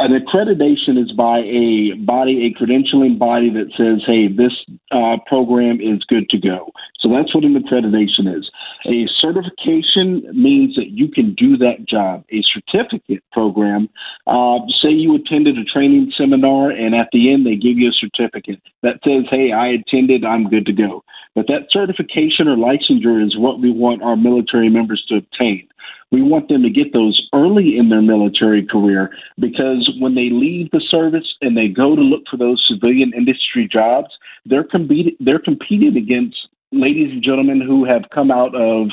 an 0.00 0.18
accreditation 0.18 1.02
is 1.02 1.12
by 1.12 1.38
a 1.40 1.94
body, 2.04 2.46
a 2.46 2.58
credentialing 2.58 3.18
body 3.18 3.50
that 3.50 3.70
says, 3.76 4.02
hey, 4.06 4.28
this 4.28 4.52
uh, 4.90 5.16
program 5.26 5.80
is 5.80 6.02
good 6.04 6.28
to 6.30 6.38
go. 6.38 6.70
So 7.00 7.08
that's 7.08 7.34
what 7.34 7.44
an 7.44 7.54
accreditation 7.54 8.26
is. 8.36 8.50
A 8.86 9.06
certification 9.20 10.24
means 10.32 10.74
that 10.76 10.90
you 10.90 11.08
can 11.08 11.34
do 11.34 11.56
that 11.58 11.86
job. 11.86 12.24
A 12.30 12.42
certificate 12.52 13.22
program, 13.32 13.88
uh, 14.26 14.58
say 14.82 14.90
you 14.90 15.16
attended 15.16 15.58
a 15.58 15.64
training 15.64 16.12
seminar 16.16 16.70
and 16.70 16.94
at 16.94 17.08
the 17.12 17.32
end 17.32 17.46
they 17.46 17.56
give 17.56 17.78
you 17.78 17.90
a 17.90 17.92
certificate 17.92 18.60
that 18.82 19.00
says, 19.04 19.24
hey, 19.30 19.52
I 19.52 19.68
attended, 19.68 20.24
I'm 20.24 20.48
good 20.48 20.66
to 20.66 20.72
go. 20.72 21.04
But 21.34 21.46
that 21.46 21.68
certification 21.70 22.48
or 22.48 22.56
licensure 22.56 23.24
is 23.24 23.38
what 23.38 23.60
we 23.60 23.70
want 23.70 24.02
our 24.02 24.16
military 24.16 24.68
members 24.68 25.04
to 25.08 25.16
obtain. 25.16 25.68
We 26.12 26.22
want 26.22 26.48
them 26.48 26.62
to 26.62 26.70
get 26.70 26.92
those 26.92 27.28
early 27.32 27.76
in 27.78 27.88
their 27.88 28.02
military 28.02 28.66
career 28.66 29.10
because 29.38 29.90
when 30.00 30.14
they 30.14 30.28
leave 30.30 30.70
the 30.72 30.84
service 30.90 31.36
and 31.40 31.56
they 31.56 31.68
go 31.68 31.94
to 31.94 32.02
look 32.02 32.22
for 32.30 32.36
those 32.36 32.64
civilian 32.68 33.12
industry 33.16 33.68
jobs, 33.70 34.08
they're 34.44 34.64
competing 34.64 35.16
they're 35.20 35.38
competing 35.38 35.96
against 35.96 36.36
ladies 36.72 37.10
and 37.12 37.22
gentlemen 37.22 37.60
who 37.60 37.84
have 37.84 38.02
come 38.12 38.30
out 38.30 38.54
of 38.54 38.88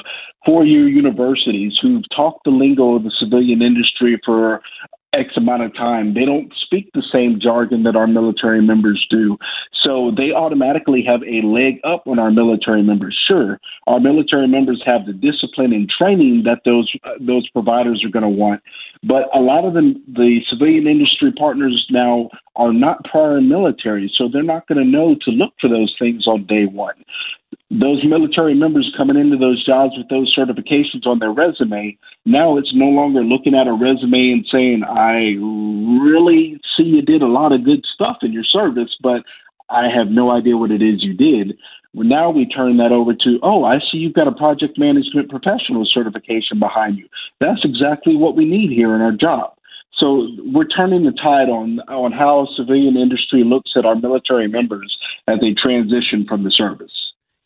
four 0.45 0.65
year 0.65 0.87
universities 0.87 1.73
who've 1.81 2.03
talked 2.15 2.43
the 2.43 2.49
lingo 2.49 2.95
of 2.95 3.03
the 3.03 3.11
civilian 3.19 3.61
industry 3.61 4.19
for 4.25 4.61
X 5.13 5.37
amount 5.37 5.63
of 5.63 5.73
time. 5.73 6.13
They 6.13 6.25
don't 6.25 6.51
speak 6.65 6.89
the 6.93 7.03
same 7.11 7.39
jargon 7.41 7.83
that 7.83 7.95
our 7.95 8.07
military 8.07 8.61
members 8.61 9.05
do. 9.09 9.37
So 9.83 10.11
they 10.15 10.31
automatically 10.31 11.03
have 11.07 11.21
a 11.23 11.45
leg 11.45 11.79
up 11.83 12.03
on 12.07 12.19
our 12.19 12.29
military 12.29 12.83
members. 12.83 13.17
Sure, 13.27 13.59
our 13.87 13.99
military 13.99 14.47
members 14.47 14.83
have 14.85 15.05
the 15.05 15.13
discipline 15.13 15.73
and 15.73 15.89
training 15.89 16.43
that 16.43 16.61
those 16.65 16.91
uh, 17.03 17.11
those 17.19 17.49
providers 17.49 18.03
are 18.03 18.09
going 18.09 18.23
to 18.23 18.29
want, 18.29 18.61
but 19.03 19.23
a 19.33 19.39
lot 19.39 19.65
of 19.65 19.73
them, 19.73 20.03
the 20.07 20.39
civilian 20.49 20.87
industry 20.87 21.31
partners 21.31 21.87
now 21.89 22.29
are 22.55 22.73
not 22.73 23.03
prior 23.05 23.39
military, 23.39 24.11
so 24.17 24.27
they're 24.31 24.43
not 24.43 24.67
going 24.67 24.77
to 24.77 24.85
know 24.85 25.15
to 25.21 25.31
look 25.31 25.53
for 25.61 25.69
those 25.69 25.93
things 25.99 26.27
on 26.27 26.45
day 26.45 26.65
one 26.65 26.95
those 27.69 28.03
military 28.05 28.53
members 28.53 28.93
coming 28.95 29.17
into 29.17 29.35
those 29.35 29.65
jobs 29.65 29.93
with 29.97 30.07
those 30.09 30.33
certifications 30.37 31.05
on 31.05 31.19
their 31.19 31.31
resume, 31.31 31.97
now 32.25 32.57
it's 32.57 32.71
no 32.73 32.85
longer 32.85 33.23
looking 33.23 33.55
at 33.55 33.67
a 33.67 33.73
resume 33.73 34.31
and 34.31 34.45
saying, 34.49 34.83
I 34.83 35.35
really 36.01 36.61
see 36.75 36.83
you 36.83 37.01
did 37.01 37.21
a 37.21 37.27
lot 37.27 37.51
of 37.51 37.65
good 37.65 37.83
stuff 37.93 38.17
in 38.21 38.31
your 38.31 38.45
service, 38.45 38.95
but 39.03 39.23
I 39.69 39.89
have 39.93 40.07
no 40.07 40.31
idea 40.31 40.55
what 40.55 40.71
it 40.71 40.81
is 40.81 41.03
you 41.03 41.13
did. 41.13 41.57
Well, 41.93 42.07
now 42.07 42.29
we 42.29 42.45
turn 42.45 42.77
that 42.77 42.93
over 42.93 43.13
to, 43.13 43.39
oh, 43.43 43.65
I 43.65 43.79
see 43.79 43.97
you've 43.97 44.13
got 44.13 44.27
a 44.27 44.31
project 44.31 44.77
management 44.77 45.29
professional 45.29 45.85
certification 45.85 46.59
behind 46.59 46.97
you. 46.97 47.07
That's 47.41 47.65
exactly 47.65 48.15
what 48.15 48.37
we 48.37 48.45
need 48.45 48.71
here 48.71 48.95
in 48.95 49.01
our 49.01 49.11
job. 49.11 49.53
So 49.97 50.29
we're 50.53 50.67
turning 50.67 51.05
the 51.05 51.11
tide 51.11 51.49
on 51.49 51.79
on 51.89 52.11
how 52.11 52.47
civilian 52.55 52.95
industry 52.95 53.43
looks 53.43 53.71
at 53.75 53.85
our 53.85 53.95
military 53.95 54.47
members 54.47 54.95
as 55.27 55.39
they 55.41 55.53
transition 55.53 56.25
from 56.29 56.43
the 56.43 56.51
service. 56.51 56.91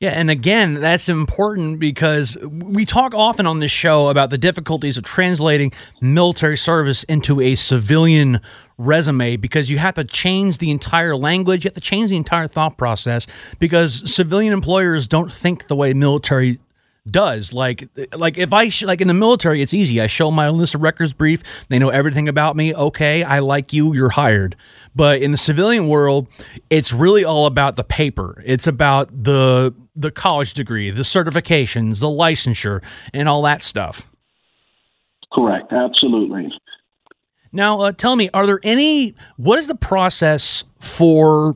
Yeah, 0.01 0.09
and 0.09 0.31
again, 0.31 0.73
that's 0.73 1.09
important 1.09 1.79
because 1.79 2.35
we 2.41 2.85
talk 2.85 3.13
often 3.13 3.45
on 3.45 3.59
this 3.59 3.69
show 3.69 4.07
about 4.07 4.31
the 4.31 4.37
difficulties 4.39 4.97
of 4.97 5.03
translating 5.03 5.71
military 6.01 6.57
service 6.57 7.03
into 7.03 7.39
a 7.39 7.53
civilian 7.53 8.39
resume 8.79 9.35
because 9.35 9.69
you 9.69 9.77
have 9.77 9.93
to 9.93 10.03
change 10.03 10.57
the 10.57 10.71
entire 10.71 11.15
language, 11.15 11.63
you 11.63 11.67
have 11.67 11.75
to 11.75 11.81
change 11.81 12.09
the 12.09 12.17
entire 12.17 12.47
thought 12.47 12.79
process 12.79 13.27
because 13.59 14.11
civilian 14.11 14.53
employers 14.53 15.07
don't 15.07 15.31
think 15.31 15.67
the 15.67 15.75
way 15.75 15.93
military 15.93 16.57
does. 17.09 17.51
Like 17.53 17.89
like 18.15 18.37
if 18.37 18.53
i 18.53 18.69
sh- 18.69 18.83
like 18.83 19.01
in 19.01 19.07
the 19.07 19.13
military 19.13 19.61
it's 19.61 19.73
easy. 19.73 19.99
I 20.01 20.07
show 20.07 20.29
my 20.31 20.47
enlisted 20.47 20.81
records 20.81 21.13
brief. 21.13 21.41
They 21.69 21.79
know 21.79 21.89
everything 21.89 22.29
about 22.29 22.55
me. 22.55 22.73
Okay 22.75 23.23
i 23.23 23.39
like 23.39 23.73
you. 23.73 23.93
You're 23.93 24.09
hired. 24.09 24.55
But 24.95 25.21
in 25.21 25.31
the 25.31 25.37
civilian 25.37 25.87
world 25.87 26.27
it's 26.69 26.93
really 26.93 27.23
all 27.23 27.45
about 27.45 27.75
the 27.75 27.83
paper. 27.83 28.41
It's 28.45 28.67
about 28.67 29.23
the 29.23 29.73
the 29.95 30.11
college 30.11 30.53
degree 30.53 30.91
the 30.91 31.01
certifications 31.01 31.99
the 31.99 32.07
licensure 32.07 32.83
and 33.13 33.27
all 33.27 33.41
that 33.43 33.63
stuff. 33.63 34.07
Correct, 35.33 35.71
absolutely. 35.71 36.51
now 37.51 37.79
uh, 37.81 37.91
tell 37.93 38.15
me 38.15 38.29
are 38.33 38.45
there 38.45 38.59
any 38.63 39.15
what 39.37 39.57
is 39.57 39.67
the 39.67 39.75
process 39.75 40.65
for 40.79 41.55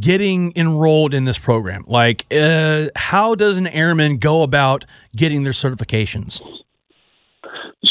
getting 0.00 0.52
enrolled 0.56 1.14
in 1.14 1.24
this 1.24 1.38
program? 1.38 1.84
Like 1.86 2.26
uh, 2.32 2.88
how 2.96 3.34
does 3.34 3.56
an 3.56 3.66
airman 3.66 4.18
go 4.18 4.42
about 4.42 4.84
getting 5.14 5.44
their 5.44 5.52
certifications? 5.52 6.40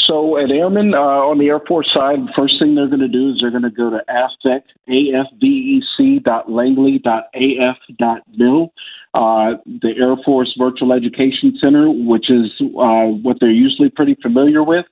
So 0.06 0.36
an 0.36 0.50
at 0.50 0.56
Airmen 0.56 0.94
uh, 0.94 0.98
on 0.98 1.38
the 1.38 1.48
Air 1.48 1.60
Force 1.66 1.90
side, 1.92 2.18
first 2.36 2.54
thing 2.58 2.74
they're 2.74 2.86
going 2.86 3.00
to 3.00 3.08
do 3.08 3.30
is 3.30 3.38
they're 3.40 3.50
going 3.50 3.62
to 3.62 3.70
go 3.70 3.90
to 3.90 4.02
AFVEC, 4.08 4.62
A-F-V-E-C 4.88 6.18
dot 6.18 6.50
Langley 6.50 6.98
dot 6.98 7.24
A-F 7.34 7.76
dot 7.98 8.22
mil, 8.36 8.72
uh, 9.14 9.52
the 9.64 9.92
Air 9.98 10.16
Force 10.24 10.54
Virtual 10.58 10.92
Education 10.92 11.56
Center, 11.60 11.90
which 11.90 12.30
is 12.30 12.50
uh, 12.60 13.08
what 13.22 13.38
they're 13.40 13.50
usually 13.50 13.90
pretty 13.90 14.16
familiar 14.22 14.62
with. 14.62 14.84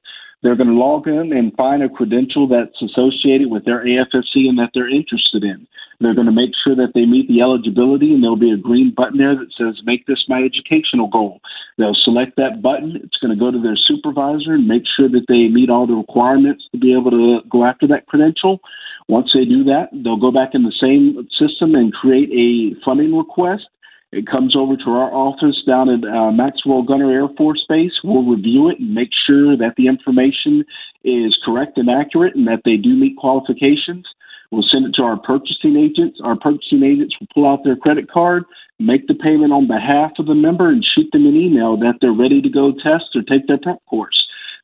They're 0.43 0.57
going 0.57 0.69
to 0.71 0.75
log 0.75 1.07
in 1.07 1.33
and 1.33 1.55
find 1.55 1.83
a 1.83 1.89
credential 1.89 2.49
that's 2.49 2.81
associated 2.81 3.51
with 3.51 3.65
their 3.65 3.85
AFSC 3.85 4.49
and 4.49 4.59
that 4.59 4.71
they're 4.73 4.89
interested 4.89 5.45
in. 5.45 5.67
They're 6.01 6.15
going 6.15 6.27
to 6.27 6.33
make 6.33 6.53
sure 6.65 6.75
that 6.77 6.93
they 6.95 7.05
meet 7.05 7.29
the 7.29 7.43
eligibility, 7.43 8.15
and 8.15 8.23
there'll 8.23 8.37
be 8.37 8.53
a 8.53 8.57
green 8.57 8.95
button 8.97 9.19
there 9.19 9.37
that 9.37 9.53
says, 9.59 9.83
Make 9.85 10.07
this 10.07 10.25
my 10.29 10.43
educational 10.43 11.09
goal. 11.09 11.41
They'll 11.77 11.97
select 12.05 12.37
that 12.37 12.63
button. 12.63 12.97
It's 12.97 13.19
going 13.19 13.37
to 13.37 13.39
go 13.39 13.51
to 13.51 13.61
their 13.61 13.77
supervisor 13.77 14.55
and 14.55 14.67
make 14.67 14.85
sure 14.97 15.11
that 15.11 15.27
they 15.29 15.49
meet 15.49 15.69
all 15.69 15.87
the 15.87 15.93
requirements 15.93 16.65
to 16.73 16.79
be 16.79 16.95
able 16.95 17.11
to 17.11 17.41
go 17.51 17.67
after 17.67 17.87
that 17.89 18.07
credential. 18.07 18.61
Once 19.09 19.31
they 19.35 19.45
do 19.45 19.63
that, 19.65 19.89
they'll 19.93 20.17
go 20.17 20.33
back 20.33 20.51
in 20.55 20.63
the 20.63 20.73
same 20.81 21.29
system 21.37 21.75
and 21.75 21.93
create 21.93 22.31
a 22.33 22.81
funding 22.83 23.15
request 23.15 23.69
it 24.13 24.27
comes 24.27 24.57
over 24.57 24.77
to 24.77 24.91
our 24.91 25.13
office 25.13 25.63
down 25.67 25.89
at 25.89 26.03
uh, 26.05 26.33
Maxwell 26.33 26.83
Gunter 26.83 27.13
Air 27.13 27.29
Force 27.37 27.65
Base. 27.69 27.93
We'll 28.03 28.25
review 28.25 28.69
it 28.69 28.81
and 28.81 28.93
make 28.93 29.11
sure 29.27 29.57
that 29.57 29.75
the 29.77 29.87
information 29.87 30.65
is 31.05 31.39
correct 31.45 31.79
and 31.79 31.89
accurate 31.89 32.35
and 32.35 32.47
that 32.49 32.63
they 32.65 32.77
do 32.77 32.97
meet 32.97 33.17
qualifications. 33.17 34.07
We'll 34.51 34.67
send 34.69 34.87
it 34.87 34.95
to 34.97 35.03
our 35.03 35.17
purchasing 35.17 35.77
agents. 35.77 36.19
Our 36.25 36.37
purchasing 36.37 36.83
agents 36.83 37.15
will 37.21 37.29
pull 37.33 37.49
out 37.49 37.63
their 37.63 37.77
credit 37.77 38.11
card, 38.11 38.45
make 38.81 39.07
the 39.07 39.15
payment 39.15 39.53
on 39.53 39.69
behalf 39.69 40.13
of 40.19 40.27
the 40.27 40.35
member, 40.35 40.69
and 40.69 40.85
shoot 40.85 41.09
them 41.13 41.27
an 41.27 41.37
email 41.37 41.77
that 41.77 41.99
they're 42.01 42.13
ready 42.13 42.43
to 42.43 42.49
go 42.49 42.73
test 42.73 43.15
or 43.15 43.23
take 43.23 43.47
their 43.47 43.59
prep 43.59 43.79
course. 43.87 44.19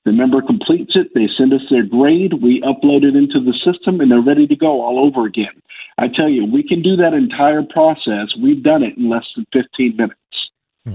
The 0.04 0.12
member 0.12 0.42
completes 0.42 0.92
it, 0.94 1.14
they 1.14 1.28
send 1.36 1.52
us 1.52 1.62
their 1.70 1.84
grade, 1.84 2.34
we 2.42 2.62
upload 2.62 3.02
it 3.02 3.16
into 3.16 3.40
the 3.40 3.54
system, 3.64 4.00
and 4.00 4.10
they're 4.10 4.20
ready 4.20 4.46
to 4.46 4.56
go 4.56 4.80
all 4.80 5.04
over 5.04 5.26
again. 5.26 5.62
I 5.98 6.08
tell 6.08 6.28
you, 6.28 6.44
we 6.44 6.62
can 6.62 6.82
do 6.82 6.96
that 6.96 7.14
entire 7.14 7.62
process. 7.62 8.34
We've 8.40 8.62
done 8.62 8.82
it 8.82 8.96
in 8.96 9.08
less 9.08 9.24
than 9.34 9.46
15 9.52 9.96
minutes. 9.96 10.20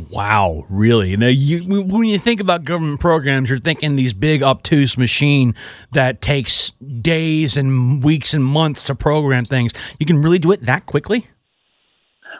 Wow, 0.09 0.65
really? 0.69 1.17
Now, 1.17 1.27
you, 1.27 1.63
when 1.83 2.05
you 2.05 2.17
think 2.17 2.39
about 2.39 2.63
government 2.63 3.01
programs, 3.01 3.49
you're 3.49 3.59
thinking 3.59 3.97
these 3.97 4.13
big 4.13 4.41
obtuse 4.41 4.97
machine 4.97 5.53
that 5.91 6.21
takes 6.21 6.71
days 7.01 7.57
and 7.57 8.01
weeks 8.01 8.33
and 8.33 8.43
months 8.43 8.83
to 8.85 8.95
program 8.95 9.45
things. 9.45 9.73
You 9.99 10.05
can 10.05 10.21
really 10.21 10.39
do 10.39 10.53
it 10.53 10.65
that 10.65 10.85
quickly. 10.85 11.27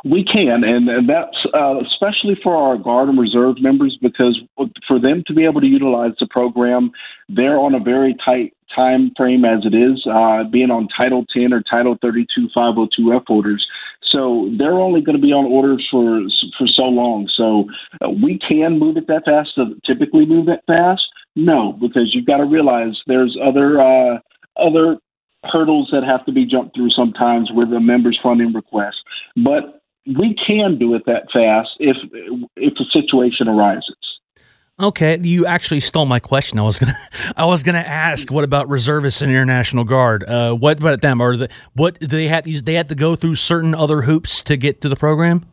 We 0.05 0.24
can, 0.24 0.64
and, 0.64 0.89
and 0.89 1.09
that's 1.09 1.38
uh, 1.53 1.80
especially 1.80 2.36
for 2.41 2.55
our 2.55 2.78
Guard 2.78 3.09
and 3.09 3.20
Reserve 3.20 3.57
members 3.59 3.97
because 4.01 4.39
for 4.88 4.99
them 4.99 5.24
to 5.28 5.34
be 5.34 5.45
able 5.45 5.62
to 5.62 5.68
utilize 5.68 6.14
the 6.20 6.28
program, 6.28 6.91
they're 7.30 7.59
on 7.59 7.76
a 7.76 7.80
very 7.80 8.16
tight 8.26 8.55
time 8.76 9.11
frame 9.15 9.45
as 9.45 9.65
it 9.65 9.74
is, 9.74 10.05
uh, 10.07 10.43
being 10.45 10.72
on 10.72 10.88
Title 10.95 11.26
10 11.34 11.53
or 11.53 11.61
Title 11.61 11.97
32 12.01 12.49
502F 12.55 13.30
orders. 13.30 13.65
So 14.11 14.49
they're 14.57 14.80
only 14.80 15.01
going 15.01 15.15
to 15.15 15.22
be 15.22 15.34
on 15.34 15.45
orders 15.45 15.88
for 15.89 16.22
for 16.57 16.67
so 16.67 16.84
long. 16.84 17.30
So 17.36 17.65
uh, 18.03 18.09
we 18.09 18.39
can 18.39 18.80
move 18.80 18.97
it 18.97 19.07
that 19.07 19.26
fast. 19.26 19.51
So 19.55 19.76
typically 19.86 20.26
move 20.26 20.47
it 20.49 20.61
fast. 20.67 21.03
No, 21.36 21.74
because 21.74 22.13
you've 22.13 22.26
got 22.26 22.38
to 22.38 22.45
realize 22.45 22.99
there's 23.07 23.38
other 23.41 23.80
uh, 23.80 24.19
other 24.57 24.97
hurdles 25.45 25.89
that 25.91 26.03
have 26.03 26.26
to 26.26 26.32
be 26.32 26.45
jumped 26.45 26.76
through 26.76 26.91
sometimes 26.91 27.49
with 27.51 27.72
a 27.74 27.80
member's 27.80 28.19
funding 28.22 28.53
request. 28.53 28.97
But 29.43 29.82
we 30.05 30.36
can 30.45 30.78
do 30.78 30.95
it 30.95 31.03
that 31.05 31.28
fast 31.32 31.69
if 31.80 31.97
if 32.55 32.74
a 32.80 32.86
situation 32.91 33.47
arises. 33.47 33.95
Okay, 34.80 35.19
you 35.22 35.45
actually 35.45 35.80
stole 35.80 36.05
my 36.05 36.19
question. 36.19 36.57
I 36.57 36.63
was 36.63 36.80
gonna, 36.80 36.95
I 37.38 37.45
was 37.45 37.63
gonna 37.63 37.80
ask, 37.80 38.32
what 38.32 38.43
about 38.43 38.69
reservists 38.69 39.22
and 39.22 39.32
international 39.32 39.84
guard? 39.84 40.24
Uh, 40.24 40.53
what 40.53 40.80
about 40.80 41.01
them? 41.01 41.22
Are 41.22 41.38
the 41.38 41.49
what 41.74 41.99
do 41.99 42.07
they 42.07 42.28
have? 42.28 42.45
They 42.45 42.74
have 42.76 42.88
to 42.88 42.95
go 42.95 43.15
through 43.15 43.36
certain 43.36 43.76
other 43.76 44.01
hoops 44.01 44.41
to 44.43 44.57
get 44.57 44.82
to 44.82 44.89
the 44.89 44.95
program. 44.95 45.45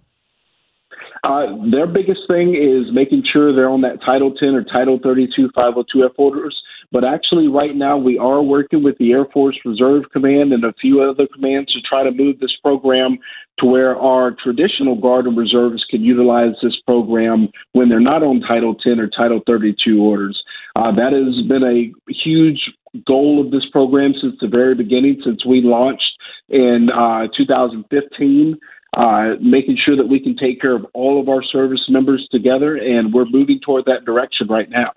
Uh, 1.24 1.46
their 1.70 1.86
biggest 1.86 2.20
thing 2.28 2.54
is 2.54 2.92
making 2.94 3.24
sure 3.30 3.54
they're 3.54 3.68
on 3.68 3.80
that 3.80 4.00
Title 4.06 4.32
10 4.34 4.54
or 4.54 4.62
Title 4.64 5.00
32 5.02 5.50
502F 5.56 6.12
orders. 6.16 6.62
But 6.90 7.04
actually, 7.04 7.48
right 7.48 7.76
now, 7.76 7.98
we 7.98 8.16
are 8.16 8.42
working 8.42 8.82
with 8.82 8.96
the 8.98 9.12
Air 9.12 9.26
Force 9.26 9.58
Reserve 9.64 10.04
Command 10.10 10.52
and 10.52 10.64
a 10.64 10.72
few 10.80 11.02
other 11.02 11.26
commands 11.32 11.72
to 11.74 11.80
try 11.82 12.02
to 12.02 12.10
move 12.10 12.40
this 12.40 12.56
program 12.62 13.18
to 13.58 13.66
where 13.66 13.96
our 13.96 14.34
traditional 14.42 14.94
Guard 14.94 15.26
and 15.26 15.36
Reservists 15.36 15.86
can 15.90 16.02
utilize 16.02 16.54
this 16.62 16.76
program 16.86 17.48
when 17.72 17.90
they're 17.90 18.00
not 18.00 18.22
on 18.22 18.40
Title 18.40 18.74
10 18.74 19.00
or 19.00 19.08
Title 19.08 19.40
32 19.46 20.00
orders. 20.00 20.42
Uh, 20.76 20.90
that 20.92 21.12
has 21.12 21.46
been 21.46 21.62
a 21.62 21.92
huge 22.10 22.60
goal 23.06 23.44
of 23.44 23.50
this 23.50 23.68
program 23.70 24.14
since 24.20 24.36
the 24.40 24.48
very 24.48 24.74
beginning, 24.74 25.20
since 25.24 25.44
we 25.44 25.60
launched 25.60 26.12
in 26.48 26.88
uh, 26.94 27.26
2015. 27.36 28.58
Uh, 28.96 29.34
making 29.42 29.76
sure 29.84 29.94
that 29.94 30.08
we 30.08 30.18
can 30.18 30.34
take 30.34 30.58
care 30.62 30.74
of 30.74 30.86
all 30.94 31.20
of 31.20 31.28
our 31.28 31.42
service 31.42 31.84
members 31.90 32.26
together, 32.32 32.76
and 32.76 33.12
we're 33.12 33.26
moving 33.26 33.60
toward 33.60 33.84
that 33.84 34.06
direction 34.06 34.46
right 34.48 34.70
now. 34.70 34.90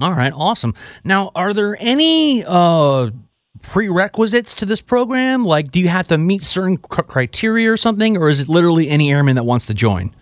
All 0.00 0.12
right, 0.12 0.32
awesome. 0.32 0.74
Now, 1.02 1.32
are 1.34 1.52
there 1.52 1.76
any 1.80 2.44
uh, 2.46 3.10
prerequisites 3.62 4.54
to 4.54 4.66
this 4.66 4.80
program? 4.80 5.44
Like, 5.44 5.72
do 5.72 5.80
you 5.80 5.88
have 5.88 6.06
to 6.08 6.18
meet 6.18 6.42
certain 6.42 6.76
criteria 6.76 7.72
or 7.72 7.76
something, 7.76 8.16
or 8.16 8.28
is 8.28 8.40
it 8.40 8.48
literally 8.48 8.88
any 8.88 9.10
airman 9.10 9.34
that 9.36 9.44
wants 9.44 9.66
to 9.66 9.74
join? 9.74 10.14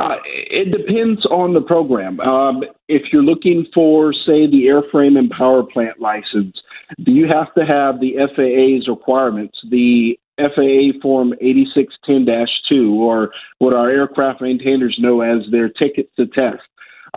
Uh, 0.00 0.16
it 0.24 0.70
depends 0.70 1.24
on 1.26 1.54
the 1.54 1.60
program. 1.60 2.20
Um, 2.20 2.62
if 2.88 3.12
you're 3.12 3.22
looking 3.22 3.66
for, 3.74 4.12
say, 4.12 4.46
the 4.46 4.66
airframe 4.66 5.18
and 5.18 5.30
power 5.30 5.62
plant 5.62 6.00
license, 6.00 6.56
do 7.04 7.12
you 7.12 7.26
have 7.28 7.52
to 7.54 7.64
have 7.64 8.00
the 8.00 8.14
FAA's 8.34 8.88
requirements, 8.88 9.58
the 9.70 10.18
FAA 10.38 10.98
Form 11.02 11.34
8610 11.40 12.46
2, 12.68 12.94
or 12.94 13.30
what 13.58 13.74
our 13.74 13.90
aircraft 13.90 14.40
maintainers 14.40 14.96
know 15.00 15.20
as 15.20 15.42
their 15.50 15.68
ticket 15.68 16.10
to 16.16 16.26
test? 16.26 16.62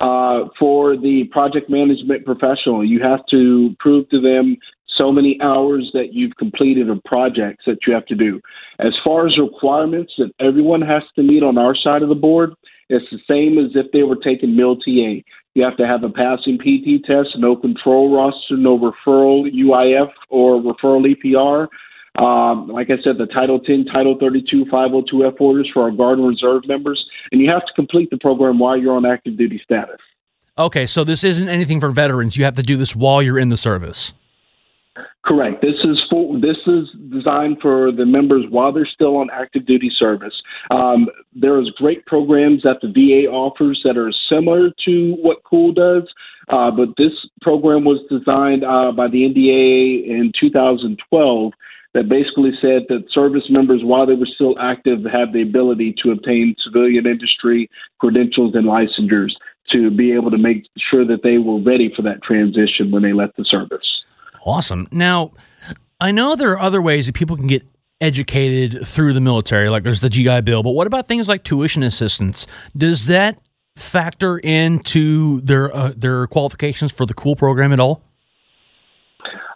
Uh, 0.02 0.50
for 0.58 0.98
the 0.98 1.26
project 1.32 1.70
management 1.70 2.26
professional, 2.26 2.84
you 2.84 3.00
have 3.00 3.20
to 3.30 3.76
prove 3.78 4.10
to 4.10 4.20
them 4.20 4.58
so 4.98 5.12
many 5.12 5.38
hours 5.42 5.92
that 5.94 6.12
you've 6.12 6.36
completed 6.38 6.90
of 6.90 7.04
projects 7.04 7.64
that 7.68 7.78
you 7.86 7.94
have 7.94 8.06
to 8.08 8.16
do. 8.16 8.42
As 8.80 8.94
far 9.04 9.28
as 9.28 9.38
requirements 9.38 10.12
that 10.18 10.32
everyone 10.40 10.82
has 10.82 11.04
to 11.16 11.22
meet 11.22 11.44
on 11.44 11.60
our 11.60 11.76
side 11.76 12.02
of 12.02 12.10
the 12.10 12.16
board, 12.16 12.54
it's 12.90 13.06
the 13.12 13.20
same 13.30 13.64
as 13.64 13.72
if 13.76 13.92
they 13.92 14.02
were 14.02 14.16
taking 14.16 14.56
MIL-TA. 14.56 15.24
You 15.54 15.64
have 15.64 15.78
to 15.78 15.86
have 15.86 16.04
a 16.04 16.10
passing 16.10 16.58
PT 16.58 17.06
test, 17.06 17.38
no 17.38 17.56
control 17.56 18.16
roster, 18.16 18.58
no 18.58 18.80
referral 18.80 19.54
UIF 19.54 20.10
or 20.30 20.60
referral 20.60 21.06
EPR, 21.06 21.68
um, 22.20 22.68
like 22.68 22.90
I 22.90 23.02
said, 23.04 23.18
the 23.18 23.28
Title 23.28 23.60
10, 23.60 23.86
Title 23.86 24.18
32, 24.20 24.66
502F 24.66 25.40
orders 25.40 25.70
for 25.74 25.84
our 25.84 25.92
Guard 25.92 26.20
and 26.20 26.28
Reserve 26.28 26.64
members, 26.68 27.04
and 27.32 27.42
you 27.42 27.50
have 27.50 27.66
to 27.66 27.74
complete 27.74 28.10
the 28.10 28.18
program 28.18 28.60
while 28.60 28.78
you're 28.78 28.96
on 28.96 29.06
active 29.06 29.38
duty 29.38 29.62
status. 29.64 30.00
Okay, 30.58 30.86
so 30.86 31.04
this 31.04 31.24
isn't 31.24 31.48
anything 31.48 31.80
for 31.80 31.90
veterans. 31.90 32.36
You 32.36 32.44
have 32.44 32.56
to 32.56 32.64
do 32.64 32.76
this 32.76 32.96
while 32.96 33.22
you're 33.22 33.40
in 33.40 33.50
the 33.50 33.58
service. 33.58 34.14
Correct. 35.24 35.62
This 35.62 35.76
is 35.84 36.02
for, 36.10 36.40
this 36.40 36.58
is 36.68 36.90
designed 37.10 37.58
for 37.62 37.92
the 37.92 38.06
members 38.06 38.44
while 38.50 38.74
they're 38.74 38.90
still 38.92 39.18
on 39.18 39.30
active 39.32 39.66
duty 39.66 39.92
service. 39.98 40.34
Um, 40.72 41.08
there's 41.34 41.70
great 41.78 42.06
programs 42.08 42.64
that 42.64 42.80
the 42.82 42.88
VA 42.90 43.32
offers 43.32 43.80
that 43.86 43.98
are 43.98 44.12
similar 44.30 44.72
to 44.86 45.14
what 45.22 45.44
COOL 45.44 45.74
does, 45.74 46.04
uh, 46.50 46.72
but 46.72 46.90
this 46.98 47.14
program 47.42 47.86
was 47.86 48.00
designed 48.10 48.66
uh, 48.66 48.92
by 48.92 49.08
the 49.08 49.20
NDAA 49.20 50.08
in 50.10 50.32
2012 50.40 51.54
that 51.94 52.08
basically 52.08 52.52
said 52.62 52.84
that 52.90 53.06
service 53.12 53.44
members, 53.50 53.82
while 53.84 54.06
they 54.06 54.16
were 54.16 54.30
still 54.34 54.56
active, 54.60 55.00
had 55.04 55.34
the 55.34 55.42
ability 55.42 55.94
to 56.04 56.12
obtain 56.12 56.56
civilian 56.64 57.06
industry 57.06 57.70
credentials 58.00 58.56
and 58.56 58.66
licensures 58.66 59.32
to 59.72 59.92
be 59.92 60.14
able 60.14 60.32
to 60.32 60.38
make 60.38 60.66
sure 60.90 61.06
that 61.06 61.24
they 61.24 61.38
were 61.38 61.62
ready 61.62 61.92
for 61.96 62.02
that 62.02 62.24
transition 62.24 62.92
when 62.92 63.04
they 63.04 63.14
left 63.14 63.36
the 63.38 63.46
service. 63.46 63.86
Awesome. 64.46 64.88
Now, 64.92 65.32
I 66.00 66.12
know 66.12 66.36
there 66.36 66.52
are 66.52 66.60
other 66.60 66.82
ways 66.82 67.06
that 67.06 67.14
people 67.14 67.36
can 67.36 67.48
get 67.48 67.64
educated 68.00 68.88
through 68.88 69.14
the 69.14 69.22
military, 69.22 69.70
like 69.70 69.84
there's 69.84 70.02
the 70.02 70.10
GI 70.10 70.42
Bill, 70.42 70.64
but 70.64 70.72
what 70.72 70.88
about 70.88 71.08
things 71.08 71.28
like 71.28 71.44
tuition 71.44 71.84
assistance? 71.84 72.48
Does 72.76 73.06
that 73.06 73.40
factor 73.76 74.38
into 74.40 75.42
their 75.42 75.74
uh, 75.74 75.94
their 75.96 76.28
qualifications 76.28 76.92
for 76.92 77.06
the 77.06 77.14
COOL 77.14 77.36
program 77.36 77.72
at 77.72 77.80
all? 77.80 78.04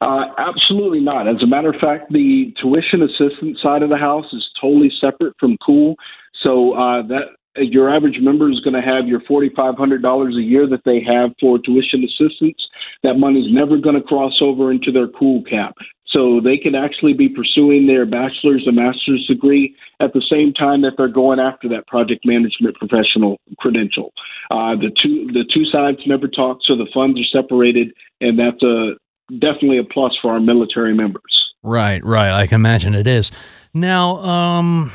Uh, 0.02 0.26
absolutely 0.38 1.00
not. 1.00 1.28
As 1.28 1.42
a 1.42 1.48
matter 1.48 1.70
of 1.70 1.80
fact, 1.80 2.12
the 2.12 2.54
tuition 2.62 3.02
assistance 3.02 3.60
side 3.62 3.84
of 3.84 3.90
the 3.90 3.98
house 3.98 4.26
is 4.34 4.46
totally 4.60 4.92
separate 5.02 5.34
from 5.40 5.58
COOL. 5.66 5.96
So 6.44 6.74
uh, 6.74 7.02
that 7.08 7.36
your 7.58 7.94
average 7.94 8.18
member 8.20 8.52
is 8.52 8.60
going 8.60 8.74
to 8.74 8.82
have 8.82 9.08
your 9.08 9.22
$4,500 9.22 10.38
a 10.38 10.42
year 10.42 10.68
that 10.68 10.84
they 10.86 11.02
have 11.02 11.32
for 11.40 11.58
tuition 11.58 12.04
assistance. 12.04 12.58
That 13.04 13.16
money 13.16 13.40
is 13.40 13.48
never 13.50 13.78
going 13.78 13.96
to 13.96 14.02
cross 14.02 14.34
over 14.42 14.72
into 14.72 14.92
their 14.92 15.08
COOL 15.08 15.44
cap. 15.50 15.76
So 16.08 16.40
they 16.44 16.58
can 16.58 16.76
actually 16.76 17.14
be 17.14 17.28
pursuing 17.28 17.88
their 17.88 18.06
bachelor's 18.06 18.64
and 18.66 18.76
master's 18.76 19.26
degree 19.28 19.76
at 20.00 20.14
the 20.14 20.24
same 20.30 20.54
time 20.54 20.82
that 20.84 20.94
they're 20.98 21.08
going 21.08 21.40
after 21.40 21.68
that 21.70 21.88
project 21.88 22.26
management 22.26 22.76
professional 22.76 23.38
credential. 23.60 24.14
Uh, 24.52 24.76
the 24.76 24.92
two 25.02 25.28
the 25.34 25.44
two 25.52 25.66
sides 25.66 25.98
never 26.06 26.28
talk, 26.28 26.60
so 26.64 26.78
the 26.78 26.88
funds 26.94 27.20
are 27.20 27.42
separated, 27.42 27.92
and 28.22 28.40
that's 28.40 28.62
a 28.64 28.94
definitely 29.30 29.78
a 29.78 29.84
plus 29.84 30.14
for 30.22 30.32
our 30.32 30.40
military 30.40 30.94
members. 30.94 31.22
Right, 31.64 32.04
right. 32.04 32.32
I 32.32 32.48
can 32.48 32.56
imagine 32.56 32.94
it 32.94 33.08
is. 33.08 33.32
Now, 33.74 34.18
um, 34.18 34.92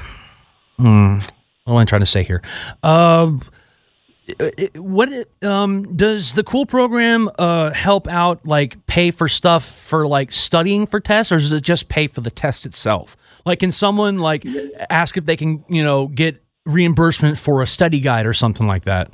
hmm, 0.78 1.18
what 1.64 1.72
am 1.72 1.76
I 1.76 1.85
trying 1.85 2.01
to 2.01 2.07
say 2.07 2.22
here? 2.22 2.43
Uh, 2.83 3.33
what 4.76 5.09
um, 5.43 5.97
does 5.97 6.33
the 6.35 6.45
cool 6.45 6.66
program 6.66 7.28
uh, 7.39 7.72
help 7.72 8.09
out 8.09 8.47
like 8.47 8.87
pay 8.87 9.11
for 9.11 9.28
stuff 9.28 9.64
for 9.64 10.07
like 10.07 10.33
studying 10.33 10.87
for 10.87 11.01
tests 11.01 11.33
or 11.33 11.39
does 11.39 11.53
it 11.53 11.62
just 11.62 11.89
pay 11.89 12.07
for 12.07 12.20
the 12.20 12.31
test 12.31 12.66
itself 12.66 13.16
like 13.45 13.61
can 13.61 13.72
someone 13.72 14.18
like 14.18 14.47
ask 14.89 15.16
if 15.16 15.26
they 15.26 15.37
can 15.37 15.64
you 15.68 15.83
know 15.83 16.07
get 16.07 16.43
reimbursement 16.66 17.39
for 17.39 17.62
a 17.62 17.66
study 17.66 18.01
guide 18.01 18.26
or 18.26 18.35
something 18.35 18.66
like 18.66 18.85
that 18.85 19.11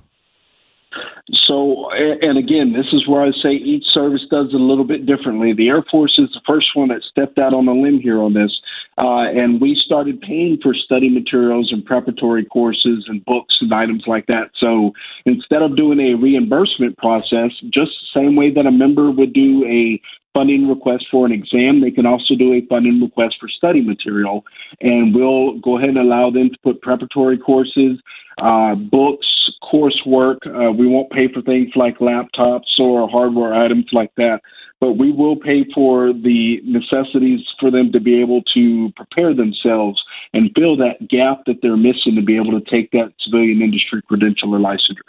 so, 1.46 1.90
and 1.92 2.38
again, 2.38 2.72
this 2.72 2.86
is 2.92 3.06
where 3.06 3.22
I 3.22 3.30
say 3.42 3.52
each 3.52 3.84
service 3.92 4.22
does 4.30 4.48
it 4.48 4.60
a 4.60 4.64
little 4.64 4.84
bit 4.84 5.06
differently. 5.06 5.52
The 5.52 5.68
Air 5.68 5.82
Force 5.90 6.18
is 6.18 6.30
the 6.32 6.40
first 6.46 6.68
one 6.74 6.88
that 6.88 7.02
stepped 7.02 7.38
out 7.38 7.54
on 7.54 7.68
a 7.68 7.72
limb 7.72 8.00
here 8.00 8.20
on 8.20 8.34
this, 8.34 8.60
uh, 8.98 9.28
and 9.28 9.60
we 9.60 9.74
started 9.84 10.20
paying 10.20 10.58
for 10.62 10.74
study 10.74 11.08
materials 11.08 11.70
and 11.72 11.84
preparatory 11.84 12.44
courses 12.44 13.04
and 13.08 13.24
books 13.24 13.56
and 13.60 13.72
items 13.72 14.04
like 14.06 14.26
that. 14.26 14.50
So, 14.58 14.92
instead 15.26 15.62
of 15.62 15.76
doing 15.76 16.00
a 16.00 16.14
reimbursement 16.14 16.96
process, 16.98 17.50
just 17.70 17.92
the 17.92 18.20
same 18.20 18.36
way 18.36 18.50
that 18.52 18.66
a 18.66 18.72
member 18.72 19.10
would 19.10 19.32
do 19.32 19.64
a 19.66 20.00
funding 20.36 20.68
request 20.68 21.06
for 21.10 21.24
an 21.24 21.32
exam. 21.32 21.80
They 21.80 21.90
can 21.90 22.04
also 22.04 22.34
do 22.34 22.52
a 22.52 22.60
funding 22.68 23.00
request 23.00 23.36
for 23.40 23.48
study 23.48 23.80
material, 23.80 24.44
and 24.82 25.14
we'll 25.14 25.58
go 25.60 25.78
ahead 25.78 25.88
and 25.88 25.98
allow 25.98 26.30
them 26.30 26.50
to 26.50 26.58
put 26.62 26.82
preparatory 26.82 27.38
courses, 27.38 27.98
uh, 28.36 28.74
books, 28.74 29.26
coursework. 29.62 30.38
Uh, 30.46 30.72
we 30.72 30.86
won't 30.86 31.10
pay 31.10 31.32
for 31.32 31.40
things 31.40 31.70
like 31.74 31.98
laptops 31.98 32.78
or 32.78 33.08
hardware 33.08 33.54
items 33.54 33.86
like 33.92 34.10
that, 34.18 34.42
but 34.80 34.92
we 34.92 35.10
will 35.10 35.36
pay 35.36 35.64
for 35.74 36.12
the 36.12 36.60
necessities 36.64 37.40
for 37.58 37.70
them 37.70 37.92
to 37.92 38.00
be 38.00 38.20
able 38.20 38.42
to 38.54 38.90
prepare 38.96 39.34
themselves 39.34 40.02
and 40.32 40.50
fill 40.54 40.76
that 40.76 41.08
gap 41.08 41.44
that 41.46 41.56
they're 41.62 41.76
missing 41.76 42.14
to 42.14 42.22
be 42.22 42.36
able 42.36 42.58
to 42.58 42.70
take 42.70 42.90
that 42.90 43.12
civilian 43.20 43.62
industry 43.62 44.02
credential 44.02 44.54
or 44.54 44.58
licensure. 44.58 45.00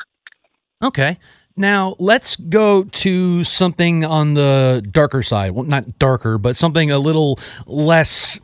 Okay. 0.82 1.18
Now, 1.55 1.95
let's 1.97 2.36
go 2.36 2.84
to 2.84 3.43
something 3.43 4.05
on 4.05 4.36
the 4.36 4.86
darker 4.91 5.24
side. 5.24 5.51
Well, 5.51 5.65
not 5.65 5.97
darker, 5.97 6.38
but 6.38 6.55
something 6.55 6.91
a 6.91 6.99
little 6.99 7.39
less 7.65 8.39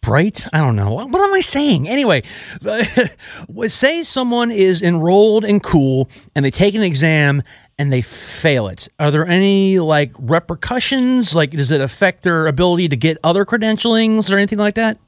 bright. 0.00 0.46
I 0.52 0.58
don't 0.58 0.76
know. 0.76 0.92
What, 0.92 1.14
am 1.14 1.34
I 1.34 1.40
saying? 1.40 1.88
Anyway, 1.88 2.22
say 3.68 4.04
someone 4.04 4.50
is 4.50 4.82
enrolled 4.82 5.44
in 5.44 5.60
cool 5.60 6.08
and 6.34 6.44
they 6.44 6.50
take 6.50 6.74
an 6.74 6.82
exam 6.82 7.42
and 7.80 7.90
they 7.90 8.02
fail 8.02 8.68
it. 8.68 8.88
Are 8.98 9.10
there 9.10 9.26
any 9.26 9.78
like 9.78 10.12
repercussions? 10.18 11.34
Like, 11.34 11.52
does 11.52 11.70
it 11.70 11.80
affect 11.80 12.24
their 12.24 12.46
ability 12.46 12.90
to 12.90 12.96
get 12.96 13.16
other 13.24 13.46
credentialings 13.46 14.30
or 14.30 14.36
anything 14.36 14.58
like 14.58 14.74
that? 14.74 14.98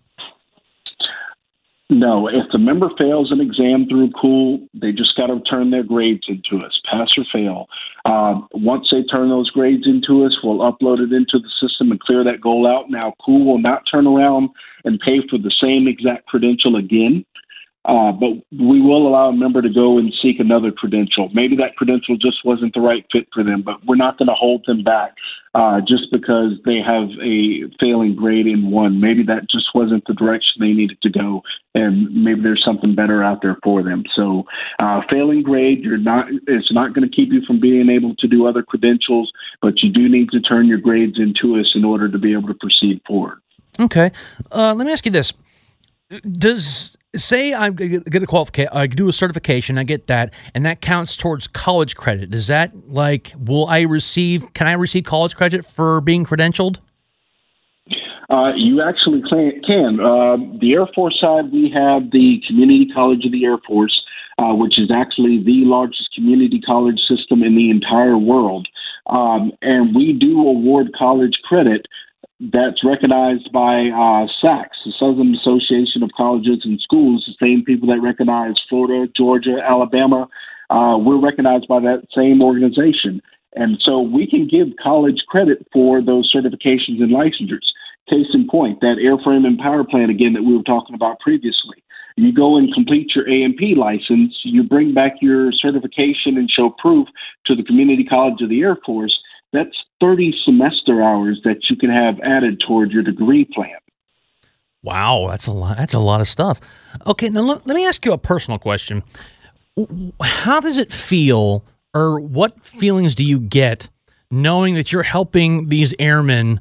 No, 1.90 2.26
if 2.28 2.46
the 2.50 2.58
member 2.58 2.88
fails 2.96 3.30
an 3.30 3.42
exam 3.42 3.84
through 3.86 4.12
Cool, 4.18 4.66
they 4.72 4.92
just 4.92 5.14
got 5.18 5.26
to 5.26 5.40
turn 5.42 5.70
their 5.70 5.82
grades 5.82 6.22
into 6.26 6.64
us, 6.64 6.80
pass 6.90 7.10
or 7.18 7.24
fail. 7.30 7.66
Uh, 8.06 8.40
once 8.54 8.88
they 8.90 9.02
turn 9.02 9.28
those 9.28 9.50
grades 9.50 9.86
into 9.86 10.24
us, 10.24 10.34
we'll 10.42 10.60
upload 10.60 11.00
it 11.00 11.12
into 11.12 11.38
the 11.38 11.50
system 11.60 11.90
and 11.90 12.00
clear 12.00 12.24
that 12.24 12.40
goal 12.40 12.66
out. 12.66 12.88
Now, 12.88 13.12
Cool 13.22 13.44
will 13.44 13.60
not 13.60 13.82
turn 13.92 14.06
around 14.06 14.48
and 14.86 14.98
pay 15.00 15.18
for 15.28 15.36
the 15.36 15.52
same 15.60 15.86
exact 15.86 16.24
credential 16.24 16.76
again. 16.76 17.26
Uh, 17.84 18.12
but 18.12 18.30
we 18.52 18.80
will 18.80 19.08
allow 19.08 19.28
a 19.28 19.32
member 19.32 19.60
to 19.60 19.68
go 19.68 19.98
and 19.98 20.14
seek 20.22 20.38
another 20.38 20.70
credential. 20.70 21.28
Maybe 21.34 21.56
that 21.56 21.74
credential 21.76 22.16
just 22.16 22.44
wasn't 22.44 22.74
the 22.74 22.80
right 22.80 23.04
fit 23.10 23.26
for 23.34 23.42
them, 23.42 23.62
but 23.62 23.84
we're 23.84 23.96
not 23.96 24.18
going 24.18 24.28
to 24.28 24.34
hold 24.34 24.64
them 24.66 24.84
back 24.84 25.14
uh, 25.54 25.80
just 25.80 26.04
because 26.10 26.52
they 26.64 26.78
have 26.78 27.08
a 27.22 27.68
failing 27.80 28.14
grade 28.14 28.46
in 28.46 28.70
one. 28.70 29.00
Maybe 29.00 29.22
that 29.24 29.50
just 29.50 29.66
wasn't 29.74 30.04
the 30.06 30.14
direction 30.14 30.60
they 30.60 30.72
needed 30.72 30.98
to 31.02 31.10
go, 31.10 31.42
and 31.74 32.08
maybe 32.14 32.40
there's 32.40 32.62
something 32.64 32.94
better 32.94 33.22
out 33.22 33.42
there 33.42 33.58
for 33.64 33.82
them. 33.82 34.04
So, 34.14 34.44
uh, 34.78 35.00
failing 35.10 35.42
grade, 35.42 35.82
you're 35.82 35.98
not 35.98 36.26
it's 36.46 36.72
not 36.72 36.94
going 36.94 37.08
to 37.08 37.14
keep 37.14 37.32
you 37.32 37.42
from 37.46 37.60
being 37.60 37.90
able 37.90 38.14
to 38.16 38.28
do 38.28 38.46
other 38.46 38.62
credentials, 38.62 39.30
but 39.60 39.82
you 39.82 39.92
do 39.92 40.08
need 40.08 40.30
to 40.30 40.40
turn 40.40 40.68
your 40.68 40.78
grades 40.78 41.18
into 41.18 41.58
us 41.58 41.72
in 41.74 41.84
order 41.84 42.08
to 42.08 42.18
be 42.18 42.32
able 42.32 42.48
to 42.48 42.54
proceed 42.54 43.02
forward. 43.06 43.40
Okay, 43.80 44.10
uh, 44.52 44.72
let 44.74 44.86
me 44.86 44.92
ask 44.92 45.04
you 45.04 45.12
this: 45.12 45.32
Does 46.22 46.96
say 47.16 47.52
I'm 47.54 47.74
get 47.74 48.22
a 48.22 48.26
qualification, 48.26 48.70
I 48.72 48.86
do 48.86 49.08
a 49.08 49.12
certification, 49.12 49.78
I 49.78 49.84
get 49.84 50.06
that, 50.06 50.32
and 50.54 50.64
that 50.64 50.80
counts 50.80 51.16
towards 51.16 51.46
college 51.46 51.96
credit. 51.96 52.30
Does 52.30 52.46
that 52.46 52.88
like 52.88 53.32
will 53.38 53.66
I 53.66 53.80
receive? 53.80 54.52
Can 54.54 54.66
I 54.66 54.72
receive 54.72 55.04
college 55.04 55.36
credit 55.36 55.64
for 55.64 56.00
being 56.00 56.24
credentialed? 56.24 56.78
Uh, 58.30 58.52
you 58.56 58.80
actually 58.80 59.20
can. 59.30 60.00
Uh, 60.00 60.36
the 60.58 60.72
Air 60.72 60.86
Force 60.94 61.18
side, 61.20 61.52
we 61.52 61.70
have 61.74 62.10
the 62.12 62.40
Community 62.46 62.88
College 62.94 63.26
of 63.26 63.32
the 63.32 63.44
Air 63.44 63.58
Force, 63.66 64.02
uh, 64.38 64.54
which 64.54 64.78
is 64.78 64.90
actually 64.90 65.42
the 65.44 65.66
largest 65.66 66.08
community 66.14 66.58
college 66.60 66.98
system 67.06 67.42
in 67.42 67.54
the 67.54 67.68
entire 67.68 68.16
world. 68.16 68.66
Um, 69.06 69.52
and 69.60 69.94
we 69.94 70.14
do 70.14 70.40
award 70.40 70.94
college 70.98 71.34
credit 71.44 71.86
that's 72.50 72.84
recognized 72.84 73.52
by 73.52 73.86
uh, 73.94 74.26
SACS, 74.42 74.76
the 74.84 74.92
Southern 74.98 75.34
Association 75.34 76.02
of 76.02 76.10
Colleges 76.16 76.62
and 76.64 76.80
Schools, 76.80 77.24
the 77.26 77.46
same 77.46 77.64
people 77.64 77.88
that 77.88 78.02
recognize 78.02 78.54
Florida, 78.68 79.10
Georgia, 79.16 79.58
Alabama. 79.64 80.28
Uh, 80.68 80.98
we're 80.98 81.20
recognized 81.20 81.68
by 81.68 81.78
that 81.80 82.02
same 82.16 82.42
organization. 82.42 83.22
And 83.54 83.78
so 83.84 84.00
we 84.00 84.26
can 84.26 84.48
give 84.48 84.68
college 84.82 85.22
credit 85.28 85.66
for 85.72 86.02
those 86.02 86.32
certifications 86.34 86.98
and 86.98 87.12
licensures. 87.12 87.68
Case 88.10 88.26
in 88.34 88.48
point, 88.48 88.80
that 88.80 88.96
airframe 88.98 89.46
and 89.46 89.58
power 89.58 89.84
plant 89.84 90.10
again 90.10 90.32
that 90.32 90.42
we 90.42 90.56
were 90.56 90.64
talking 90.64 90.96
about 90.96 91.20
previously. 91.20 91.84
You 92.16 92.34
go 92.34 92.56
and 92.56 92.74
complete 92.74 93.12
your 93.14 93.28
A&P 93.28 93.74
license, 93.76 94.36
you 94.42 94.64
bring 94.64 94.92
back 94.92 95.14
your 95.20 95.52
certification 95.52 96.36
and 96.36 96.50
show 96.50 96.74
proof 96.78 97.06
to 97.46 97.54
the 97.54 97.62
Community 97.62 98.04
College 98.04 98.42
of 98.42 98.48
the 98.48 98.60
Air 98.60 98.76
Force, 98.84 99.16
that's 99.52 99.76
30 100.02 100.34
semester 100.44 101.00
hours 101.00 101.40
that 101.44 101.70
you 101.70 101.76
can 101.76 101.88
have 101.88 102.18
added 102.20 102.60
toward 102.66 102.90
your 102.90 103.04
degree 103.04 103.44
plan. 103.44 103.76
Wow, 104.82 105.28
that's 105.30 105.46
a 105.46 105.52
lot. 105.52 105.76
That's 105.76 105.94
a 105.94 106.00
lot 106.00 106.20
of 106.20 106.28
stuff. 106.28 106.60
Okay, 107.06 107.28
now 107.28 107.42
let, 107.42 107.66
let 107.68 107.76
me 107.76 107.86
ask 107.86 108.04
you 108.04 108.12
a 108.12 108.18
personal 108.18 108.58
question. 108.58 109.04
How 110.20 110.58
does 110.58 110.76
it 110.76 110.90
feel, 110.90 111.64
or 111.94 112.18
what 112.18 112.64
feelings 112.64 113.14
do 113.14 113.24
you 113.24 113.38
get 113.38 113.88
knowing 114.28 114.74
that 114.74 114.90
you're 114.90 115.04
helping 115.04 115.68
these 115.68 115.94
airmen 116.00 116.60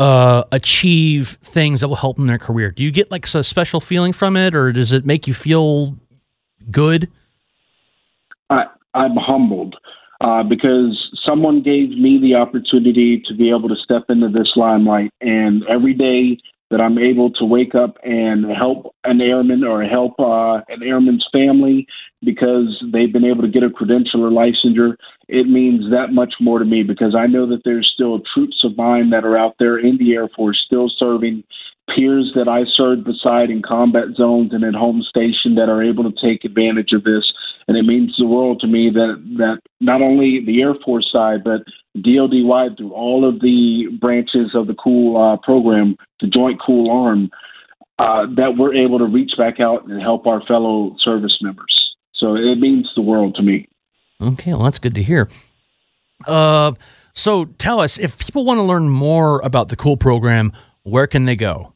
uh, 0.00 0.42
achieve 0.50 1.38
things 1.42 1.82
that 1.82 1.88
will 1.88 1.94
help 1.94 2.16
them 2.16 2.24
in 2.24 2.28
their 2.28 2.38
career? 2.38 2.72
Do 2.72 2.82
you 2.82 2.90
get 2.90 3.12
like 3.12 3.32
a 3.32 3.44
special 3.44 3.80
feeling 3.80 4.12
from 4.12 4.36
it, 4.36 4.56
or 4.56 4.72
does 4.72 4.90
it 4.90 5.06
make 5.06 5.28
you 5.28 5.34
feel 5.34 5.96
good? 6.68 7.08
I, 8.50 8.64
I'm 8.92 9.14
humbled 9.16 9.76
uh, 10.22 10.42
because 10.44 11.10
someone 11.26 11.62
gave 11.62 11.90
me 11.90 12.18
the 12.20 12.36
opportunity 12.36 13.22
to 13.26 13.34
be 13.34 13.50
able 13.50 13.68
to 13.68 13.76
step 13.82 14.04
into 14.08 14.28
this 14.28 14.52
limelight. 14.54 15.10
And 15.20 15.64
every 15.68 15.94
day 15.94 16.38
that 16.70 16.80
I'm 16.80 16.96
able 16.96 17.30
to 17.32 17.44
wake 17.44 17.74
up 17.74 17.98
and 18.02 18.46
help 18.50 18.94
an 19.04 19.20
airman 19.20 19.62
or 19.64 19.82
help 19.82 20.18
uh, 20.18 20.62
an 20.68 20.82
airman's 20.82 21.26
family 21.30 21.86
because 22.22 22.82
they've 22.92 23.12
been 23.12 23.26
able 23.26 23.42
to 23.42 23.48
get 23.48 23.64
a 23.64 23.68
credential 23.68 24.24
or 24.24 24.30
licensure, 24.30 24.94
it 25.28 25.48
means 25.48 25.90
that 25.90 26.12
much 26.12 26.34
more 26.40 26.58
to 26.60 26.64
me 26.64 26.82
because 26.82 27.14
I 27.14 27.26
know 27.26 27.46
that 27.48 27.62
there's 27.64 27.90
still 27.92 28.20
troops 28.32 28.62
of 28.64 28.76
mine 28.76 29.10
that 29.10 29.24
are 29.24 29.36
out 29.36 29.56
there 29.58 29.76
in 29.76 29.98
the 29.98 30.14
Air 30.14 30.28
Force 30.34 30.62
still 30.64 30.90
serving 30.98 31.44
peers 31.94 32.32
that 32.36 32.48
I 32.48 32.62
served 32.74 33.04
beside 33.04 33.50
in 33.50 33.60
combat 33.60 34.14
zones 34.16 34.52
and 34.54 34.64
at 34.64 34.74
home 34.74 35.02
station 35.02 35.56
that 35.56 35.68
are 35.68 35.82
able 35.82 36.10
to 36.10 36.20
take 36.22 36.44
advantage 36.44 36.92
of 36.92 37.04
this. 37.04 37.24
And 37.68 37.76
it 37.76 37.84
means 37.84 38.14
the 38.18 38.26
world 38.26 38.60
to 38.60 38.66
me 38.66 38.90
that, 38.90 39.22
that 39.38 39.60
not 39.80 40.02
only 40.02 40.44
the 40.44 40.60
Air 40.62 40.74
Force 40.84 41.08
side, 41.12 41.44
but 41.44 41.62
DOD 42.00 42.44
wide 42.44 42.76
through 42.76 42.92
all 42.92 43.28
of 43.28 43.40
the 43.40 43.86
branches 44.00 44.50
of 44.54 44.66
the 44.66 44.74
Cool 44.74 45.16
uh, 45.16 45.36
program, 45.38 45.96
the 46.20 46.26
Joint 46.26 46.60
Cool 46.64 46.90
Arm, 46.90 47.30
uh, 47.98 48.26
that 48.36 48.56
we're 48.56 48.74
able 48.74 48.98
to 48.98 49.04
reach 49.04 49.32
back 49.38 49.60
out 49.60 49.86
and 49.86 50.00
help 50.00 50.26
our 50.26 50.44
fellow 50.46 50.96
service 51.00 51.38
members. 51.40 51.94
So 52.14 52.34
it 52.34 52.58
means 52.58 52.88
the 52.96 53.02
world 53.02 53.34
to 53.36 53.42
me. 53.42 53.68
Okay, 54.20 54.52
well, 54.52 54.64
that's 54.64 54.78
good 54.78 54.94
to 54.94 55.02
hear. 55.02 55.28
Uh, 56.26 56.72
so 57.14 57.44
tell 57.44 57.80
us 57.80 57.98
if 57.98 58.18
people 58.18 58.44
want 58.44 58.58
to 58.58 58.62
learn 58.62 58.88
more 58.88 59.40
about 59.40 59.68
the 59.68 59.76
Cool 59.76 59.96
program, 59.96 60.52
where 60.82 61.06
can 61.06 61.26
they 61.26 61.36
go? 61.36 61.71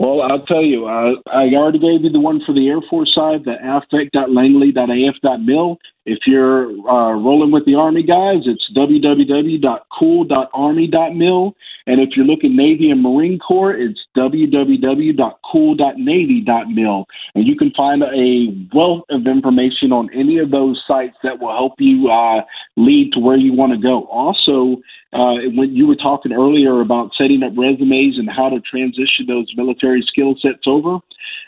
Well, 0.00 0.22
I'll 0.22 0.46
tell 0.46 0.62
you, 0.62 0.86
uh, 0.86 1.16
I 1.30 1.52
already 1.52 1.78
gave 1.78 2.04
you 2.04 2.08
the 2.08 2.20
one 2.20 2.40
for 2.46 2.54
the 2.54 2.68
Air 2.68 2.80
Force 2.88 3.14
side, 3.14 3.44
the 3.44 3.56
AFVEC.langley.af.mil. 3.62 5.78
If 6.06 6.20
you're 6.26 6.70
uh, 6.88 7.12
rolling 7.12 7.52
with 7.52 7.66
the 7.66 7.74
Army 7.74 8.02
guys, 8.02 8.44
it's 8.46 8.66
www.cool.army.mil. 8.74 11.54
And 11.86 12.00
if 12.00 12.16
you're 12.16 12.24
looking 12.24 12.56
Navy 12.56 12.90
and 12.90 13.02
Marine 13.02 13.38
Corps, 13.38 13.74
it's 13.74 14.00
www.cool.navy.mil. 14.16 17.06
And 17.34 17.46
you 17.46 17.56
can 17.56 17.70
find 17.76 18.02
a 18.02 18.46
wealth 18.74 19.04
of 19.10 19.26
information 19.26 19.92
on 19.92 20.08
any 20.14 20.38
of 20.38 20.50
those 20.50 20.82
sites 20.88 21.18
that 21.22 21.38
will 21.38 21.52
help 21.52 21.74
you 21.78 22.10
uh, 22.10 22.40
lead 22.78 23.12
to 23.12 23.20
where 23.20 23.36
you 23.36 23.52
want 23.52 23.72
to 23.72 23.78
go. 23.78 24.04
Also, 24.04 24.80
uh, 25.12 25.34
when 25.54 25.74
you 25.74 25.86
were 25.86 25.96
talking 25.96 26.32
earlier 26.32 26.80
about 26.80 27.10
setting 27.18 27.42
up 27.42 27.52
resumes 27.56 28.16
and 28.16 28.30
how 28.30 28.48
to 28.48 28.60
transition 28.60 29.26
those 29.26 29.46
military 29.56 30.02
skill 30.06 30.34
sets 30.40 30.64
over, 30.66 30.98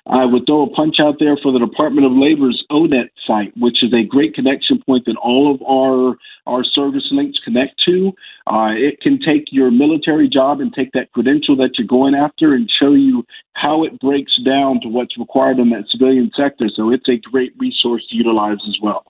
I 0.06 0.24
would 0.24 0.46
throw 0.46 0.62
a 0.62 0.70
punch 0.70 0.96
out 1.00 1.16
there 1.20 1.36
for 1.40 1.52
the 1.52 1.60
Department 1.60 2.06
of 2.06 2.12
Labor's 2.12 2.64
ONET 2.70 3.10
site, 3.24 3.52
which 3.56 3.84
is 3.84 3.92
a 3.94 4.02
great 4.02 4.34
connection 4.34 4.82
point 4.84 5.04
that 5.06 5.16
all 5.16 5.54
of 5.54 5.62
our 5.62 6.16
our 6.46 6.64
service 6.64 7.06
links 7.12 7.38
connect 7.44 7.80
to. 7.86 8.12
Uh, 8.48 8.74
it 8.74 9.00
can 9.00 9.20
take 9.20 9.44
your 9.52 9.70
military 9.70 10.28
job 10.28 10.60
and 10.60 10.74
take 10.74 10.90
that 10.92 11.12
credential 11.12 11.54
that 11.54 11.78
you're 11.78 11.86
going 11.86 12.16
after 12.16 12.54
and 12.54 12.68
show 12.80 12.94
you 12.94 13.24
how 13.52 13.84
it 13.84 14.00
breaks 14.00 14.32
down 14.44 14.80
to 14.80 14.88
what's 14.88 15.16
required 15.16 15.60
in 15.60 15.70
that 15.70 15.84
civilian 15.88 16.32
sector. 16.36 16.68
So 16.74 16.90
it's 16.90 17.08
a 17.08 17.16
great 17.30 17.52
resource 17.58 18.04
to 18.10 18.16
utilize 18.16 18.58
as 18.66 18.76
well. 18.82 19.04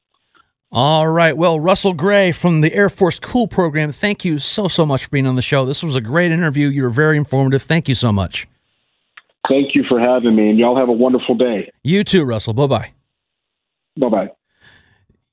All 0.73 1.07
right. 1.07 1.37
Well, 1.37 1.61
Russell 1.61 1.93
Gray 1.93 2.33
from 2.33 2.63
the 2.63 2.73
Air 2.73 2.89
Force 2.89 3.19
Cool 3.19 3.47
program, 3.47 3.93
thank 3.93 4.25
you 4.25 4.39
so, 4.39 4.69
so 4.69 4.87
much 4.87 5.05
for 5.05 5.11
being 5.11 5.27
on 5.27 5.35
the 5.35 5.43
show. 5.43 5.67
This 5.67 5.83
was 5.83 5.95
a 5.95 6.01
great 6.01 6.33
interview. 6.33 6.69
You 6.69 6.85
were 6.85 6.91
very 6.91 7.19
informative. 7.19 7.63
Thank 7.63 7.89
you 7.89 7.95
so 7.95 8.11
much. 8.11 8.49
Thank 9.49 9.75
you 9.75 9.85
for 9.87 10.01
having 10.01 10.35
me, 10.35 10.49
and 10.49 10.59
y'all 10.59 10.77
have 10.77 10.89
a 10.89 10.93
wonderful 10.93 11.35
day. 11.35 11.71
You 11.83 12.05
too, 12.05 12.25
Russell. 12.25 12.55
Bye 12.55 12.67
bye. 12.67 12.93
Bye 13.99 14.09
bye. 14.09 14.31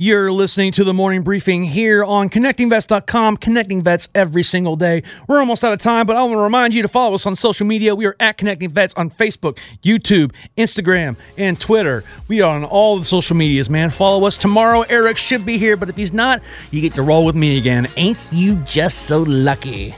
You're 0.01 0.31
listening 0.31 0.71
to 0.71 0.85
the 0.85 0.93
morning 0.93 1.23
briefing 1.23 1.65
here 1.65 2.05
on 2.05 2.29
connectingvets.com, 2.29 3.35
connecting 3.35 3.83
vets 3.83 4.07
every 4.15 4.43
single 4.43 4.77
day. 4.77 5.03
We're 5.27 5.39
almost 5.41 5.61
out 5.61 5.73
of 5.73 5.81
time, 5.81 6.05
but 6.07 6.15
I 6.15 6.21
want 6.21 6.35
to 6.35 6.37
remind 6.37 6.73
you 6.73 6.81
to 6.83 6.87
follow 6.87 7.15
us 7.15 7.25
on 7.25 7.35
social 7.35 7.67
media. 7.67 7.93
We 7.93 8.05
are 8.05 8.15
at 8.17 8.37
Connecting 8.37 8.69
Vets 8.69 8.93
on 8.93 9.09
Facebook, 9.09 9.59
YouTube, 9.83 10.31
Instagram, 10.57 11.17
and 11.37 11.59
Twitter. 11.59 12.05
We 12.29 12.39
are 12.39 12.55
on 12.55 12.63
all 12.63 12.97
the 12.97 13.03
social 13.03 13.35
medias, 13.35 13.69
man. 13.69 13.89
Follow 13.89 14.25
us 14.25 14.37
tomorrow. 14.37 14.83
Eric 14.83 15.17
should 15.17 15.45
be 15.45 15.57
here, 15.57 15.75
but 15.75 15.89
if 15.89 15.97
he's 15.97 16.13
not, 16.13 16.41
you 16.71 16.79
get 16.79 16.93
to 16.93 17.01
roll 17.01 17.25
with 17.25 17.35
me 17.35 17.57
again. 17.57 17.85
Ain't 17.97 18.19
you 18.31 18.55
just 18.61 18.99
so 18.99 19.23
lucky? 19.23 19.93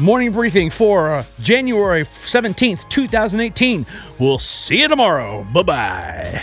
Morning 0.00 0.32
briefing 0.32 0.68
for 0.68 1.14
uh, 1.14 1.24
January 1.42 2.02
17th, 2.02 2.88
2018. 2.88 3.86
We'll 4.18 4.40
see 4.40 4.80
you 4.80 4.88
tomorrow. 4.88 5.46
Bye 5.52 5.62
bye. 5.62 6.42